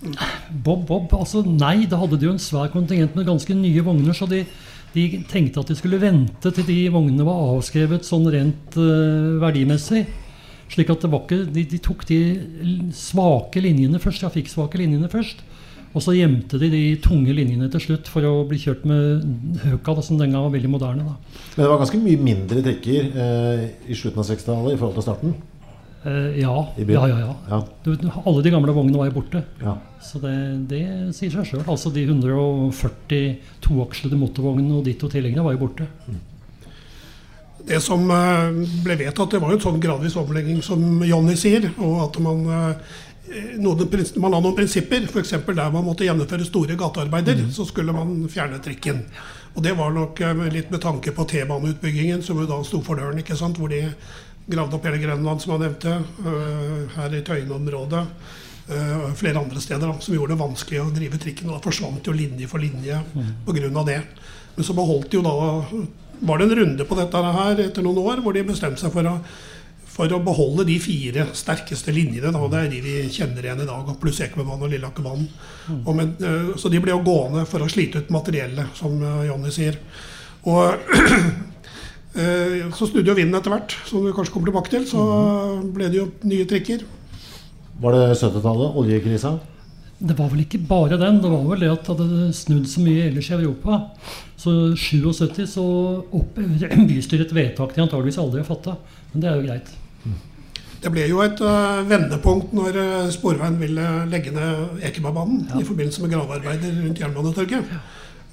Bob, 0.02 0.86
Bob, 0.88 1.12
altså 1.14 1.44
nei, 1.46 1.86
da 1.90 2.00
hadde 2.00 2.18
de 2.18 2.26
jo 2.26 2.34
en 2.34 2.42
svær 2.42 2.72
kontingent 2.72 3.14
med 3.18 3.28
ganske 3.28 3.54
nye 3.54 3.84
vogner, 3.86 4.16
så 4.16 4.26
de, 4.30 4.42
de 4.96 5.06
tenkte 5.30 5.62
at 5.62 5.70
de 5.70 5.76
skulle 5.78 6.00
vente 6.02 6.50
til 6.56 6.66
de 6.66 6.80
vognene 6.92 7.26
var 7.26 7.54
avskrevet 7.54 8.06
sånn 8.06 8.26
rent 8.34 8.78
uh, 8.80 9.38
verdimessig. 9.42 10.04
Slik 10.72 10.90
at 10.90 11.04
ikke, 11.04 11.42
de, 11.52 11.66
de 11.68 11.80
tok 11.84 12.06
de 12.08 12.18
svake 12.96 13.60
linjene 13.62 14.00
først, 14.02 14.24
trafikksvake 14.24 14.80
linjene 14.80 15.10
først. 15.12 15.44
Og 15.92 16.00
så 16.00 16.14
gjemte 16.16 16.56
de 16.56 16.70
de 16.72 16.82
tunge 17.04 17.34
linjene 17.36 17.68
til 17.72 17.82
slutt 17.84 18.08
for 18.08 18.24
å 18.24 18.46
bli 18.48 18.56
kjørt 18.62 18.86
med 18.88 19.26
Høka, 19.66 19.98
som 20.00 20.16
den 20.16 20.32
gang 20.32 20.46
var 20.46 20.54
veldig 20.54 20.70
moderne. 20.72 21.04
da. 21.04 21.40
Men 21.52 21.66
det 21.66 21.68
var 21.68 21.82
ganske 21.82 22.00
mye 22.00 22.22
mindre 22.30 22.62
trekker 22.64 23.10
eh, 23.24 23.64
i 23.92 23.98
slutten 23.98 24.22
av 24.22 24.30
60-tallet 24.30 24.72
i 24.72 24.80
forhold 24.80 24.96
til 24.96 25.04
starten. 25.04 25.34
Eh, 26.04 26.40
ja, 26.40 26.68
I 26.76 26.84
byen. 26.84 27.00
ja, 27.00 27.08
ja, 27.08 27.18
ja. 27.18 27.34
Ja. 27.50 27.60
Du, 27.84 27.92
alle 28.24 28.42
de 28.42 28.50
gamle 28.50 28.74
vognene 28.74 28.98
var 28.98 29.06
jo 29.06 29.14
borte. 29.20 29.44
Ja. 29.62 29.76
Så 30.02 30.18
det, 30.22 30.34
det 30.72 30.82
sier 31.14 31.30
seg 31.30 31.46
sjøl. 31.46 31.62
Altså 31.70 31.92
de 31.94 32.02
140 32.08 33.36
toakslede 33.62 34.18
motorvognene 34.18 34.80
og 34.80 34.84
de 34.88 34.96
to 34.98 35.10
tilhengerne 35.12 35.46
var 35.46 35.54
jo 35.54 35.62
borte. 35.62 35.86
Det 37.62 37.78
som 37.84 38.02
eh, 38.10 38.58
ble 38.82 38.98
vedtatt, 39.04 39.30
det 39.36 39.40
var 39.42 39.54
jo 39.54 39.60
en 39.60 39.64
sånn 39.68 39.80
gradvis 39.82 40.18
omlegging 40.18 40.58
som 40.66 41.04
Jonny 41.06 41.36
sier. 41.38 41.68
Og 41.78 42.00
at 42.08 42.18
man, 42.24 42.42
eh, 42.50 42.98
noen, 43.62 43.86
man 44.18 44.34
la 44.34 44.42
noen 44.42 44.58
prinsipper. 44.58 45.06
F.eks. 45.06 45.36
der 45.46 45.70
man 45.70 45.86
måtte 45.86 46.08
gjennomføre 46.08 46.48
store 46.48 46.74
gatearbeider, 46.80 47.46
så 47.54 47.68
skulle 47.68 47.94
man 47.94 48.24
fjerne 48.32 48.58
trikken. 48.64 49.04
Og 49.54 49.62
det 49.62 49.76
var 49.78 49.94
nok 49.94 50.18
litt 50.50 50.70
med 50.72 50.80
tanke 50.80 51.12
på 51.14 51.26
T-baneutbyggingen, 51.28 52.22
som 52.24 52.38
jo 52.40 52.48
da 52.48 52.58
sto 52.64 52.80
for 52.82 52.98
døren. 52.98 53.18
ikke 53.20 53.36
sant? 53.36 53.60
Hvor 53.60 53.68
de 53.70 53.84
gravde 54.46 54.76
opp 54.76 54.86
hele 54.86 54.98
Grønland, 54.98 55.40
som 55.42 55.54
han 55.54 55.62
nevnte, 55.66 55.92
eh, 56.26 56.96
her 56.96 57.14
i 57.14 57.22
Tøyen-området. 57.22 58.06
eh, 58.68 58.96
og 59.04 59.16
flere 59.18 59.38
andre 59.40 59.60
steder 59.60 59.86
da, 59.90 59.94
som 60.00 60.14
gjorde 60.14 60.36
det 60.36 60.40
vanskelig 60.42 60.80
å 60.80 60.94
drive 60.94 61.18
trikken. 61.18 61.48
Og 61.50 61.56
da 61.58 61.70
forsvant 61.70 62.06
jo 62.06 62.12
linje 62.12 62.48
for 62.48 62.58
linje 62.58 63.02
pga. 63.46 63.84
det. 63.84 64.02
Men 64.56 64.64
så 64.64 64.74
beholdt 64.74 65.10
de 65.10 65.16
jo 65.16 65.22
da 65.22 65.86
var 66.20 66.38
det 66.38 66.44
en 66.44 66.56
runde 66.56 66.84
på 66.84 66.94
dette 66.94 67.16
her 67.16 67.56
etter 67.58 67.82
noen 67.82 67.98
år 67.98 68.22
hvor 68.22 68.32
de 68.32 68.44
bestemte 68.44 68.78
seg 68.78 68.92
for 68.92 69.02
å, 69.02 69.18
for 69.86 70.06
å 70.06 70.22
beholde 70.22 70.64
de 70.64 70.78
fire 70.78 71.26
sterkeste 71.34 71.92
linjene. 71.92 72.30
Da, 72.32 72.48
det 72.48 72.60
er 72.60 72.70
de 72.70 72.80
vi 72.80 73.08
kjenner 73.10 73.42
igjen 73.42 73.64
i 73.64 73.66
dag, 73.66 73.90
pluss 74.00 74.20
Ekebergbanen 74.20 74.62
og 74.62 74.70
Lilleakerbanen. 74.70 75.28
Mm. 75.68 76.00
eh, 76.22 76.56
Så 76.56 76.70
de 76.70 76.78
ble 76.80 76.92
jo 76.94 77.02
gående 77.02 77.46
for 77.46 77.60
å 77.60 77.68
slite 77.68 77.98
ut 77.98 78.10
materiellet, 78.10 78.76
som 78.78 78.94
Jonny 79.26 79.50
sier. 79.50 79.78
Og 80.44 80.78
så 82.12 82.86
snudde 82.90 83.08
jo 83.08 83.16
vinden 83.16 83.38
etter 83.38 83.54
hvert, 83.54 83.72
som 83.88 84.04
vi 84.04 84.12
kanskje 84.12 84.34
kommer 84.34 84.50
tilbake 84.50 84.72
til. 84.74 84.82
Så 84.90 85.00
ble 85.72 85.88
det 85.88 85.96
jo 85.96 86.10
nye 86.28 86.44
trikker. 86.48 86.84
Var 87.82 87.96
det 87.96 88.02
70-tallet? 88.20 88.76
Oljekrisa? 88.82 89.38
Det 90.02 90.16
var 90.18 90.32
vel 90.32 90.42
ikke 90.42 90.60
bare 90.66 90.98
den. 90.98 91.20
Det 91.22 91.30
var 91.30 91.44
vel 91.46 91.62
det 91.62 91.70
at 91.70 91.86
det 91.86 91.94
hadde 91.94 92.34
snudd 92.34 92.66
så 92.70 92.82
mye 92.82 93.06
ellers 93.06 93.30
i 93.30 93.36
Europa. 93.36 93.78
Så 94.36 94.74
77 94.74 95.46
så 95.54 95.64
opphever 96.10 96.74
bystyret 96.90 97.28
et 97.28 97.36
vedtak 97.36 97.74
de 97.76 97.84
antageligvis 97.84 98.18
aldri 98.22 98.42
har 98.42 98.50
fatta. 98.50 98.76
Men 99.12 99.24
det 99.24 99.30
er 99.30 99.38
jo 99.38 99.46
greit. 99.46 99.72
Det 100.82 100.90
ble 100.90 101.04
jo 101.06 101.20
et 101.22 101.38
uh, 101.46 101.84
vendepunkt 101.86 102.50
når 102.58 102.76
eh, 102.82 103.10
Sporveien 103.14 103.54
ville 103.60 103.84
legge 104.10 104.32
ned 104.34 104.80
Ekebergbanen 104.82 105.44
i 105.60 105.62
forbindelse 105.62 106.02
med 106.02 106.10
gravearbeider 106.10 106.72
rundt 106.80 106.98
Jernbanetorget. 106.98 107.76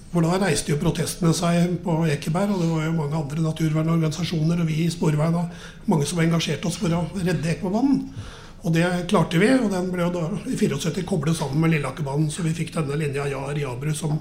For 0.09 0.25
da 0.25 0.39
reiste 0.41 0.73
jo 0.73 0.79
protestene 0.81 1.31
seg 1.37 1.75
på 1.83 1.99
Ekeberg, 2.09 2.55
og 2.55 2.63
det 2.63 2.69
var 2.71 2.85
jo 2.87 2.95
mange 2.97 3.17
andre 3.19 3.43
naturvernorganisasjoner 3.45 4.63
og 4.63 4.69
vi 4.69 4.83
i 4.87 4.91
Sporveien 4.93 5.37
og 5.37 5.89
mange 5.91 6.07
som 6.09 6.21
engasjerte 6.23 6.65
oss 6.69 6.79
for 6.81 6.95
å 6.97 7.03
redde 7.19 7.51
Ekebergbanen. 7.51 7.99
Og 8.65 8.73
det 8.75 8.87
klarte 9.07 9.39
vi, 9.39 9.51
og 9.55 9.69
den 9.71 9.91
ble 9.93 10.07
jo 10.07 10.13
da 10.15 10.23
i 10.49 10.57
74 10.57 11.05
koblet 11.07 11.37
sammen 11.37 11.61
med 11.61 11.75
Lilleakerbanen, 11.75 12.27
så 12.33 12.43
vi 12.43 12.55
fikk 12.57 12.73
denne 12.75 12.97
linja 12.99 13.27
Jar-Jabru 13.29 13.93
som 13.95 14.17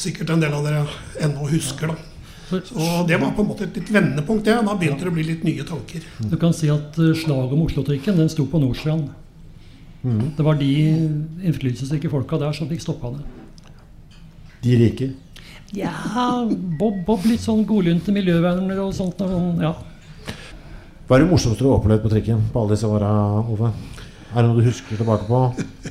sikkert 0.00 0.32
en 0.32 0.42
del 0.42 0.56
av 0.56 0.64
dere 0.66 0.86
ennå 1.22 1.46
husker. 1.52 1.92
da. 1.92 2.06
Og 2.50 3.06
det 3.06 3.20
var 3.20 3.30
på 3.36 3.44
en 3.44 3.50
måte 3.52 3.68
et 3.68 3.76
litt 3.78 3.92
vendepunkt, 3.94 4.48
det. 4.48 4.56
Da 4.66 4.74
begynte 4.74 5.06
det 5.06 5.12
å 5.12 5.14
bli 5.14 5.26
litt 5.28 5.44
nye 5.46 5.66
tanker. 5.68 6.02
Du 6.32 6.34
kan 6.40 6.56
si 6.56 6.70
at 6.72 6.98
eh, 6.98 7.12
slaget 7.14 7.54
om 7.54 7.62
Oslo-trikken 7.68 8.18
den 8.18 8.32
sto 8.32 8.48
på 8.50 8.58
Nordstrand. 8.62 9.12
Det 10.00 10.42
var 10.42 10.56
de 10.56 10.70
innflytelsesrike 11.44 12.08
folka 12.10 12.38
der 12.40 12.56
som 12.56 12.70
fikk 12.70 12.80
stoppa 12.82 13.12
det. 13.18 13.39
De 14.62 14.76
rike? 14.80 15.10
Ja, 15.72 15.92
Bob, 16.78 17.04
Bob 17.06 17.24
litt 17.30 17.40
sånn 17.44 17.62
godlynte 17.68 18.12
miljøvernere 18.12 18.82
og 18.82 18.94
sånt. 18.96 19.20
og 19.22 19.60
ja. 19.62 19.74
Hva 21.06 21.16
er 21.16 21.24
det 21.24 21.30
morsomste 21.30 21.62
du 21.64 21.70
har 21.70 21.78
opplevd 21.78 22.02
på 22.04 22.10
trikken 22.12 22.42
på 22.52 22.60
alle 22.62 22.74
disse 22.76 22.86
åra, 22.90 23.10
Ove? 23.50 23.70
Er 24.30 24.42
det 24.42 24.46
noe 24.50 24.58
du 24.60 24.66
husker 24.68 24.98
tilbake 24.98 25.26
på? 25.26 25.40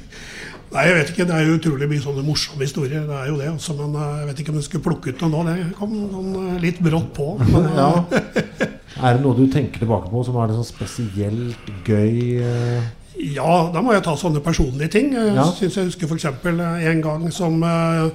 Nei, 0.74 0.84
jeg 0.86 0.96
vet 1.00 1.10
ikke. 1.14 1.26
Det 1.26 1.34
er 1.36 1.48
jo 1.48 1.56
utrolig 1.58 1.88
mye 1.90 2.04
sånne 2.04 2.22
morsomme 2.28 2.62
historier. 2.68 3.08
Det 3.10 3.16
er 3.18 3.32
jo 3.32 3.40
det, 3.40 3.48
altså, 3.56 3.74
Men 3.80 3.96
eh, 3.98 4.12
jeg 4.20 4.28
vet 4.30 4.42
ikke 4.44 4.54
om 4.54 4.60
jeg 4.60 4.68
skulle 4.68 4.86
plukke 4.86 5.14
ut 5.16 5.24
noe 5.26 5.32
nå. 5.34 5.42
Det 5.48 5.72
kom 5.80 5.96
sånn 6.14 6.30
eh, 6.44 6.60
litt 6.68 6.80
brått 6.86 7.10
på. 7.18 7.30
Men, 7.50 7.66
eh, 7.72 7.80
Ja. 7.80 8.70
Er 9.00 9.16
det 9.16 9.24
noe 9.24 9.32
du 9.38 9.46
tenker 9.48 9.80
tilbake 9.82 10.12
på 10.12 10.22
som 10.28 10.36
er 10.44 10.50
det 10.52 10.58
sånn 10.60 10.68
spesielt 10.68 11.70
gøy? 11.88 12.44
eh? 12.44 12.88
ja, 13.34 13.54
da 13.74 13.82
må 13.84 13.92
jeg 13.96 14.04
ta 14.06 14.14
sånne 14.20 14.44
personlige 14.44 14.92
ting. 14.98 15.10
Jeg 15.16 15.34
Ja. 15.36 15.46
syns 15.56 15.76
jeg 15.80 15.90
husker 15.90 16.08
f.eks. 16.12 16.26
en 16.46 17.02
gang 17.04 17.26
som 17.36 17.64
eh, 17.64 18.12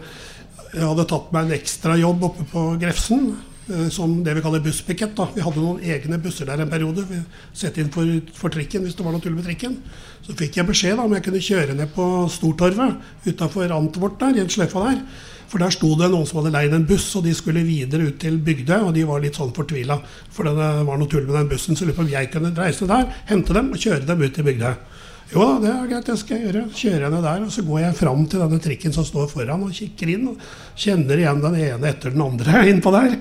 jeg 0.74 0.86
hadde 0.90 1.08
tatt 1.10 1.32
meg 1.34 1.46
en 1.46 1.56
ekstrajobb 1.58 2.24
oppe 2.30 2.46
på 2.50 2.62
Grefsen. 2.82 3.36
eh, 3.70 3.88
Som 3.88 4.22
det 4.24 4.34
vi 4.34 4.42
kaller 4.44 4.60
busspikett. 4.60 5.16
Vi 5.34 5.40
hadde 5.44 5.62
noen 5.62 5.80
egne 5.80 6.18
busser 6.18 6.46
der 6.46 6.60
en 6.60 6.70
periode. 6.70 7.04
Vi 7.08 7.20
sette 7.52 7.80
inn 7.80 7.92
for, 7.94 8.04
for 8.34 8.50
trikken 8.50 8.82
hvis 8.82 8.96
det 8.98 9.04
var 9.06 9.12
noe 9.14 9.22
tull 9.24 9.36
med 9.36 9.46
trikken. 9.46 9.78
Så 10.26 10.34
fikk 10.36 10.56
jeg 10.56 10.66
beskjed 10.66 10.96
da 10.98 11.04
om 11.04 11.14
jeg 11.14 11.24
kunne 11.24 11.40
kjøre 11.44 11.76
ned 11.78 11.94
på 11.94 12.08
Stortorvet 12.32 12.98
utafor 13.26 13.72
Antwort 13.72 14.18
der, 14.20 14.36
i 14.36 14.44
en 14.44 14.50
sløyfa 14.52 14.84
der. 14.88 15.00
For 15.48 15.60
der 15.62 15.70
sto 15.70 15.92
det 15.94 16.08
noen 16.10 16.26
som 16.26 16.40
hadde 16.40 16.54
leid 16.54 16.72
en 16.74 16.86
buss, 16.88 17.06
og 17.14 17.26
de 17.26 17.34
skulle 17.36 17.62
videre 17.62 18.08
ut 18.08 18.16
til 18.18 18.38
Bygdøy. 18.42 18.80
Og 18.88 18.94
de 18.96 19.04
var 19.06 19.20
litt 19.22 19.36
sånn 19.38 19.52
fortvila, 19.54 20.00
for 20.32 20.48
det 20.48 20.54
var 20.58 20.98
noe 20.98 21.08
tull 21.08 21.28
med 21.28 21.36
den 21.36 21.50
bussen. 21.52 21.76
Så 21.76 21.86
jeg 21.86 21.94
på 21.94 22.02
om 22.02 22.10
jeg 22.10 22.32
kunne 22.32 22.50
reise 22.56 22.88
der, 22.90 23.06
hente 23.28 23.54
dem 23.54 23.70
og 23.70 23.78
kjøre 23.78 24.08
dem 24.08 24.24
ut 24.24 24.34
til 24.34 24.48
Bygdøy. 24.48 24.74
Jo 25.32 25.40
da, 25.48 25.54
det 25.62 25.70
er 25.72 25.86
greit, 25.88 26.06
det 26.10 26.18
skal 26.20 26.36
jeg 26.36 26.46
gjøre. 26.46 26.62
Kjører 26.76 27.04
jeg 27.06 27.12
ned 27.14 27.24
der, 27.24 27.46
og 27.46 27.52
så 27.54 27.64
går 27.66 27.80
jeg 27.80 27.96
fram 27.98 28.26
til 28.30 28.42
denne 28.44 28.60
trikken 28.62 28.94
som 28.94 29.06
står 29.08 29.30
foran, 29.32 29.64
og 29.66 29.72
kikker 29.74 30.12
inn. 30.12 30.28
og 30.30 30.44
Kjenner 30.78 31.22
igjen 31.22 31.40
den 31.42 31.56
ene 31.62 31.90
etter 31.90 32.14
den 32.14 32.22
andre 32.26 32.62
innpå 32.70 32.92
der. 32.94 33.16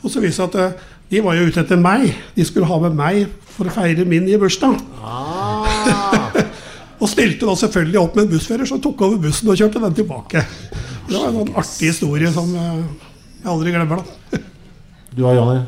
og 0.00 0.06
så 0.12 0.22
viser 0.22 0.30
det 0.30 0.36
seg 0.38 0.46
at 0.46 0.60
eh, 0.62 0.88
De 1.10 1.22
var 1.26 1.34
jo 1.34 1.48
ute 1.50 1.64
etter 1.64 1.80
meg. 1.82 2.06
De 2.36 2.46
skulle 2.46 2.68
ha 2.70 2.78
med 2.86 2.94
meg 2.96 3.24
for 3.56 3.66
å 3.66 3.74
feire 3.74 4.06
min 4.08 4.28
i 4.30 4.38
bursdag. 4.38 4.78
og 7.00 7.08
stilte 7.10 7.48
da 7.48 7.56
selvfølgelig 7.58 8.00
opp 8.00 8.14
med 8.16 8.28
en 8.28 8.32
bussfører 8.36 8.68
som 8.70 8.80
tok 8.84 9.02
over 9.08 9.18
bussen 9.26 9.50
og 9.50 9.58
kjørte 9.58 9.82
den 9.82 9.98
tilbake. 9.98 10.44
Det 11.10 11.16
var 11.18 11.32
en 11.32 11.40
sånn 11.40 11.52
artig 11.58 11.90
historie 11.90 12.30
som 12.32 12.54
eh, 12.54 12.80
jeg 13.42 13.50
aldri 13.50 13.74
glemmer. 13.74 14.04
da. 14.06 14.40
Du 15.10 15.24
har 15.26 15.34
Jonny? 15.40 15.60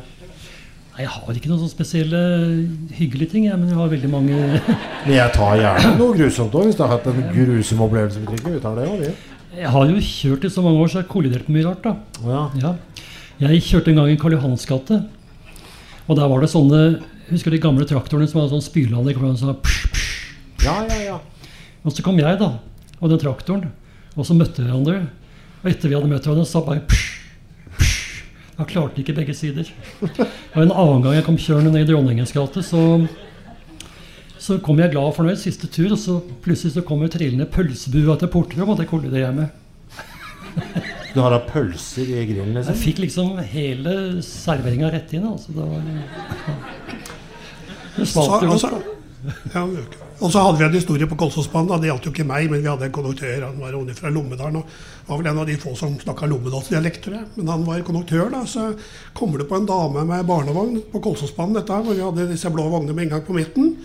Nei, 0.93 1.01
Jeg 1.07 1.09
har 1.09 1.37
ikke 1.39 1.49
noen 1.49 1.61
sånne 1.63 1.73
spesielle 1.73 2.19
hyggelige 2.93 3.31
ting, 3.31 3.47
jeg, 3.47 3.57
men 3.57 3.71
jeg 3.71 3.77
har 3.79 3.87
veldig 3.89 4.09
mange 4.13 4.35
Men 5.07 5.15
jeg 5.15 5.31
tar 5.33 5.55
gjerne 5.57 5.93
noe 5.97 6.13
grusomt 6.13 6.53
òg, 6.53 6.67
hvis 6.69 6.77
du 6.77 6.83
har 6.85 6.91
hatt 6.93 7.07
en 7.09 7.23
grusom 7.33 7.81
opplevelse 7.87 8.21
med. 8.21 8.43
Vi 8.45 8.61
tar 8.61 8.77
det 8.77 8.85
òg, 8.91 9.01
vi. 9.01 9.13
Jeg 9.57 9.71
har 9.73 9.89
jo 9.89 10.03
kjørt 10.05 10.45
i 10.45 10.51
så 10.53 10.61
mange 10.65 10.83
år, 10.83 10.91
så 10.91 10.99
jeg 10.99 11.07
har 11.07 11.13
kollidert 11.13 11.49
med 11.49 11.57
mye 11.57 11.65
rart. 11.71 11.87
da. 11.87 11.95
Ja. 12.29 12.43
Ja. 12.61 12.75
Jeg 13.41 13.65
kjørte 13.65 13.89
en 13.89 13.99
gang 14.03 14.13
i 14.13 14.19
Karl 14.21 14.35
Johans 14.37 14.65
gate. 14.69 14.99
Og 16.05 16.17
der 16.19 16.29
var 16.29 16.43
det 16.43 16.51
sånne 16.51 16.83
Husker 17.23 17.53
du 17.53 17.55
de 17.55 17.63
gamle 17.63 17.85
traktorene 17.87 18.27
som 18.27 18.41
hadde 18.41 18.51
sånn 18.51 18.65
spyleanlegg? 18.65 19.15
det 19.17 19.37
Sånn, 19.39 19.55
ja, 20.61 20.73
ja, 20.89 20.97
ja. 21.07 21.17
Og 21.81 21.95
så 21.95 22.03
kom 22.05 22.19
jeg, 22.19 22.37
da, 22.37 22.49
og 22.99 23.09
den 23.09 23.21
traktoren. 23.21 23.71
Og 24.13 24.27
så 24.27 24.35
møtte 24.37 24.61
vi 24.61 24.67
hverandre. 24.67 25.07
Og 25.63 25.69
etter 25.71 25.89
vi 25.89 25.95
hadde 25.97 26.11
møtt 26.11 26.27
hverandre, 26.27 26.45
så 26.45 26.61
bare 26.67 26.83
psh, 26.83 26.91
psh. 26.91 27.02
Da 28.57 28.65
klarte 28.69 29.01
ikke 29.01 29.15
begge 29.17 29.33
sider. 29.33 29.69
Og 30.53 30.59
en 30.61 30.71
annen 30.71 31.01
gang 31.01 31.15
jeg 31.17 31.25
kom 31.25 31.37
kjørende 31.41 31.71
ned 31.73 31.87
i 31.87 31.89
Dronningens 31.89 32.33
gate, 32.35 32.61
så, 32.65 32.81
så 34.37 34.59
kom 34.61 34.77
jeg 34.81 34.93
glad 34.93 35.09
og 35.09 35.15
fornøyd 35.17 35.39
siste 35.41 35.69
tur, 35.73 35.89
og 35.95 35.99
så 36.01 36.19
plutselig 36.45 36.75
så 36.75 36.83
kommer 36.85 37.09
trillende 37.09 37.47
pølsebua 37.49 38.17
til 38.21 38.29
portrom, 38.33 38.69
og 38.75 38.77
det 38.81 38.89
kolliderer 38.91 39.25
jeg 39.31 39.37
med. 39.41 39.59
Du 41.13 41.19
har 41.21 41.33
da 41.33 41.39
pølser 41.45 42.05
i 42.09 42.23
grillen, 42.29 42.53
Jeg 42.53 42.61
liksom? 42.61 42.77
fikk 42.83 42.99
liksom 43.03 43.33
hele 43.53 43.93
serveringa 44.25 44.89
rett 44.93 45.11
inn. 45.17 45.25
altså. 45.29 45.53
Det 45.53 45.65
var... 45.65 45.81
Det 47.97 48.07
Så, 48.09 48.11
smalt 48.13 48.45
jo 48.45 48.53
altså, 48.53 48.69
ja, 49.53 49.65
og 50.23 50.31
så 50.31 50.39
hadde 50.39 50.61
vi 50.61 50.63
en 50.69 50.75
historie 50.77 51.07
på 51.09 51.17
Kolsåsbanen. 51.19 51.81
Det 51.83 51.89
gjaldt 51.89 52.05
jo 52.07 52.11
ikke 52.13 52.25
meg, 52.27 52.45
men 52.47 52.61
vi 52.63 52.69
hadde 52.71 52.87
en 52.87 52.95
konduktør. 52.95 53.43
Han 53.43 53.59
var 53.59 53.75
fra 53.97 54.11
Lommedalen. 54.13 54.61
og 54.61 55.07
var 55.07 55.19
vel 55.19 55.27
en 55.27 55.39
av 55.41 55.49
de 55.49 55.57
få 55.59 55.73
som 55.75 55.97
snakka 55.99 56.29
lommedalsdialekt. 56.31 57.09
Men 57.35 57.51
han 57.51 57.65
var 57.67 57.83
konduktør, 57.83 58.29
da. 58.31 58.45
Så 58.47 58.71
kommer 59.13 59.39
det 59.39 59.49
på 59.49 59.59
en 59.59 59.67
dame 59.67 60.05
med 60.07 60.25
barnevogn 60.25 60.79
på 60.93 61.01
Kolsåsbanen, 61.03 61.57
dette 61.59 61.75
her, 61.75 61.83
hvor 61.83 61.97
vi 61.97 62.05
hadde 62.05 62.29
disse 62.31 62.51
blå 62.53 62.69
vognene 62.71 62.95
med 62.95 63.09
inngang 63.09 63.25
på 63.27 63.35
midten. 63.35 63.75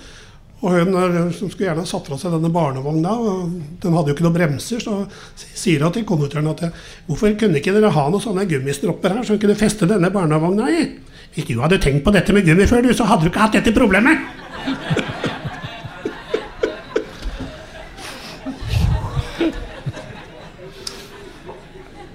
Og 0.61 0.75
hun 0.75 0.95
eh, 0.95 1.19
som 1.35 1.51
skulle 1.51 1.69
gjerne 1.69 1.83
ha 1.83 1.91
satt 1.91 2.07
fra 2.07 2.19
seg 2.19 2.35
denne 2.35 2.51
barnevogna, 2.55 3.19
og 3.19 3.59
den 3.83 3.99
hadde 3.99 4.11
jo 4.11 4.17
ikke 4.17 4.27
noen 4.27 4.39
bremser, 4.39 4.83
så 4.83 5.05
sier 5.35 5.83
hun 5.83 5.95
til 5.95 6.07
konduktøren 6.07 6.51
at 6.51 6.65
hvorfor 7.07 7.35
kunne 7.39 7.59
ikke 7.59 7.75
dere 7.75 7.93
ha 7.95 8.09
noen 8.11 8.23
sånne 8.23 8.47
gummistropper 8.51 9.19
her, 9.19 9.27
vi 9.27 9.43
kunne 9.43 9.59
feste 9.59 9.91
denne 9.91 10.11
barnevogna 10.15 10.71
i? 10.71 10.89
Hvis 11.35 11.51
du 11.51 11.59
hadde 11.63 11.83
tenkt 11.83 12.07
på 12.07 12.15
dette 12.15 12.35
med 12.35 12.47
gummi 12.47 12.67
før, 12.67 12.87
du, 12.87 12.95
så 12.95 13.07
hadde 13.07 13.27
du 13.27 13.33
ikke 13.33 13.47
hatt 13.47 13.59
dette 13.59 13.75
problemet. 13.75 15.18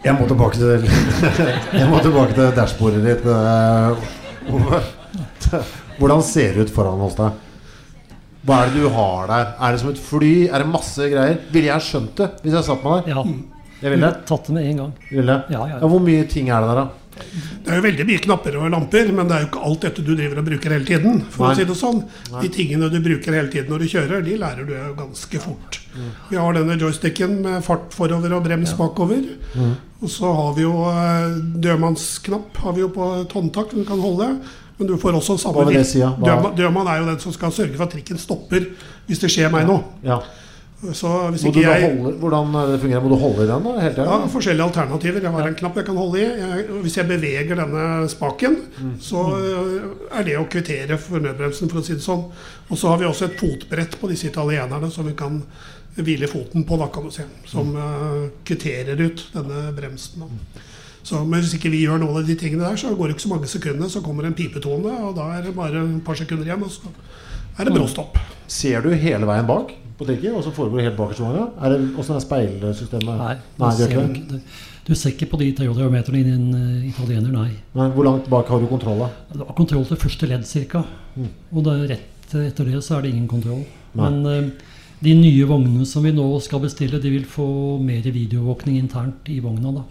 Jeg 0.03 0.13
må 0.19 0.25
tilbake 0.27 0.59
til 0.59 0.83
Jeg 1.79 1.87
må 1.89 1.99
tilbake 2.03 2.33
til 2.35 2.51
dashbordet 2.57 3.03
ditt. 3.05 3.23
eh, 3.25 3.91
Hvordan 5.99 6.21
ser 6.25 6.53
det 6.57 6.65
ut 6.67 6.73
foran 6.75 7.01
oss 7.05 7.15
da? 7.19 7.29
Hva 8.43 8.57
er 8.65 8.71
det 8.73 8.81
du 8.83 8.89
har 8.91 9.29
der? 9.31 9.53
Er 9.63 9.71
det 9.71 9.79
som 9.83 9.91
et 9.93 10.01
fly? 10.03 10.31
Er 10.49 10.63
det 10.65 10.67
masse 10.73 11.05
greier? 11.13 11.37
Ville 11.53 11.69
jeg 11.71 11.85
skjønt 11.85 12.17
det 12.19 12.27
hvis 12.43 12.57
jeg 12.57 12.65
satt 12.67 12.83
meg 12.83 13.05
der? 13.07 13.13
Ja. 13.13 13.23
Jeg 13.83 13.91
ville. 13.95 14.09
Tatt 14.27 14.45
det 14.49 14.53
med 14.57 14.67
en 14.67 14.77
gang. 14.81 14.91
ville. 15.11 15.37
Ja, 15.51 15.61
ja. 15.67 15.77
Ja, 15.79 15.87
hvor 15.91 15.99
mye 16.03 16.23
ting 16.31 16.49
er 16.51 16.63
det 16.63 16.69
der, 16.73 16.81
da? 16.81 16.85
Det 17.13 17.71
er 17.71 17.79
jo 17.79 17.83
veldig 17.85 18.05
mye 18.09 18.21
knapper 18.23 18.57
og 18.59 18.71
lamper, 18.73 19.11
men 19.15 19.29
det 19.29 19.35
er 19.35 19.43
jo 19.43 19.49
ikke 19.51 19.63
alt 19.69 19.85
dette 19.85 20.05
du 20.05 20.11
driver 20.13 20.41
og 20.41 20.47
bruker 20.49 20.75
hele 20.75 20.87
tiden. 20.87 21.21
for 21.29 21.45
Nei. 21.45 21.53
å 21.53 21.59
si 21.59 21.67
det 21.69 21.77
sånn. 21.79 22.01
Nei. 22.33 22.41
De 22.43 22.51
tingene 22.57 22.89
du 22.91 22.99
bruker 23.03 23.37
hele 23.37 23.51
tiden 23.53 23.71
når 23.73 23.85
du 23.85 23.91
kjører, 23.93 24.25
de 24.25 24.39
lærer 24.41 24.67
du 24.67 24.73
jo 24.75 24.91
ganske 24.97 25.43
fort. 25.43 25.79
Vi 26.29 26.39
har 26.39 26.57
denne 26.57 26.77
joysticken 26.81 27.39
med 27.45 27.63
fart 27.65 27.93
forover 27.93 28.33
og 28.33 28.43
brems 28.47 28.73
bakover. 28.79 29.23
Mm. 29.53 29.75
Og 30.03 30.11
så 30.11 30.33
har 30.35 30.51
vi 30.57 30.65
jo 30.65 30.73
eh, 30.89 31.37
dødmannsknapp 31.63 32.59
har 32.65 32.75
vi 32.75 32.83
jo 32.83 32.91
på 32.91 33.09
et 33.21 33.37
håndtak 33.37 33.71
du 33.71 33.83
kan 33.87 34.01
holde. 34.03 34.33
Men 34.77 34.89
du 34.89 34.95
får 34.97 35.19
også 35.19 35.37
samme 35.37 35.67
ja? 35.69 36.09
Dødmann, 36.17 36.55
dødmann 36.57 36.87
er 36.89 37.03
jo 37.03 37.09
den 37.11 37.19
som 37.21 37.33
skal 37.35 37.53
sørge 37.53 37.77
for 37.77 37.85
at 37.85 37.93
trikken 37.93 38.17
stopper 38.17 38.65
hvis 39.05 39.21
det 39.21 39.29
skjer 39.31 39.51
meg 39.53 39.67
noe. 39.69 39.83
Ja. 40.03 40.17
Jeg 40.83 41.83
holde, 41.87 42.11
hvordan 42.19 42.55
er 42.59 42.71
det 42.73 42.79
fungerer? 42.81 43.03
Må 43.03 43.09
du 43.13 43.15
holde 43.21 43.45
i 43.45 43.47
den 43.47 43.67
da, 43.67 43.73
hele 43.79 43.93
tida? 43.95 44.07
ja, 44.09 44.31
forskjellige 44.33 44.65
alternativer. 44.65 45.21
Jeg 45.23 45.35
har 45.35 45.47
en 45.47 45.55
knapp 45.61 45.77
jeg 45.79 45.87
kan 45.87 45.99
holde 45.99 46.19
i. 46.19 46.25
Jeg, 46.41 46.65
hvis 46.83 46.97
jeg 46.97 47.07
beveger 47.07 47.59
denne 47.59 47.85
spaken, 48.11 48.57
så 48.99 49.21
øh, 49.37 49.85
er 50.11 50.27
det 50.27 50.35
å 50.39 50.47
kvittere 50.51 50.97
for 50.99 51.23
nødbremsen, 51.23 51.71
for 51.71 51.79
å 51.79 51.85
si 51.85 51.95
det 51.95 52.03
sånn. 52.03 52.25
Og 52.67 52.79
så 52.79 52.91
har 52.91 52.99
vi 52.99 53.07
også 53.07 53.29
et 53.29 53.39
fotbrett 53.39 53.95
på 54.01 54.09
disse 54.11 54.27
italienerne 54.27 54.91
som 54.91 55.07
vi 55.07 55.15
kan 55.17 55.39
hvile 55.95 56.27
foten 56.27 56.65
på, 56.67 56.79
da, 56.81 56.89
kan 56.91 57.07
du 57.07 57.13
se. 57.15 57.27
Som 57.47 57.75
øh, 57.77 58.27
kvitterer 58.43 58.99
ut 58.99 59.27
denne 59.35 59.69
bremsen. 59.77 60.25
Da. 60.25 60.65
Så, 61.03 61.21
men 61.23 61.43
hvis 61.43 61.55
ikke 61.57 61.71
vi 61.71 61.83
gjør 61.83 61.99
noen 62.01 62.19
av 62.19 62.27
de 62.27 62.35
tingene 62.39 62.65
der, 62.65 62.79
så 62.79 62.91
går 62.95 63.11
det 63.11 63.17
ikke 63.17 63.27
så 63.27 63.33
mange 63.35 63.51
sekundene, 63.51 63.91
så 63.91 64.03
kommer 64.03 64.27
en 64.27 64.35
pipetone, 64.35 64.97
og 65.07 65.15
da 65.15 65.29
er 65.37 65.47
det 65.47 65.55
bare 65.55 65.83
et 65.83 66.03
par 66.03 66.19
sekunder 66.19 66.47
igjen, 66.47 66.63
og 66.63 66.71
så 66.71 66.91
er 67.59 67.67
det 67.67 67.75
bråstopp. 67.75 68.19
Ser 68.51 68.83
du 68.83 68.93
hele 68.95 69.27
veien 69.27 69.47
bak 69.47 69.75
på 69.97 70.07
trikken, 70.07 70.35
og 70.37 70.43
så 70.45 70.53
foregår 70.55 70.79
det 70.79 70.85
helt 70.89 70.99
bakerst 70.99 71.21
i 71.21 71.25
vogna? 71.25 71.47
Er 71.63 71.75
Åssen 72.01 72.17
er 72.17 72.23
speilsystemet? 72.23 73.13
Nei, 73.19 73.35
nei 73.61 73.71
du 73.71 73.81
ser 73.81 73.95
ikke 74.03 74.23
det. 74.33 74.41
Du 74.83 74.91
ser 74.99 75.13
ikke 75.13 75.29
på 75.31 75.39
de 75.39 75.47
teodometerne 75.55 76.19
i 76.19 76.33
en 76.33 76.47
uh, 76.51 76.87
italiener, 76.89 77.31
nei. 77.31 77.53
Nei, 77.77 77.87
hvor 77.95 78.07
langt 78.09 78.27
bak 78.31 78.49
har 78.51 78.59
du 78.59 78.67
kontroll, 78.67 79.05
da? 79.05 79.09
Du 79.31 79.45
har 79.45 79.55
kontroll 79.55 79.85
til 79.87 80.01
første 80.01 80.27
ledd 80.27 80.43
ca. 80.73 80.83
Og 81.53 81.63
det 81.63 81.77
er 81.77 81.89
rett 81.95 82.09
etter 82.33 82.65
det 82.65 82.79
så 82.81 82.97
er 82.97 83.05
det 83.05 83.13
ingen 83.13 83.29
kontroll. 83.31 83.61
Nei. 83.93 84.09
Men 84.09 84.25
uh, 84.27 84.71
de 85.03 85.13
nye 85.17 85.47
vognene 85.47 85.85
som 85.87 86.05
vi 86.05 86.13
nå 86.15 86.25
skal 86.43 86.61
bestille, 86.63 87.01
de 87.01 87.09
vil 87.11 87.25
få 87.27 87.45
mer 87.83 88.05
videoovervåkning 88.05 88.77
internt 88.79 89.27
i 89.27 89.41
vogna. 89.43 89.73
da. 89.75 89.83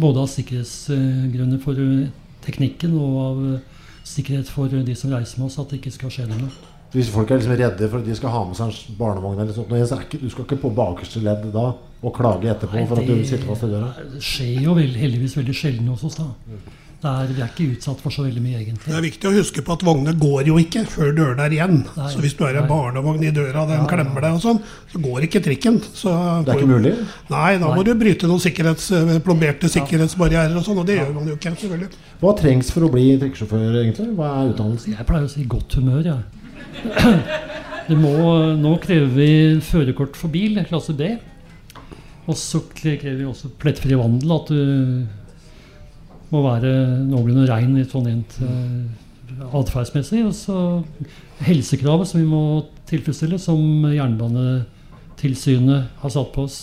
Både 0.00 0.22
av 0.22 0.30
sikkerhetsgrunner 0.32 1.60
for 1.60 1.80
eh, 1.80 2.08
teknikken 2.44 2.94
og 2.96 3.18
av 3.20 3.42
eh, 3.50 3.82
sikkerhet 4.04 4.48
for 4.52 4.72
eh, 4.72 4.84
de 4.86 4.94
som 4.96 5.12
reiser 5.12 5.40
med 5.40 5.50
oss, 5.50 5.58
at 5.60 5.72
det 5.72 5.82
ikke 5.82 5.92
skal 5.98 6.14
skje 6.14 6.28
noe. 6.30 6.48
Hvis 6.94 7.10
folk 7.12 7.30
er 7.30 7.40
liksom 7.40 7.56
redde 7.58 7.88
for 7.90 7.98
at 7.98 8.06
de 8.06 8.14
skal 8.16 8.30
ha 8.32 8.44
med 8.46 8.56
seg 8.56 8.70
en 8.70 8.96
barnevogn, 9.00 9.40
eller 9.42 9.52
sånt, 9.56 9.68
så 9.90 9.98
er 9.98 10.06
ikke, 10.06 10.22
du 10.22 10.30
skal 10.30 10.46
ikke 10.46 10.60
på 10.62 10.70
bakerste 10.76 11.20
ledd 11.24 11.48
da 11.52 11.66
og 12.06 12.12
klage 12.14 12.48
etterpå 12.52 12.76
Nei, 12.78 12.86
for 12.86 13.00
at 13.00 13.08
du 13.08 13.24
sitter 13.26 13.46
fast 13.48 13.66
i 13.66 13.70
døra? 13.72 13.92
Det 14.14 14.22
skjer 14.22 14.62
jo 14.68 14.74
vel, 14.78 14.92
heldigvis 14.96 15.36
veldig 15.36 15.54
sjelden 15.56 15.88
hos 15.92 16.04
oss. 16.06 16.18
da. 16.20 16.28
Det 16.96 17.10
er, 17.12 17.26
vi 17.28 17.42
er 17.44 17.50
ikke 17.52 17.64
utsatt 17.74 18.00
for 18.00 18.14
så 18.14 18.22
veldig 18.24 18.40
mye, 18.40 18.60
Det 18.80 18.94
er 18.96 19.02
viktig 19.04 19.28
å 19.28 19.32
huske 19.34 19.60
på 19.62 19.74
at 19.74 19.82
vognene 19.84 20.14
går 20.16 20.48
jo 20.48 20.56
ikke 20.62 20.86
før 20.88 21.10
dørene 21.12 21.44
er 21.44 21.52
igjen. 21.52 21.76
Nei, 21.96 22.06
så 22.12 22.22
hvis 22.24 22.36
du 22.38 22.44
er 22.46 22.56
en 22.56 22.64
nei. 22.64 22.70
barnevogn 22.70 23.26
i 23.26 23.32
døra, 23.36 23.66
den 23.68 23.76
Ja, 23.76 23.82
ja. 23.82 23.90
klemmer 23.90 24.24
deg 24.24 24.38
og 24.38 24.40
sånn, 24.40 24.62
så 24.92 25.02
går 25.04 25.26
ikke 25.28 25.42
trikken. 25.44 25.76
Så 25.92 26.14
Det 26.46 26.54
er 26.54 26.62
ikke 26.62 26.70
mulig? 26.72 26.94
Nei, 27.28 27.58
da 27.60 27.68
må 27.68 27.82
Nei. 27.82 27.84
du 27.84 27.92
bryte 28.00 28.30
noen 28.30 28.40
sikkerhets, 28.40 28.88
eh, 28.96 29.18
plomberte 29.20 29.68
sikkerhetsbarrierer 29.68 30.56
og 30.56 30.64
sånn, 30.64 30.78
og 30.80 30.86
det 30.88 30.96
gjør 31.02 31.12
man 31.18 31.28
jo 31.28 31.36
ikke, 31.36 31.52
selvfølgelig. 31.60 31.90
Hva 32.22 32.32
trengs 32.40 32.72
for 32.72 32.80
å 32.88 32.90
bli 32.96 33.06
trikkesjåfør, 33.20 33.76
egentlig? 33.84 34.08
Hva 34.16 34.32
er 34.32 34.54
utdannelsen? 34.54 34.96
Jeg 34.96 35.06
pleier 35.06 35.28
å 35.28 35.30
si 35.36 35.44
godt 35.44 35.74
humør, 35.76 36.02
jeg. 36.02 36.16
Det 36.16 36.45
må, 37.94 38.10
nå 38.58 38.72
krever 38.82 39.12
vi 39.14 39.60
førerkort 39.62 40.16
for 40.18 40.28
bil, 40.32 40.58
klasse 40.68 40.92
B. 40.96 41.02
Og 42.26 42.36
så 42.38 42.60
krever 42.74 43.16
vi 43.20 43.26
også 43.28 43.48
plettfri 43.60 43.94
vandel, 43.98 44.32
at 44.34 44.48
du 44.50 45.06
må 46.32 46.42
være 46.42 46.72
noenlunde 47.06 47.46
rein 47.46 47.76
i 47.78 47.84
sånn 47.86 48.08
rent 48.08 48.38
uh, 48.42 48.82
atferdsmessig. 49.60 50.24
Og 50.26 50.34
så 50.34 50.82
helsekravet 51.46 52.06
som 52.10 52.20
vi 52.22 52.26
må 52.26 52.64
tilfredsstille, 52.90 53.38
som 53.38 53.86
Jernbanetilsynet 53.92 55.80
har 56.02 56.10
satt 56.16 56.32
på 56.34 56.42
oss. 56.48 56.58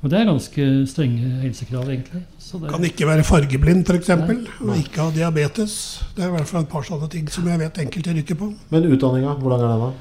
Og 0.00 0.08
det 0.08 0.16
er 0.16 0.28
ganske 0.30 0.66
strenge 0.88 1.30
helsekrav, 1.42 1.88
egentlig. 1.92 2.22
Så 2.40 2.58
det, 2.58 2.70
Kan 2.72 2.84
ikke 2.88 3.08
være 3.08 3.24
fargeblind, 3.24 3.82
f.eks. 3.84 4.08
Og 4.64 4.78
ikke 4.78 5.02
ha 5.02 5.10
diabetes. 5.12 5.74
Det 6.16 6.24
er 6.24 6.30
i 6.30 6.36
hvert 6.38 6.48
fall 6.48 6.64
et 6.64 6.72
par 6.72 6.86
sånne 6.86 7.10
ting 7.12 7.28
som 7.28 7.48
jeg 7.50 7.60
vet 7.60 7.82
enkelte 7.84 8.14
rykker 8.16 8.40
på. 8.40 8.48
Men 8.72 8.88
utdanninga, 8.94 9.36
hvordan 9.42 9.66
er 9.66 9.74
den 9.74 9.84
da? 9.84 9.92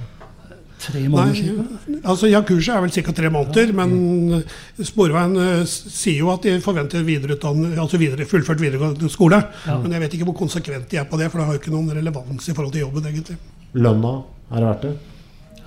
tre 0.80 1.02
måneder 1.12 1.60
Nei, 1.60 2.00
altså 2.08 2.30
ja, 2.30 2.42
Kurset 2.48 2.76
er 2.76 2.84
vel 2.86 2.94
ca. 2.96 3.14
tre 3.16 3.32
måneder, 3.34 3.74
men 3.76 4.44
Sporveien 4.88 5.36
uh, 5.36 5.68
sier 5.68 6.22
jo 6.22 6.32
at 6.34 6.48
de 6.48 6.56
forventer 6.64 7.04
altså 7.04 8.00
videre, 8.00 8.28
fullført 8.30 8.62
videregående 8.64 9.12
skole. 9.12 9.42
Ja. 9.68 9.78
Men 9.84 9.96
jeg 9.96 10.06
vet 10.06 10.18
ikke 10.18 10.30
hvor 10.32 10.40
konsekvent 10.40 10.90
de 10.92 11.02
er 11.02 11.08
på 11.10 11.20
det, 11.20 11.30
for 11.32 11.42
det 11.42 11.50
har 11.50 11.58
jo 11.58 11.64
ikke 11.64 11.76
noen 11.76 11.92
relevans 12.00 12.48
i 12.48 12.56
forhold 12.56 12.72
til 12.76 12.86
jobben, 12.86 13.12
egentlig. 13.12 13.36
Lønna, 13.76 14.16
er 14.50 14.64
det 14.64 14.70
verdt 14.70 14.88
det? 14.88 14.96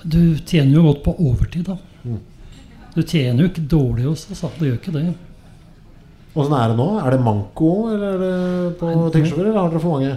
Du 0.03 0.23
tjener 0.49 0.79
jo 0.81 0.87
godt 0.89 1.05
på 1.05 1.17
overtid, 1.21 1.69
da. 1.69 1.77
Du 2.93 3.03
tjener 3.03 3.45
jo 3.45 3.51
ikke 3.51 3.65
dårlig 3.73 4.09
hos 4.11 4.27
oss, 4.33 4.45
du 4.59 4.67
gjør 4.67 4.77
ikke 4.81 4.95
det. 4.95 5.07
Åssen 6.33 6.55
er 6.57 6.73
det 6.73 6.77
nå? 6.79 6.89
Er 7.01 7.13
det 7.13 7.25
manko 7.25 7.73
eller 7.93 8.15
er 8.15 8.23
det 8.23 8.77
på 8.81 8.93
taxisjåfører, 9.13 9.51
eller 9.51 9.61
har 9.61 9.73
dere 9.73 9.83
for 9.83 9.97
mange? 9.99 10.13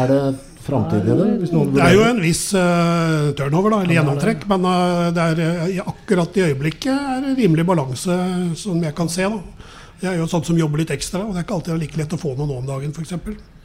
Er 0.00 0.12
det 0.12 0.20
framtid 0.64 1.08
i 1.08 1.16
det? 1.18 1.28
Hvis 1.42 1.52
noen 1.52 1.74
Det 1.74 1.84
er 1.84 1.96
jo 1.96 2.06
en 2.06 2.22
viss 2.24 2.42
uh, 2.56 3.28
turnover, 3.36 3.74
da, 3.74 3.82
eller 3.84 3.92
Ja, 3.92 4.00
er 4.00 4.00
gjennomtrekk, 4.00 4.46
men 4.52 4.64
uh, 4.68 5.10
det 5.16 5.26
er, 5.34 5.42
uh, 5.76 5.92
akkurat 5.92 6.40
i 6.40 6.46
øyeblikket 6.48 6.92
er 6.94 7.22
det 7.26 7.36
rimelig 7.40 7.66
balanse, 7.68 8.18
som 8.60 8.80
jeg 8.84 8.96
kan 8.96 9.12
se. 9.12 9.28
da. 9.28 9.68
Jeg 9.98 10.12
er 10.14 10.20
jo 10.20 10.28
sånn 10.30 10.44
som 10.46 10.58
jobber 10.60 10.80
litt 10.80 10.92
ekstra, 10.94 11.24
og 11.26 11.34
det 11.34 11.42
er 11.42 11.46
ikke 11.48 11.56
alltid 11.58 11.80
like 11.82 12.00
lett 12.00 12.16
å 12.16 12.20
få 12.20 12.36
noe 12.38 12.48
nå 12.48 12.60
om 12.60 12.68
dagen, 12.68 12.92
f.eks. 12.94 13.16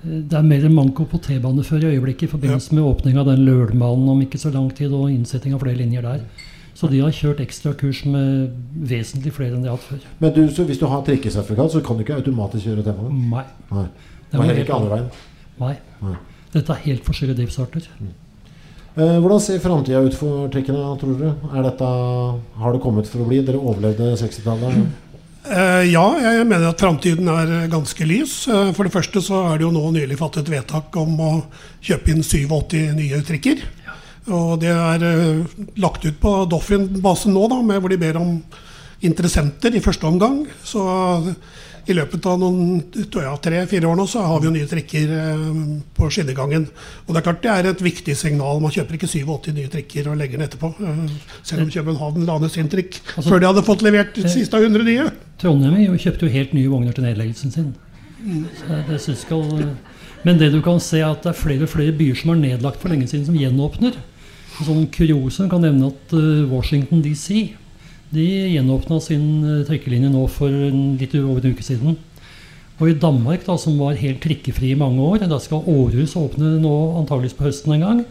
Det 0.03 0.35
er 0.35 0.47
mer 0.47 0.65
manko 0.73 1.05
på 1.07 1.21
T-bane 1.23 1.63
før 1.63 1.85
i 1.85 1.93
øyeblikket 1.93 2.27
i 2.27 2.31
forbindelse 2.31 2.75
med 2.75 2.83
åpning 2.83 3.19
av 3.21 3.29
den 3.29 3.45
Lørenbanen 3.47 4.09
om 4.11 4.23
ikke 4.25 4.41
så 4.41 4.51
lang 4.51 4.67
tid, 4.75 4.91
og 4.91 5.11
innsetting 5.13 5.55
av 5.55 5.63
flere 5.63 5.79
linjer 5.79 6.03
der. 6.03 6.25
Så 6.73 6.89
de 6.89 6.99
har 7.03 7.13
kjørt 7.13 7.41
ekstra 7.43 7.75
kurs 7.77 8.01
med 8.09 8.55
vesentlig 8.89 9.33
flere 9.35 9.53
enn 9.53 9.61
de 9.65 9.69
har 9.69 9.77
hatt 9.77 9.85
før. 9.85 10.07
Men 10.23 10.33
du, 10.33 10.41
så 10.49 10.65
hvis 10.65 10.81
du 10.81 10.87
har 10.89 11.03
trikkesertifikat, 11.05 11.75
så 11.75 11.83
kan 11.85 11.99
du 11.99 12.03
ikke 12.05 12.17
automatisk 12.17 12.65
kjøre 12.65 12.85
T-bane? 12.87 13.13
Nei. 13.29 13.45
Nei. 13.69 13.85
Det 14.25 14.37
er 14.37 14.41
var 14.41 14.49
heller 14.49 14.65
ikke 14.65 14.79
andre 14.79 14.95
veien? 14.95 15.09
Nei. 15.61 15.75
Nei. 16.01 16.17
Dette 16.53 16.73
er 16.73 16.85
helt 16.87 17.05
forskjellige 17.05 17.43
driftsarter. 17.43 17.85
Eh, 18.93 19.15
hvordan 19.21 19.41
ser 19.41 19.61
framtida 19.61 20.01
ut 20.05 20.17
for 20.17 20.49
trikkene, 20.53 20.81
tror 21.01 21.15
du? 21.17 21.29
Er 21.53 21.63
dette, 21.65 21.93
har 22.61 22.75
det 22.75 22.81
kommet 22.81 23.09
for 23.09 23.23
å 23.23 23.29
bli? 23.29 23.41
Dere 23.45 23.61
overlevde 23.61 24.11
60-tallet. 24.21 24.83
Eh, 25.43 25.89
ja, 25.91 26.03
jeg 26.23 26.45
mener 26.47 26.69
at 26.69 26.79
framtiden 26.79 27.27
er 27.27 27.67
ganske 27.71 28.05
lys. 28.07 28.35
Eh, 28.47 28.69
for 28.77 28.87
det 28.87 28.93
første 28.93 29.21
så 29.25 29.41
er 29.49 29.59
det 29.59 29.65
jo 29.65 29.73
nå 29.75 29.89
nylig 29.95 30.17
fattet 30.21 30.49
vedtak 30.49 30.93
om 31.01 31.17
å 31.19 31.31
kjøpe 31.83 32.13
inn 32.13 32.23
87 32.23 32.93
nye 32.99 33.21
trikker. 33.27 33.65
Og 34.31 34.59
det 34.61 34.71
er 34.71 35.03
eh, 35.03 35.57
lagt 35.83 36.05
ut 36.05 36.19
på 36.21 36.35
Doffin-basen 36.51 37.33
nå, 37.35 37.47
da, 37.51 37.59
med 37.65 37.81
hvor 37.83 37.91
de 37.91 37.99
ber 37.99 38.19
om 38.21 38.37
interessenter 39.03 39.75
i 39.75 39.81
første 39.83 40.07
omgang. 40.07 40.45
Så 40.63 40.83
i 41.83 41.91
løpet 41.91 42.23
av 42.31 42.37
noen 42.39 42.77
ja, 42.95 43.33
tre-fire 43.43 43.89
år 43.89 43.97
nå 43.99 44.05
så 44.07 44.21
har 44.23 44.39
vi 44.39 44.47
jo 44.47 44.53
nye 44.55 44.67
trikker 44.69 45.09
eh, 45.17 45.49
på 45.97 46.07
skinnegangen. 46.15 46.69
Og 47.03 47.11
det 47.11 47.19
er 47.19 47.25
klart 47.25 47.41
det 47.43 47.51
er 47.51 47.67
et 47.73 47.83
viktig 47.83 48.15
signal. 48.15 48.61
Man 48.63 48.71
kjøper 48.71 48.95
ikke 48.95 49.09
87 49.11 49.51
nye 49.57 49.71
trikker 49.73 50.07
og 50.11 50.15
legger 50.21 50.39
den 50.39 50.47
etterpå. 50.47 50.71
Eh, 50.79 51.01
selv 51.43 51.65
om 51.65 51.73
København 51.73 52.23
la 52.29 52.37
ned 52.39 52.53
sin 52.53 52.71
trikk 52.71 53.01
Altså- 53.17 53.27
før 53.33 53.43
de 53.43 53.49
hadde 53.51 53.65
fått 53.67 53.83
levert 53.83 54.15
det, 54.15 54.31
siste 54.31 54.55
100 54.63 54.87
nye. 54.87 55.09
Trondheim 55.43 55.81
jo 55.83 55.99
kjøpte 55.99 56.29
jo 56.29 56.31
helt 56.31 56.55
nye 56.55 56.71
vogner 56.71 56.95
til 56.95 57.03
nedleggelsen 57.09 57.51
sin. 57.51 57.73
Så 58.55 58.79
det 58.87 59.01
synes 59.03 59.25
skal, 59.25 59.43
men 60.23 60.37
det 60.39 60.53
du 60.53 60.61
kan 60.63 60.79
se 60.79 61.01
er 61.01 61.09
at 61.11 61.25
det 61.25 61.33
er 61.33 61.35
flere 61.35 61.65
og 61.67 61.71
flere 61.73 61.91
byer 61.91 62.15
som 62.15 62.31
har 62.31 62.39
nedlagt 62.39 62.79
for 62.79 62.87
lenge 62.87 63.09
siden, 63.11 63.25
som 63.27 63.35
gjenåpner. 63.35 63.97
Sånn 64.61 64.85
kuriose 64.93 65.47
kan 65.49 65.63
nevne 65.65 65.89
at 65.89 66.13
eh, 66.13 66.45
Washington 66.51 67.01
DC 67.01 67.55
de 68.13 68.25
gjenåpna 68.53 68.99
sin 69.01 69.23
eh, 69.41 69.61
trikkelinje 69.65 70.11
nå 70.13 70.27
for 70.29 70.49
litt 70.49 71.15
over 71.17 71.41
en 71.41 71.55
uke 71.55 71.65
siden. 71.65 71.95
Og 72.81 72.89
i 72.89 72.97
Danmark, 72.97 73.45
da, 73.45 73.55
som 73.57 73.77
var 73.81 73.97
helt 73.97 74.21
trikkefri 74.21 74.73
i 74.73 74.77
mange 74.77 75.01
år, 75.01 75.25
da 75.29 75.39
skal 75.41 75.65
Århus 75.69 76.15
åpne 76.19 76.57
nå 76.61 76.73
antageligvis 76.99 77.37
på 77.37 77.47
høsten 77.47 77.75
en 77.77 77.85
gang. 77.85 78.03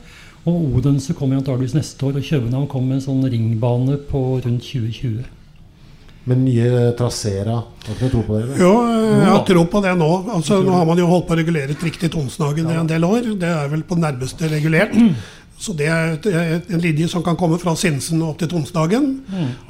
Og 0.43 0.79
Odense 0.79 1.15
kommer 1.15 1.39
antageligvis 1.39 1.77
neste 1.77 2.07
år, 2.09 2.19
og 2.19 2.27
København 2.27 2.67
kommer 2.71 2.95
med 2.95 3.01
en 3.01 3.07
sånn 3.07 3.31
ringbane 3.31 3.99
på 4.09 4.23
rundt 4.43 4.67
2020. 4.67 5.23
Med 6.31 6.39
nye 6.39 6.93
traseer. 6.99 7.49
Har 7.51 7.97
du 7.99 8.03
tro 8.07 8.23
på 8.23 8.39
det? 8.39 8.45
eller? 8.45 8.59
Jo, 8.63 8.73
jeg 8.87 9.29
har 9.29 9.45
tro 9.47 9.63
på 9.71 9.83
det 9.83 9.95
nå. 9.99 10.11
Altså, 10.39 10.61
nå 10.63 10.75
har 10.75 10.87
man 10.87 10.99
jo 11.03 11.09
holdt 11.11 11.27
på 11.27 11.35
å 11.35 11.39
regulere 11.41 11.79
trikk 11.79 11.99
til 11.99 12.13
Tonsenhagen 12.15 12.71
i 12.71 12.77
en 12.79 12.91
del 12.91 13.07
år. 13.07 13.33
Det 13.39 13.51
er 13.51 13.71
vel 13.73 13.83
på 13.87 13.99
nærmeste 13.99 14.51
regulert. 14.51 14.95
Så 15.63 15.75
det 15.79 15.87
er 15.87 16.17
en 16.75 16.83
linje 16.83 17.07
som 17.13 17.23
kan 17.23 17.37
komme 17.39 17.59
fra 17.63 17.77
Sinsen 17.79 18.23
og 18.25 18.33
opp 18.33 18.41
til 18.43 18.51
Tonsenhagen. 18.51 19.05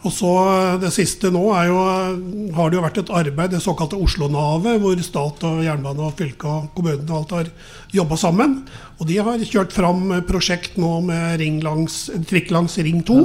Og 0.07 0.15
så 0.15 0.31
eh, 0.41 0.77
det 0.81 0.93
siste 0.95 1.29
nå 1.35 1.43
er 1.53 1.69
jo, 1.69 1.83
eh, 1.83 2.55
har 2.57 2.71
det 2.71 2.79
jo 2.79 2.85
vært 2.87 3.01
et 3.03 3.13
arbeid, 3.13 3.53
det 3.53 3.61
såkalte 3.65 4.01
Oslo-navet, 4.01 4.81
hvor 4.81 5.03
stat 5.05 5.45
og 5.49 5.61
jernbane 5.67 6.07
og 6.09 6.17
fylke 6.17 6.49
og 6.49 6.71
kommunene 6.77 7.11
og 7.11 7.19
alt 7.19 7.37
har 7.37 7.53
jobba 7.93 8.17
sammen. 8.21 8.63
Og 8.99 9.11
de 9.11 9.21
har 9.21 9.45
kjørt 9.45 9.77
fram 9.77 10.09
prosjekt 10.29 10.81
nå 10.81 10.95
med 11.05 11.37
ring 11.43 11.61
langs, 11.65 12.07
trikk 12.31 12.55
langs 12.57 12.79
Ring 12.83 13.05
2. 13.05 13.21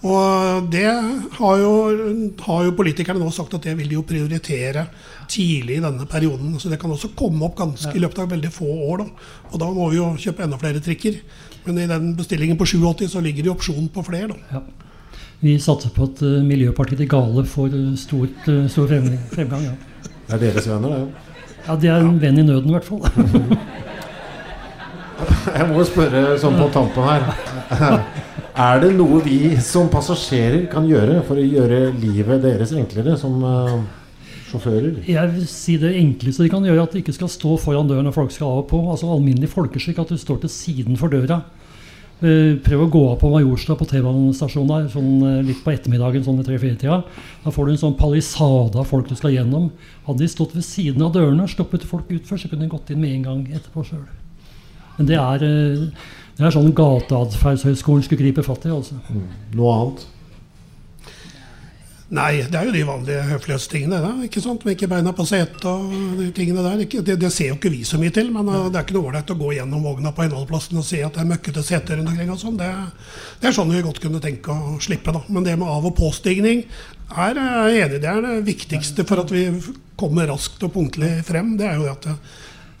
Og 0.00 0.68
det 0.72 0.88
har 1.36 1.56
jo, 1.60 1.72
har 2.46 2.62
jo 2.64 2.76
politikerne 2.76 3.20
nå 3.20 3.28
sagt 3.36 3.52
at 3.58 3.66
det 3.66 3.74
vil 3.76 3.90
de 3.90 3.98
jo 3.98 4.06
prioritere 4.08 4.86
tidlig 5.28 5.76
i 5.76 5.82
denne 5.84 6.06
perioden. 6.08 6.54
Så 6.56 6.72
det 6.72 6.80
kan 6.80 6.92
også 6.94 7.12
komme 7.18 7.44
opp 7.44 7.58
ganske 7.58 7.92
i 7.92 8.00
løpet 8.00 8.22
av 8.24 8.32
veldig 8.32 8.52
få 8.54 8.70
år. 8.88 9.04
Da. 9.04 9.28
Og 9.50 9.60
da 9.60 9.68
må 9.76 9.90
vi 9.92 10.00
jo 10.00 10.08
kjøpe 10.16 10.46
enda 10.46 10.60
flere 10.60 10.80
trikker. 10.84 11.20
Men 11.64 11.78
i 11.78 11.88
den 11.90 12.12
bestillingen 12.16 12.58
på 12.58 12.66
87 12.66 13.08
så 13.12 13.20
ligger 13.24 13.46
det 13.46 13.52
opsjon 13.52 13.88
på 13.92 14.04
flere. 14.06 14.28
Da. 14.32 14.58
Ja. 14.58 14.62
Vi 15.40 15.56
satser 15.60 15.92
på 15.96 16.04
at 16.08 16.22
uh, 16.24 16.40
Miljøpartiet 16.44 17.00
De 17.00 17.08
Gale 17.08 17.44
får 17.48 17.72
uh, 17.72 17.94
stort, 17.96 18.48
uh, 18.48 18.66
stor 18.68 18.88
fremgang. 18.90 19.20
fremgang 19.32 19.62
ja. 19.70 19.74
Det 20.28 20.36
er 20.36 20.42
deres 20.46 20.68
venner, 20.68 20.88
det. 20.88 20.98
jo. 21.00 21.06
ja, 21.66 21.76
de 21.82 21.88
er 21.90 22.04
en 22.04 22.20
venn 22.22 22.38
i 22.38 22.46
nøden, 22.46 22.68
i 22.70 22.76
hvert 22.76 22.88
fall. 22.88 23.02
Jeg 25.50 25.68
må 25.68 25.84
spørre 25.84 26.38
sånn 26.40 26.56
på 26.58 26.68
tampen 26.74 27.08
her. 27.08 27.22
Er 28.60 28.80
det 28.82 28.90
noe 28.96 29.20
vi 29.24 29.54
som 29.62 29.88
passasjerer 29.88 30.66
kan 30.72 30.88
gjøre 30.88 31.20
for 31.24 31.38
å 31.38 31.44
gjøre 31.44 31.92
livet 31.96 32.42
deres 32.42 32.72
enklere 32.76 33.14
som 33.16 33.38
eh, 33.46 33.76
sjåfører? 34.50 34.98
Jeg 35.08 35.30
vil 35.34 35.46
si 35.50 35.76
Det 35.80 35.94
enkleste 35.96 36.44
de 36.44 36.50
kan 36.52 36.64
gjøre, 36.66 36.82
at 36.82 36.92
de 36.92 37.00
ikke 37.04 37.14
skal 37.16 37.30
stå 37.32 37.56
foran 37.62 37.88
døren 37.88 38.04
når 38.08 38.16
folk 38.16 38.34
skal 38.34 38.50
av 38.50 38.58
og 38.64 38.68
på. 38.72 38.82
Altså 38.90 39.08
Alminnelig 39.14 39.48
folkeskikk 39.54 39.98
at 40.02 40.12
du 40.12 40.18
står 40.20 40.42
til 40.44 40.52
siden 40.52 40.98
for 41.00 41.08
døra. 41.12 41.40
Eh, 42.20 42.58
Prøv 42.60 42.82
å 42.84 42.90
gå 42.92 43.00
av 43.14 43.18
på 43.22 43.30
Majorstad 43.32 43.78
på 43.80 43.86
T-banestasjonen 43.88 44.68
der 44.68 44.88
sånn 44.92 45.22
eh, 45.24 45.42
litt 45.48 45.62
på 45.64 45.72
ettermiddagen. 45.72 46.24
sånn 46.26 46.42
i 46.42 46.44
3-4-tida. 46.44 46.98
Da 47.46 47.50
får 47.54 47.66
du 47.66 47.72
en 47.72 47.80
sånn 47.86 47.96
palisade 47.96 48.76
av 48.76 48.84
folk 48.90 49.08
du 49.08 49.14
skal 49.16 49.32
gjennom. 49.32 49.70
Hadde 50.04 50.20
de 50.20 50.28
stått 50.28 50.52
ved 50.54 50.66
siden 50.66 51.00
av 51.06 51.14
dørene 51.16 51.46
og 51.46 51.52
sluppet 51.54 51.86
folk 51.88 52.10
ut 52.12 52.26
før, 52.28 52.36
så 52.42 52.50
kunne 52.52 52.66
de 52.66 52.74
gått 52.74 52.90
inn 52.92 53.00
med 53.00 53.14
en 53.14 53.22
gang 53.24 53.44
etterpå 53.48 53.86
sjøl. 53.88 54.04
Men 54.98 55.08
det 55.08 55.16
er, 55.16 55.44
eh, 55.48 55.88
det 56.36 56.44
er 56.44 56.52
sånn 56.52 56.74
gateatferdshøyskolen 56.76 58.04
skulle 58.04 58.20
gripe 58.20 58.44
fatt 58.44 58.66
i. 58.68 58.68
altså. 58.68 59.00
Noe 59.56 59.72
annet? 59.78 60.04
Nei, 62.10 62.40
det 62.50 62.58
er 62.58 62.66
jo 62.66 62.72
de 62.74 62.80
vanlige 62.82 63.22
høflighetstingene. 63.28 63.98
Da, 64.02 64.08
ikke 64.26 64.40
sant? 64.42 64.64
Med 64.66 64.74
ikke 64.74 64.88
beina 64.90 65.12
på 65.14 65.22
setet 65.30 65.62
og 65.70 65.92
de 66.18 66.26
tingene 66.34 66.64
der. 66.64 66.80
Det, 67.06 67.14
det 67.22 67.30
ser 67.30 67.52
jo 67.52 67.58
ikke 67.58 67.70
vi 67.70 67.84
så 67.86 68.00
mye 68.02 68.10
til, 68.14 68.32
men 68.34 68.50
uh, 68.50 68.66
det 68.66 68.80
er 68.80 68.86
ikke 68.86 68.96
noe 68.96 69.12
ålreit 69.12 69.30
å 69.30 69.36
gå 69.38 69.52
gjennom 69.54 69.84
vogna 69.86 70.10
på 70.16 70.26
innholdsplassen 70.26 70.80
og 70.80 70.86
se 70.88 71.04
at 71.06 71.14
det 71.14 71.22
er 71.22 71.28
møkkete 71.30 71.62
seter 71.62 72.00
rundt 72.00 72.10
omkring 72.10 72.32
og 72.34 72.40
sånn. 72.42 72.58
Det, 72.58 72.70
det 73.38 73.50
er 73.50 73.54
sånn 73.54 73.70
vi 73.70 73.84
godt 73.86 74.02
kunne 74.02 74.22
tenke 74.24 74.50
å 74.50 74.74
slippe, 74.82 75.14
da. 75.14 75.22
Men 75.30 75.46
det 75.46 75.54
med 75.60 75.70
av- 75.70 75.86
og 75.86 75.94
påstigning 76.00 76.64
er 77.14 77.38
uh, 77.38 77.70
jeg 77.70 77.86
enig 77.86 78.00
i. 78.00 78.02
Det 78.02 78.10
er 78.10 78.26
det 78.26 78.36
viktigste 78.48 79.06
for 79.06 79.22
at 79.22 79.30
vi 79.30 79.46
kommer 80.00 80.32
raskt 80.32 80.66
og 80.66 80.74
punktlig 80.74 81.12
frem. 81.30 81.54
Det 81.60 81.70
er 81.70 81.78
jo 81.78 81.92
at 81.94 82.10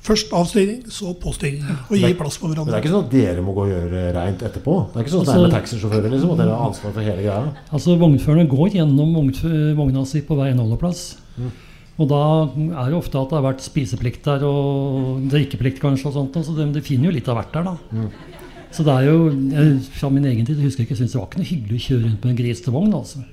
først 0.06 0.32
avstyring, 0.32 0.82
så 0.92 1.14
påstyring. 1.20 1.62
Og 1.88 1.96
gi 1.98 2.12
plass 2.18 2.38
på 2.40 2.48
hverandre. 2.48 2.66
Men 2.66 2.74
det 2.74 2.78
er 2.78 2.84
ikke 2.84 2.92
sånn 2.94 3.06
at 3.06 3.14
dere 3.14 3.44
må 3.44 3.54
gå 3.56 3.64
og 3.66 3.72
gjøre 3.72 4.04
reint 4.16 4.44
etterpå? 4.48 4.76
Det 4.92 5.00
er 5.00 5.06
ikke 5.06 5.14
sånn 5.14 5.24
at 5.24 5.30
det 5.30 5.34
er 5.36 5.44
med 5.44 5.56
taxisjåfører, 5.56 6.12
liksom? 6.14 6.34
At 6.34 6.42
dere 6.42 6.54
har 6.56 6.70
ansvar 6.70 6.94
for 6.94 7.04
hele 7.04 7.24
greia? 7.24 7.40
Altså 7.70 7.96
Vognførerne 8.00 8.46
går 8.50 8.78
gjennom 8.78 9.16
vogna 9.78 10.06
si 10.08 10.22
på 10.24 10.38
hver 10.38 10.52
innholdeplass. 10.54 11.02
Og 12.00 12.08
da 12.08 12.22
er 12.48 12.88
det 12.88 12.96
ofte 12.96 13.20
at 13.20 13.28
det 13.28 13.36
har 13.36 13.44
vært 13.44 13.64
spiseplikt 13.64 14.24
der 14.24 14.44
og 14.48 15.26
drikkeplikt 15.28 15.82
kanskje. 15.82 16.08
og 16.08 16.16
sånt, 16.16 16.38
Så 16.46 16.56
de, 16.56 16.70
de 16.72 16.84
finner 16.84 17.10
jo 17.10 17.16
litt 17.18 17.28
av 17.28 17.36
hvert 17.36 17.52
der, 17.58 17.68
da. 17.68 18.08
Så 18.70 18.86
det 18.86 18.94
er 18.94 19.08
jo, 19.10 19.28
jeg, 19.50 19.80
Fra 19.98 20.08
min 20.14 20.24
egen 20.30 20.46
tid 20.46 20.56
jeg 20.56 20.70
husker 20.70 20.84
jeg 20.84 20.90
ikke, 20.90 21.02
det 21.02 21.18
var 21.18 21.26
ikke 21.28 21.42
noe 21.42 21.50
hyggelig 21.50 21.76
å 21.80 21.86
kjøre 21.88 22.02
rundt 22.06 22.24
med 22.24 22.32
en 22.32 22.40
gris 22.40 22.64
til 22.64 22.72
vogn. 22.76 22.94
altså. 22.94 23.24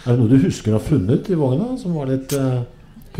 Er 0.00 0.14
det 0.14 0.18
noe 0.22 0.30
du 0.30 0.38
husker 0.46 0.72
å 0.72 0.78
ha 0.78 0.84
funnet 0.84 1.28
i 1.28 1.36
vogna 1.36 1.74
som 1.76 1.96
var 1.98 2.08
litt 2.08 2.32
uh, 2.38 2.62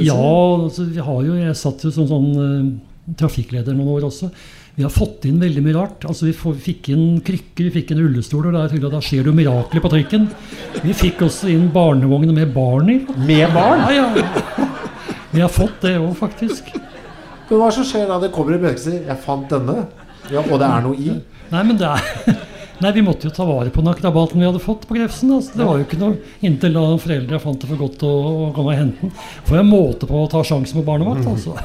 Ja, 0.06 0.16
altså, 0.16 0.86
vi 0.88 1.02
har 1.04 1.20
jo, 1.26 1.36
jeg 1.38 1.58
satt 1.58 1.84
jo 1.84 1.92
som 1.94 2.08
sånn 2.10 2.30
eh, 2.44 3.14
trafikkleder 3.20 3.76
noen 3.76 3.94
år 3.96 4.08
også. 4.10 4.30
Vi 4.78 4.84
har 4.86 4.92
fått 4.94 5.26
inn 5.28 5.40
veldig 5.42 5.62
mye 5.64 5.76
rart. 5.76 6.06
Altså, 6.08 6.28
vi 6.28 6.34
får, 6.36 6.54
fikk 6.64 6.92
inn 6.94 7.06
krykker, 7.26 7.66
vi 7.66 7.72
fikk 7.74 7.90
inn 7.92 8.02
rullestoler. 8.04 8.54
Da, 8.54 8.66
er 8.66 8.92
da 8.92 9.00
skjer 9.04 9.26
det 9.26 9.32
jo 9.32 9.36
mirakler 9.36 9.84
på 9.84 9.90
trikken. 9.92 10.28
Vi 10.80 10.94
fikk 10.96 11.24
også 11.26 11.50
inn 11.52 11.66
barnevogner 11.74 12.36
med 12.36 12.54
barn 12.54 12.92
i. 12.94 13.00
Med 13.26 13.50
barn? 13.56 13.84
Ja, 13.92 14.06
ja. 14.16 14.68
Vi 15.30 15.42
har 15.42 15.50
fått 15.52 15.82
det 15.84 15.96
òg, 16.00 16.14
faktisk. 16.18 16.72
Men 16.74 17.58
hva 17.58 17.66
er 17.66 17.72
det 17.72 17.76
som 17.80 17.86
skjer 17.86 18.06
da 18.08 18.20
det 18.22 18.30
kommer 18.34 18.54
en 18.54 18.62
menneske 18.62 18.86
og 18.88 18.94
sier 18.94 19.06
'Jeg 19.06 19.22
fant 19.24 19.50
denne', 19.50 19.86
ja, 20.30 20.40
og 20.40 20.56
det 20.62 20.66
er 20.66 20.80
noe 20.84 20.94
i? 20.94 21.12
Nei, 21.50 21.62
men 21.66 21.76
det 21.78 21.86
er 21.86 22.48
Nei, 22.80 22.92
Vi 22.96 23.02
måtte 23.04 23.28
jo 23.28 23.34
ta 23.36 23.44
vare 23.44 23.70
på 23.70 23.82
den 23.84 23.92
akrabaten 23.92 24.40
vi 24.40 24.46
hadde 24.48 24.62
fått 24.62 24.86
på 24.88 24.96
Grefsen. 24.96 25.34
Altså, 25.36 25.52
det 25.58 25.66
var 25.68 25.78
jo 25.78 25.84
ikke 25.84 26.00
noe 26.00 26.16
Inntil 26.46 26.72
da 26.78 26.86
foreldra 27.02 27.40
fant 27.42 27.60
det 27.60 27.68
for 27.68 27.82
godt 27.82 28.06
å, 28.08 28.14
å 28.46 28.48
komme 28.56 28.72
og 28.72 28.80
hente 28.80 29.04
den. 29.04 29.12
Får 29.48 29.60
jeg 29.60 29.68
måte 29.68 30.08
på 30.08 30.24
å 30.24 30.30
ta 30.32 30.40
sjansen 30.46 30.80
på 30.80 30.86
barnevakt, 30.88 31.28
altså. 31.28 31.56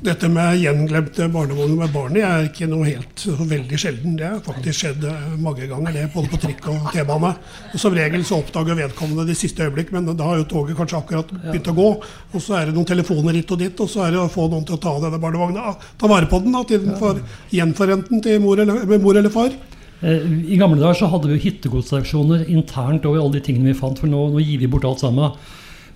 Dette 0.00 0.28
med 0.32 0.56
gjenglemte 0.56 1.26
barnevogner 1.28 1.82
med 1.82 1.90
barnet 1.92 2.24
er 2.24 2.46
ikke 2.46 2.68
noe 2.70 2.86
helt 2.88 3.20
så 3.20 3.34
veldig 3.36 3.80
sjelden. 3.80 4.14
Det 4.16 4.24
har 4.24 4.38
faktisk 4.44 4.78
skjedd 4.78 5.02
eh, 5.04 5.26
mange 5.44 5.66
ganger, 5.68 5.92
det, 5.92 6.06
både 6.14 6.30
på 6.32 6.40
trikk 6.40 6.68
og 6.72 6.86
T-bane. 6.94 7.34
Som 7.76 7.96
regel 7.98 8.24
så 8.24 8.38
oppdager 8.40 8.78
vedkommende 8.78 9.26
det 9.28 9.36
i 9.36 9.40
siste 9.42 9.66
øyeblikk, 9.66 9.92
men 9.92 10.08
da 10.08 10.30
har 10.30 10.40
jo 10.40 10.46
toget 10.48 10.78
kanskje 10.78 11.02
akkurat 11.02 11.34
begynt 11.34 11.68
å 11.68 11.76
gå. 11.76 11.88
Og 12.32 12.40
så 12.40 12.56
er 12.56 12.70
det 12.70 12.76
noen 12.78 12.88
telefoner 12.88 13.36
hit 13.36 13.52
og 13.52 13.60
dit, 13.60 13.84
og 13.84 13.92
så 13.92 14.06
er 14.06 14.16
det 14.16 14.22
å 14.22 14.30
få 14.32 14.48
noen 14.48 14.64
til 14.64 14.78
å 14.78 14.82
ta 14.86 14.96
denne 15.04 15.20
barnevogna. 15.20 15.76
Ta 16.00 16.08
vare 16.08 16.30
på 16.32 16.40
den 16.46 16.56
da, 16.56 16.64
til 16.64 16.80
den 16.86 16.96
får 17.00 17.20
gjenforent 17.52 18.08
den 18.08 18.24
til 18.24 18.40
mor 18.40 18.64
eller, 18.64 18.86
med 18.88 19.04
mor 19.04 19.20
eller 19.20 19.36
far. 19.36 19.52
Eh, 20.00 20.28
I 20.56 20.60
gamle 20.60 20.80
dager 20.80 21.02
så 21.02 21.12
hadde 21.12 21.28
vi 21.28 21.36
jo 21.36 21.44
hittegodsauksjoner 21.44 22.48
internt 22.48 23.04
over 23.04 23.20
alle 23.20 23.36
de 23.36 23.44
tingene 23.50 23.74
vi 23.74 23.80
fant, 23.82 24.00
for 24.00 24.08
nå, 24.08 24.30
nå 24.32 24.40
gir 24.40 24.64
vi 24.64 24.70
bort 24.70 24.88
alt 24.88 25.04
sammen. 25.04 25.36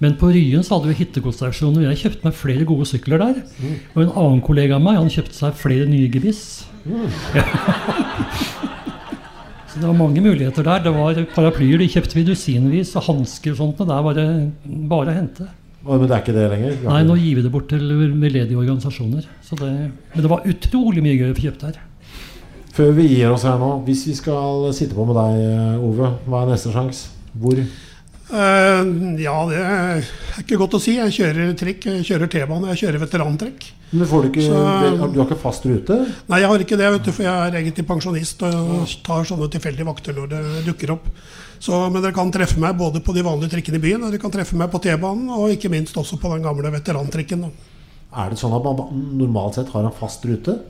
Men 0.05 0.19
på 0.21 0.29
Ryen 0.35 0.65
så 0.67 0.77
hadde 0.77 0.91
vi 0.91 0.99
hittegodsauksjoner. 0.99 1.87
Jeg 1.87 2.03
kjøpte 2.03 2.29
meg 2.29 2.37
flere 2.37 2.67
gode 2.69 2.85
sykler 2.91 3.23
der. 3.23 3.39
Og 3.95 4.03
en 4.03 4.11
annen 4.13 4.43
kollega 4.45 4.77
av 4.77 4.85
meg 4.85 4.99
han 5.01 5.09
kjøpte 5.13 5.39
seg 5.39 5.57
flere 5.57 5.89
nye 5.89 6.11
gebiss. 6.13 6.45
Ja. 6.85 7.09
Så 9.75 9.81
det 9.81 9.89
var 9.89 9.97
mange 9.99 10.21
muligheter 10.23 10.63
der. 10.63 10.83
Det 10.85 10.93
var 10.95 11.17
paraplyer 11.35 11.81
de 11.83 11.89
kjøpte 11.91 12.15
vi 12.15 12.23
dusinvis, 12.29 12.93
og 12.95 13.09
hansker 13.09 13.57
og 13.57 13.59
sånt. 13.59 13.81
Og 13.83 13.89
der 13.89 14.05
var 14.07 14.15
det 14.15 14.27
bare 14.93 15.11
å 15.11 15.17
hente. 15.17 15.49
Men 15.85 16.05
det 16.05 16.15
er 16.15 16.23
ikke 16.23 16.37
det 16.37 16.45
lenger? 16.53 16.77
Nei, 16.85 17.01
nå 17.09 17.17
gir 17.19 17.41
vi 17.41 17.43
det 17.45 17.51
bort 17.53 17.67
til 17.73 17.83
veldedige 17.97 18.61
organisasjoner. 18.61 19.25
Så 19.45 19.59
det, 19.59 19.73
men 20.13 20.23
det 20.23 20.31
var 20.31 20.47
utrolig 20.49 21.03
mye 21.05 21.17
gøy 21.19 21.33
å 21.33 21.35
få 21.41 21.47
kjøpt 21.49 21.67
her. 21.67 21.81
Før 22.77 22.95
vi 22.97 23.09
gir 23.17 23.35
oss 23.35 23.49
her 23.49 23.59
nå, 23.59 23.73
hvis 23.89 24.05
vi 24.09 24.15
skal 24.21 24.69
sitte 24.77 24.95
på 24.95 25.09
med 25.09 25.19
deg, 25.19 25.83
Ove, 25.89 26.13
hva 26.29 26.45
er 26.45 26.55
neste 26.55 26.73
sjanse? 26.75 27.11
Hvor? 27.35 27.59
Eh, 28.33 29.21
ja, 29.21 29.35
det 29.51 29.59
er 29.61 30.07
ikke 30.41 30.57
godt 30.61 30.79
å 30.79 30.81
si. 30.81 30.95
Jeg 30.97 31.13
kjører 31.13 31.53
trikk, 31.61 31.85
jeg 31.91 32.07
kjører 32.09 32.31
T-bane, 32.33 32.71
jeg 32.73 32.81
kjører 32.87 33.03
veterantrekk. 33.05 33.67
Men 33.95 34.09
får 34.11 34.23
du, 34.23 34.29
ikke, 34.31 34.47
Så- 34.49 35.13
du 35.13 35.19
har 35.21 35.27
ikke 35.29 35.39
fast 35.43 35.67
rute? 35.69 35.99
Nei, 36.29 36.41
jeg 36.41 36.49
har 36.49 36.59
ikke 36.59 36.79
det, 36.81 36.91
vet 36.97 37.05
du, 37.05 37.13
for 37.13 37.23
jeg 37.23 37.33
er 37.53 37.59
egentlig 37.61 37.87
pensjonist 37.87 38.43
og 38.43 38.89
tar 39.05 39.25
sånne 39.29 39.51
tilfeldige 39.53 39.87
vakter 39.87 40.15
når 40.17 40.29
det 40.33 40.65
dukker 40.67 40.91
opp. 40.97 41.07
Så, 41.61 41.91
men 41.93 42.03
dere 42.03 42.13
kan 42.13 42.33
treffe 42.33 42.59
meg 42.59 42.77
både 42.77 43.01
på 43.01 43.15
de 43.15 43.23
vanlige 43.23 43.51
trikkene 43.55 43.77
i 43.77 43.85
byen, 43.85 44.03
og 44.05 44.11
dere 44.11 44.21
kan 44.21 44.31
treffe 44.31 44.57
meg 44.57 44.71
på 44.73 44.81
T-banen, 44.83 45.29
og 45.31 45.51
ikke 45.55 45.71
minst 45.71 45.95
også 45.95 46.19
på 46.21 46.33
den 46.35 46.43
gamle 46.43 46.73
veterantrikken. 46.73 47.51
Er 48.17 48.31
det 48.31 48.39
sånn 48.39 48.55
at 48.55 48.65
man 48.65 49.17
normalt 49.19 49.55
sett 49.55 49.69
har 49.69 49.85
en 49.85 49.93
fast 49.93 50.25
rute? 50.25 50.61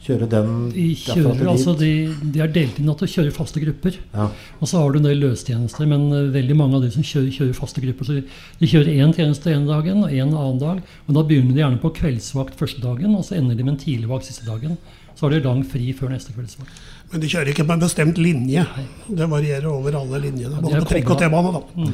Kjøre 0.00 0.26
den 0.32 0.52
De, 0.72 0.84
kjører, 0.96 1.42
altså 1.50 1.74
de, 1.76 1.90
de 2.32 2.40
er 2.40 2.52
delt 2.54 2.78
inn 2.80 2.88
at 2.88 3.02
du 3.02 3.08
kjører 3.10 3.34
faste 3.36 3.60
grupper. 3.60 3.98
Ja. 4.14 4.30
Og 4.56 4.70
så 4.70 4.80
har 4.80 4.94
du 4.94 5.00
en 5.00 5.08
del 5.10 5.20
løstjenester, 5.20 5.84
men 5.90 6.06
eh, 6.16 6.30
veldig 6.32 6.56
mange 6.56 6.78
av 6.78 6.86
de 6.86 6.88
som 6.94 7.04
kjører, 7.04 7.28
kjører 7.36 7.58
faste 7.58 7.82
grupper. 7.84 8.08
Så 8.08 8.16
de, 8.16 8.70
kjører 8.70 8.88
én 8.94 9.12
tjeneste 9.16 9.52
ene 9.52 9.68
dagen 9.68 10.00
og 10.06 10.14
én 10.14 10.30
annen 10.32 10.62
dag. 10.62 10.80
Men 11.04 11.18
da 11.18 11.24
begynner 11.28 11.52
de 11.52 11.60
gjerne 11.60 11.82
på 11.82 11.92
kveldsvakt 12.00 12.56
første 12.56 12.80
dagen, 12.80 13.12
og 13.18 13.26
så 13.28 13.36
ender 13.36 13.58
de 13.58 13.66
med 13.66 13.74
en 13.74 13.82
tidligvakt 13.82 14.30
siste 14.30 14.48
dagen. 14.48 14.78
Så 15.18 15.26
har 15.26 15.34
de 15.34 15.42
lang 15.44 15.60
fri 15.68 15.90
før 15.92 16.14
neste 16.14 16.32
kveldsvakt. 16.32 16.80
Men 17.12 17.20
de 17.20 17.28
kjører 17.28 17.52
ikke 17.52 17.66
på 17.68 17.76
en 17.76 17.84
bestemt 17.84 18.22
linje. 18.22 18.64
Det 19.10 19.28
varierer 19.28 19.68
over 19.68 20.00
alle 20.00 20.22
linjene. 20.24 20.56
Ja, 20.56 20.64
Både 20.64 20.80
på 20.86 20.94
trikk 20.94 21.12
og. 21.12 21.20
T-bane. 21.20 21.52
da. 21.58 21.90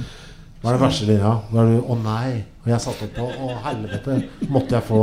Hva 0.62 0.70
er 0.70 0.78
det 0.78 0.84
verste 0.84 1.10
linja? 1.10 1.34
Hva 1.50 1.66
er 1.66 1.82
å 1.82 1.98
nei! 2.06 2.30
Og 2.62 2.70
jeg 2.70 2.82
satt 2.86 3.02
opp 3.02 3.18
på 3.18 3.26
Å 3.26 3.58
helvete! 3.66 4.20
Måtte 4.50 4.78
jeg 4.78 4.86
få 4.86 5.02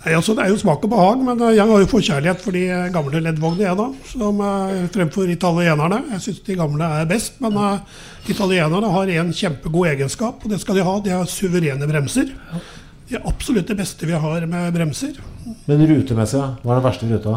Nei, 0.00 0.14
altså, 0.16 0.32
det 0.32 0.46
er 0.46 0.54
jo 0.54 0.56
smak 0.56 0.84
og 0.86 0.92
behag, 0.94 1.22
men 1.26 1.42
eh, 1.44 1.56
jeg 1.58 1.68
har 1.68 1.80
jo 1.82 1.88
forkjærlighet 1.90 2.40
for 2.40 2.56
de 2.56 2.62
eh, 2.72 2.86
gamle 2.92 3.20
leddvognene, 3.20 3.66
jeg 3.66 3.76
da. 3.76 3.88
Som 4.08 4.38
eh, 4.46 4.86
fremfor 4.94 5.28
italienerne. 5.28 5.98
Jeg 6.14 6.24
syns 6.24 6.38
de 6.46 6.56
gamle 6.56 6.88
er 7.02 7.08
best, 7.10 7.36
men 7.44 7.58
uh, 7.60 7.98
italienerne 8.32 8.92
har 8.94 9.12
en 9.12 9.34
kjempegod 9.36 9.90
egenskap, 9.90 10.40
og 10.40 10.54
det 10.54 10.60
skal 10.62 10.80
de 10.80 10.86
ha. 10.86 10.94
De 11.04 11.12
har 11.12 11.28
suverene 11.28 11.88
bremser. 11.90 12.32
De 13.10 13.18
er 13.18 13.28
absolutt 13.28 13.68
det 13.68 13.76
beste 13.76 14.08
vi 14.08 14.16
har 14.24 14.46
med 14.48 14.72
bremser. 14.72 15.20
Men 15.68 15.84
rutemessig, 15.92 16.46
hva 16.62 16.72
er 16.72 16.80
den 16.80 16.86
verste 16.86 17.10
ruta? 17.10 17.36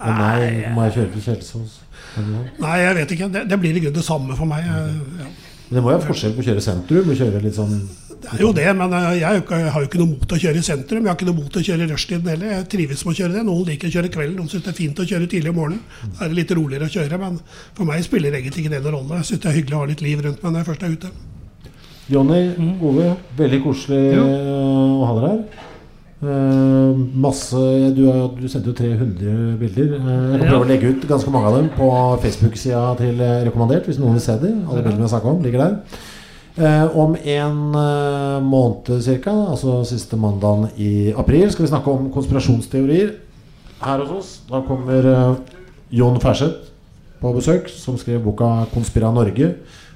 Nei, 0.00 0.16
nei, 0.16 0.74
må 0.74 0.88
jeg 0.88 0.96
kjøre 0.96 1.12
til 1.14 1.24
Kjelsås? 1.28 1.78
Nei, 2.18 2.76
jeg 2.80 2.98
vet 2.98 3.14
ikke. 3.14 3.30
Det, 3.30 3.46
det 3.46 3.60
blir 3.62 3.78
i 3.78 3.84
grunnen 3.84 4.00
det 4.00 4.06
samme 4.08 4.34
for 4.34 4.50
meg. 4.50 4.66
Ja. 4.66 5.30
Men 5.70 5.78
det 5.78 5.82
må 5.84 5.92
jo 5.92 5.98
være 6.00 6.06
forskjell 6.10 6.32
på 6.34 6.42
å 6.42 6.46
kjøre 6.48 6.62
sentrum 6.64 7.10
og 7.12 7.18
kjøre 7.20 7.40
litt 7.44 7.54
sånn 7.54 7.74
Det 8.20 8.32
er 8.34 8.40
jo 8.42 8.48
det, 8.52 8.66
men 8.76 8.92
eh, 8.98 9.04
jeg 9.20 9.42
har 9.46 9.78
jo 9.80 9.86
ikke 9.86 10.00
noe 10.02 10.10
mot 10.10 10.32
å 10.34 10.38
kjøre 10.42 10.58
i 10.60 10.64
sentrum. 10.66 11.04
Jeg 11.06 11.08
har 11.12 11.16
ikke 11.16 11.28
noe 11.30 11.38
mot 11.38 11.56
å 11.56 11.62
kjøre 11.64 11.86
i 11.86 11.90
rushtiden 11.92 12.26
heller. 12.28 12.50
Jeg 12.56 12.66
trives 12.74 13.04
med 13.06 13.12
å 13.14 13.18
kjøre 13.20 13.36
det. 13.38 13.44
Noen 13.46 13.68
liker 13.70 13.88
å 13.88 13.94
kjøre 13.94 14.10
kvelden, 14.12 14.34
noen 14.42 14.50
syns 14.50 14.66
det 14.66 14.72
er 14.74 14.76
fint 14.80 15.00
å 15.00 15.06
kjøre 15.08 15.28
tidlig 15.30 15.52
om 15.54 15.56
morgenen. 15.62 15.80
Da 16.18 16.26
er 16.26 16.34
det 16.34 16.40
litt 16.42 16.52
roligere 16.58 16.90
å 16.90 16.92
kjøre, 16.92 17.20
men 17.22 17.38
for 17.78 17.88
meg 17.88 18.02
spiller 18.04 18.36
egentlig 18.36 18.66
ikke 18.66 18.74
det 18.74 18.82
noen 18.84 18.98
rolle. 18.98 19.22
Jeg 19.22 19.30
syns 19.30 19.44
det 19.46 19.50
er 19.52 19.56
hyggelig 19.60 19.78
å 19.78 19.82
ha 19.84 19.90
litt 19.94 20.04
liv 20.04 20.24
rundt 20.26 20.42
meg 20.44 20.52
når 20.52 20.60
jeg 20.64 20.68
først 20.72 20.84
er 20.84 20.96
ute. 20.98 21.12
Jonny, 22.10 22.42
Ove, 22.82 23.08
veldig 23.38 23.62
koselig 23.64 24.02
Jo. 24.18 24.24
å 24.26 25.06
ha 25.06 25.16
dere 25.20 25.32
her. 25.32 25.66
Eh, 26.20 26.96
masse 27.16 27.56
du, 27.96 28.02
du 28.36 28.48
sendte 28.48 28.68
jo 28.68 28.76
300 28.76 29.56
bilder. 29.60 29.94
Uh, 29.96 30.10
jeg 30.34 30.40
kan 30.42 30.50
prøve 30.50 30.66
å 30.66 30.68
legge 30.68 30.90
ut 30.92 31.06
ganske 31.08 31.32
mange 31.32 31.48
av 31.48 31.56
dem 31.56 31.70
på 31.72 31.88
Facebook-sida 32.20 32.82
til 32.98 33.22
eh, 33.24 33.38
Rekommandert, 33.46 33.88
hvis 33.88 34.00
noen 34.02 34.18
vil 34.18 34.24
se 34.26 34.36
dem. 34.42 34.58
Alle 34.68 34.84
bildene 34.84 35.08
vi 35.08 35.14
har 35.16 35.30
om, 35.32 35.40
ligger 35.46 35.64
der. 35.64 35.98
Uh, 36.60 36.98
om 36.98 37.16
en 37.16 37.56
måned 38.44 38.90
ca., 39.24 39.36
altså 39.54 39.80
siste 39.88 40.18
mandagen 40.20 40.68
i 40.76 41.14
april, 41.16 41.48
skal 41.54 41.64
vi 41.64 41.72
snakke 41.72 41.94
om 41.94 42.10
konspirasjonsteorier 42.12 43.14
her 43.80 44.04
hos 44.04 44.12
oss. 44.12 44.32
Da 44.50 44.60
kommer 44.66 45.08
Jon 45.88 46.20
Færseth 46.20 46.68
på 47.22 47.32
besøk, 47.32 47.72
som 47.72 47.96
skrev 47.96 48.20
boka 48.24 48.66
'Konspira 48.68 49.08
Norge' 49.08 49.54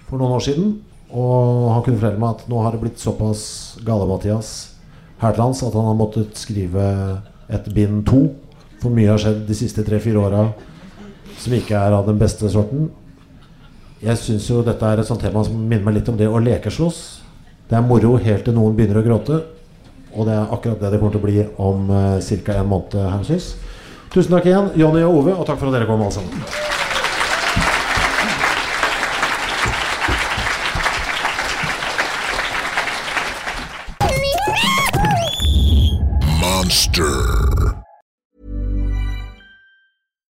for 0.09 0.17
noen 0.17 0.39
år 0.39 0.45
siden. 0.47 0.79
Og 1.13 1.69
han 1.75 1.83
kunne 1.85 2.01
fortelle 2.01 2.21
meg 2.21 2.39
at 2.39 2.49
nå 2.49 2.63
har 2.65 2.73
det 2.73 2.81
blitt 2.81 3.03
såpass 3.03 3.77
gale-Mathias 3.85 4.74
her 5.23 5.35
til 5.35 5.43
lands 5.43 5.63
at 5.63 5.77
han 5.77 5.89
har 5.89 5.99
måttet 5.99 6.39
skrive 6.39 6.85
et 7.53 7.69
bind 7.75 8.05
to. 8.09 8.27
For 8.83 8.93
mye 8.93 9.11
har 9.13 9.21
skjedd 9.21 9.45
de 9.49 9.57
siste 9.57 9.85
tre-fire 9.87 10.21
åra 10.21 10.45
som 11.41 11.55
ikke 11.57 11.79
er 11.79 11.97
av 11.97 12.07
den 12.09 12.21
beste 12.21 12.49
sorten. 12.53 12.91
Jeg 14.05 14.21
syns 14.21 14.49
jo 14.51 14.61
dette 14.65 14.85
er 14.85 15.01
et 15.01 15.09
sånt 15.09 15.23
tema 15.25 15.45
som 15.47 15.57
minner 15.57 15.87
meg 15.87 15.99
litt 15.99 16.11
om 16.13 16.19
det 16.19 16.29
å 16.29 16.43
lekeslåss. 16.43 17.01
Det 17.71 17.79
er 17.79 17.87
moro 17.87 18.17
helt 18.21 18.45
til 18.45 18.57
noen 18.57 18.77
begynner 18.77 19.01
å 19.01 19.07
gråte. 19.07 19.41
Og 20.15 20.29
det 20.29 20.37
er 20.37 20.53
akkurat 20.53 20.83
det 20.83 20.93
det 20.93 21.01
kommer 21.01 21.17
til 21.17 21.23
å 21.23 21.27
bli 21.27 21.41
om 21.57 21.89
uh, 21.91 22.21
ca. 22.21 22.61
en 22.61 22.71
måned 22.71 23.01
her 23.01 23.27
synes. 23.27 23.55
Tusen 24.15 24.37
takk 24.37 24.47
igjen, 24.47 24.71
Jonny 24.79 25.03
og 25.03 25.25
Ove, 25.25 25.35
og 25.35 25.49
takk 25.49 25.59
for 25.59 25.73
at 25.73 25.81
dere 25.81 25.91
kom, 25.91 26.05
alle 26.05 26.15
sammen. 26.15 26.74